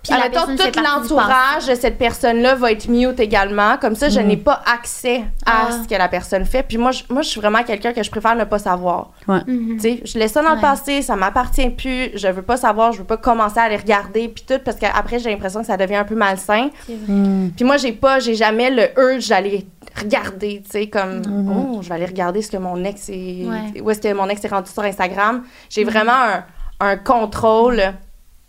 [0.03, 3.77] Puis la personne tout l'entourage de cette personne-là va être mute également.
[3.77, 4.27] Comme ça, je Mhm.
[4.27, 5.71] n'ai pas accès à Ah.
[5.81, 6.61] ce que la personne fait.
[6.63, 9.11] Puis moi, je, moi, je suis vraiment quelqu'un que je préfère ne pas savoir.
[9.47, 10.61] Tu sais, je laisse ça dans le Ouais.
[10.61, 12.09] passé, ça m'appartient plus.
[12.15, 15.19] Je veux pas savoir, je veux pas commencer à les regarder puis tout parce qu'après
[15.19, 16.69] j'ai l'impression que ça devient un peu malsain.
[16.89, 17.53] Mhm.
[17.55, 19.65] Puis moi, j'ai pas, j'ai jamais le urge d'aller
[20.01, 21.55] regarder, tu sais, comme Mhm.
[21.75, 23.81] oh, je vais aller regarder ce que mon ex est, Ouais.
[23.81, 25.43] où est-ce que mon ex est rendu sur Instagram.
[25.69, 26.43] J'ai vraiment un,
[26.81, 27.81] un contrôle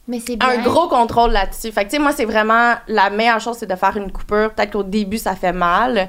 [0.07, 0.48] Mais c'est bien.
[0.48, 1.72] un gros contrôle là-dessus.
[1.72, 4.52] Fait que, tu sais, moi, c'est vraiment la meilleure chose, c'est de faire une coupure.
[4.52, 6.09] Peut-être qu'au début, ça fait mal,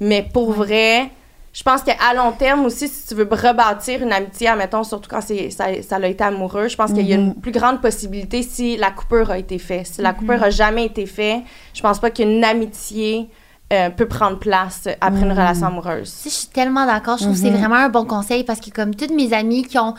[0.00, 1.10] mais pour vrai,
[1.54, 5.20] je pense qu'à long terme aussi, si tu veux rebâtir une amitié, admettons, surtout quand
[5.20, 8.42] c'est, ça, ça a été amoureux, je pense qu'il y a une plus grande possibilité
[8.42, 9.86] si la coupure a été faite.
[9.86, 11.42] Si la coupure a jamais été faite,
[11.72, 13.28] je pense pas qu'une amitié
[13.72, 16.08] euh, peut prendre place après une relation amoureuse.
[16.08, 17.18] Si, je suis tellement d'accord.
[17.18, 19.78] Je trouve que c'est vraiment un bon conseil parce que comme toutes mes amies qui
[19.78, 19.94] ont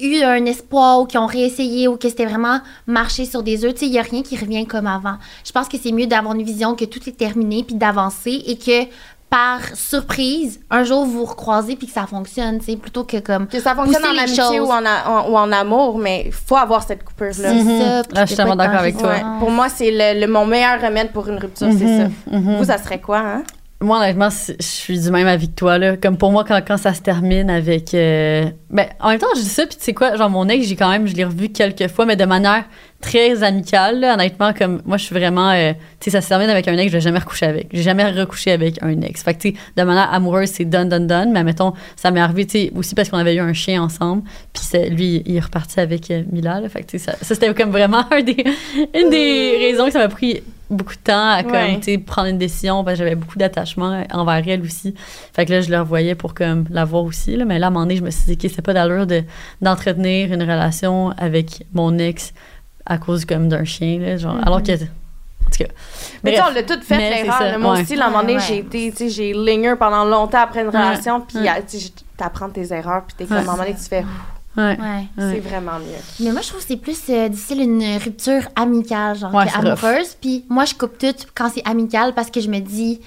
[0.00, 3.74] eu un espoir ou qui ont réessayé ou que c'était vraiment marché sur des œufs,
[3.74, 5.16] tu sais, il n'y a rien qui revient comme avant.
[5.44, 8.56] Je pense que c'est mieux d'avoir une vision que tout est terminé puis d'avancer et
[8.56, 8.88] que
[9.28, 13.18] par surprise, un jour vous vous recroisez puis que ça fonctionne, tu sais, plutôt que
[13.20, 16.32] comme Que ça fonctionne en amitié ou en, a- en- ou en amour, mais il
[16.32, 17.32] faut avoir cette coupure-là.
[17.50, 17.78] c'est Mhm.
[17.80, 17.84] ça.
[17.96, 19.10] Là, puis je suis tellement d'accord avec toi.
[19.10, 19.22] Ouais.
[19.38, 22.08] Pour moi, c'est le, le- mon meilleur remède pour une rupture, c'est ça.
[22.30, 22.56] Mhm, mhm.
[22.58, 23.42] Vous, ça serait quoi, hein?
[23.82, 25.78] Moi, honnêtement, je suis du même avec toi.
[25.78, 25.96] Là.
[25.96, 27.94] Comme pour moi, quand, quand ça se termine avec.
[27.94, 30.66] euh, Ben, en même temps, je dis ça, puis tu sais quoi, genre mon ex,
[30.66, 32.64] j'ai quand même, je l'ai revu quelques fois, mais de manière
[33.00, 34.00] très amicale.
[34.00, 34.12] là.
[34.14, 35.50] honnêtement, comme moi, je suis vraiment.
[35.52, 37.68] euh, tu sais, ça se termine avec un ex, je vais jamais recoucher avec.
[37.72, 39.22] J'ai jamais recouché avec un ex.
[39.22, 41.32] Fait que, tu sais, de manière amoureuse, c'est done, done, done.
[41.32, 44.24] Mais mettons, ça m'est arrivé, tu sais, aussi parce qu'on avait eu un chien ensemble.
[44.52, 46.60] Puis lui, il est reparti avec euh, Mila.
[46.60, 48.44] Là, fait que, tu sais, ça, ça, c'était comme vraiment un des,
[48.94, 51.76] une des raisons que ça m'a pris beaucoup de temps à comme, Ouais.
[51.78, 54.94] tu sais, prendre une décision parce que j'avais beaucoup d'attachement envers elle aussi.
[55.34, 57.36] Fait que là, je le revoyais pour comme la voir aussi.
[57.36, 57.44] Là.
[57.44, 59.22] Mais là, à un moment donné, je me suis dit, OK, c'est pas d'allure de,
[59.60, 62.32] d'entretenir une relation avec mon ex
[62.86, 63.98] à cause comme d'un chien.
[63.98, 64.72] Là, genre, Alors que.
[64.72, 65.70] En tout cas.
[66.22, 66.50] Mais tu sais, bref.
[66.50, 67.58] on l'a tout fait, l'erreur.
[67.58, 67.80] Moi ouais.
[67.82, 68.44] aussi, là, à un moment donné, Ouais, ouais.
[68.46, 71.90] j'ai été, tu sais, j'ai linger pendant longtemps après une relation, puis euh, tu sais,
[72.16, 74.04] t'apprends tes erreurs, puis t'es comme, à un moment donné, tu fais,
[74.56, 74.76] Ouais.
[75.16, 76.24] C'est vraiment mieux.
[76.24, 80.16] Mais moi, je trouve que c'est plus euh, difficile une rupture amicale, genre, Ouais, amoureuse.
[80.20, 83.00] Puis moi, je coupe tout quand c'est amical parce que je me dis,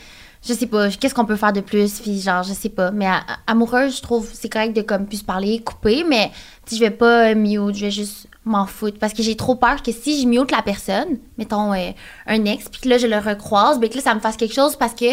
[0.47, 1.99] je sais pas, qu'est-ce qu'on peut faire de plus?
[1.99, 2.91] Puis genre, je sais pas.
[2.91, 6.31] Mais à- amoureuse, je trouve c'est correct de comme plus parler, couper, mais
[6.71, 8.97] je vais pas euh, mute, je vais juste m'en foutre.
[8.99, 11.91] Parce que j'ai trop peur que si je mute la personne, mettons euh,
[12.27, 14.53] un ex, puis que là, je le recroise, ben que là, ça me fasse quelque
[14.55, 15.05] chose parce que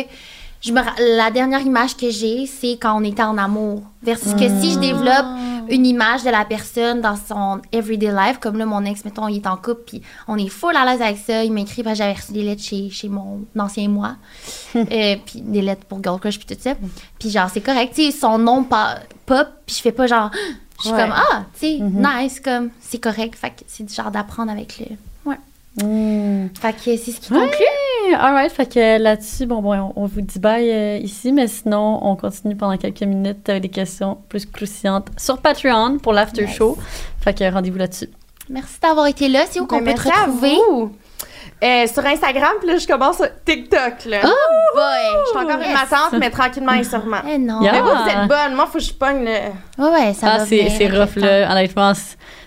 [0.60, 0.80] je me,
[1.16, 3.82] la dernière image que j'ai, c'est quand on était en amour.
[4.02, 5.26] Versus que si je développe
[5.68, 9.36] une image de la personne dans son everyday life, comme là, mon ex, mettons, il
[9.36, 11.44] est en couple, puis on est full à l'aise avec ça.
[11.44, 14.16] Il m'écrit j'avais reçu des lettres chez, chez mon ancien moi.
[14.76, 16.74] Euh, puis des lettres pour Girl Crush, puis tout ça.
[17.18, 17.94] Puis genre, c'est correct.
[17.94, 20.30] Tu sais, son nom pop, puis je fais pas genre.
[20.82, 21.02] Je suis Ouais.
[21.02, 23.34] comme, ah, tu sais, nice, comme, c'est correct.
[23.36, 24.96] Fait que c'est du genre d'apprendre avec le.
[25.82, 25.84] Ouais.
[25.84, 26.50] Mm.
[26.60, 27.40] Fait que c'est ce qui Ouais.
[27.40, 28.14] conclut.
[28.14, 32.16] Alright, fait que là-dessus, bon, bon, on, vous dit bye euh, ici, mais sinon, on
[32.16, 36.54] continue pendant quelques minutes avec des questions plus croustillantes sur Patreon pour l'after Yes.
[36.56, 36.76] show.
[37.20, 38.08] Fait que rendez-vous là-dessus.
[38.48, 39.44] Merci d'avoir été là.
[39.48, 40.56] C'est où qu'on Ben, peut te retrouver?
[41.62, 44.20] Euh, sur Instagram, puis là, je commence sur TikTok, là.
[44.24, 44.82] Oh boy!
[45.24, 47.18] je suis encore une matante, mais tranquillement et sûrement.
[47.28, 47.60] Eh non.
[47.60, 47.72] Yeah.
[47.72, 48.54] Mais vous, vous êtes bonne.
[48.56, 49.82] Moi, faut que je pogne le...
[49.84, 51.50] Ouais, ouais, ça Ah, va c'est c'est rough, là.
[51.52, 51.92] Honnêtement,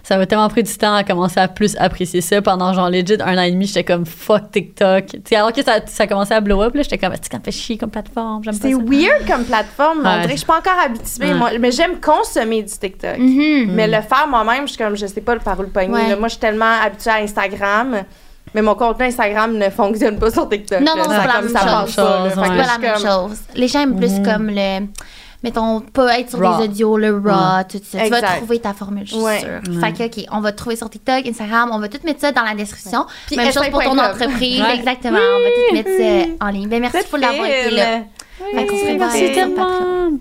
[0.01, 2.41] ça m'a tellement pris du temps à commencer à plus apprécier ça.
[2.41, 5.05] Pendant genre legit un an et demi, j'étais comme fuck TikTok.
[5.05, 7.43] Tu sais, alors que ça, ça commençait à blow up, là, j'étais comme, ça me
[7.43, 8.43] fait chier comme plateforme?
[8.43, 8.80] J'aime pas C'est ça.
[8.80, 9.99] weird comme plateforme.
[10.03, 10.14] On Ouais.
[10.16, 11.28] dirait que je suis pas encore habituée.
[11.28, 11.34] Ouais.
[11.36, 13.18] Moi, mais j'aime consommer du TikTok.
[13.20, 13.74] Mhm.
[13.74, 15.89] Mais le faire moi-même, je suis comme, je sais pas par où le pogner.
[15.93, 16.16] Ouais.
[16.16, 18.03] Moi, je suis tellement habituée à Instagram.
[18.56, 20.82] Mais mon contenu Instagram ne fonctionne pas sur TikTok.
[20.82, 21.95] Non, non, c'est Ça, pas la même ça chose.
[21.95, 22.24] pas, là.
[22.26, 22.34] Ouais.
[22.36, 23.38] pas la même comme- chose.
[23.56, 24.26] Les gens aiment plus Mhm.
[24.26, 24.88] comme le.
[25.43, 26.58] Mettons, pas être sur Raw.
[26.60, 27.99] des audios, le raw, tout ça.
[28.06, 29.39] Tu vas trouver ta formule, je suis Ouais.
[29.41, 29.60] sûre.
[29.76, 29.91] Ouais.
[29.93, 32.32] Fait que, OK, on va te trouver sur TikTok, Instagram, on va tout mettre ça
[32.32, 33.06] dans la description.
[33.28, 33.99] Puis Même chose pour ton S5.com.
[34.24, 34.76] entreprise, Ouais.
[34.76, 35.18] exactement.
[35.18, 35.89] On va tout mettre
[36.39, 36.70] ça en ligne.
[36.70, 37.99] Ben, merci pour l'avoir été là.
[38.56, 39.56] Fait qu'on se Oui, revoit sur.
[39.56, 40.20] Patreon.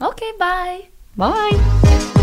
[0.00, 0.90] OK, bye!
[1.16, 2.17] Bye.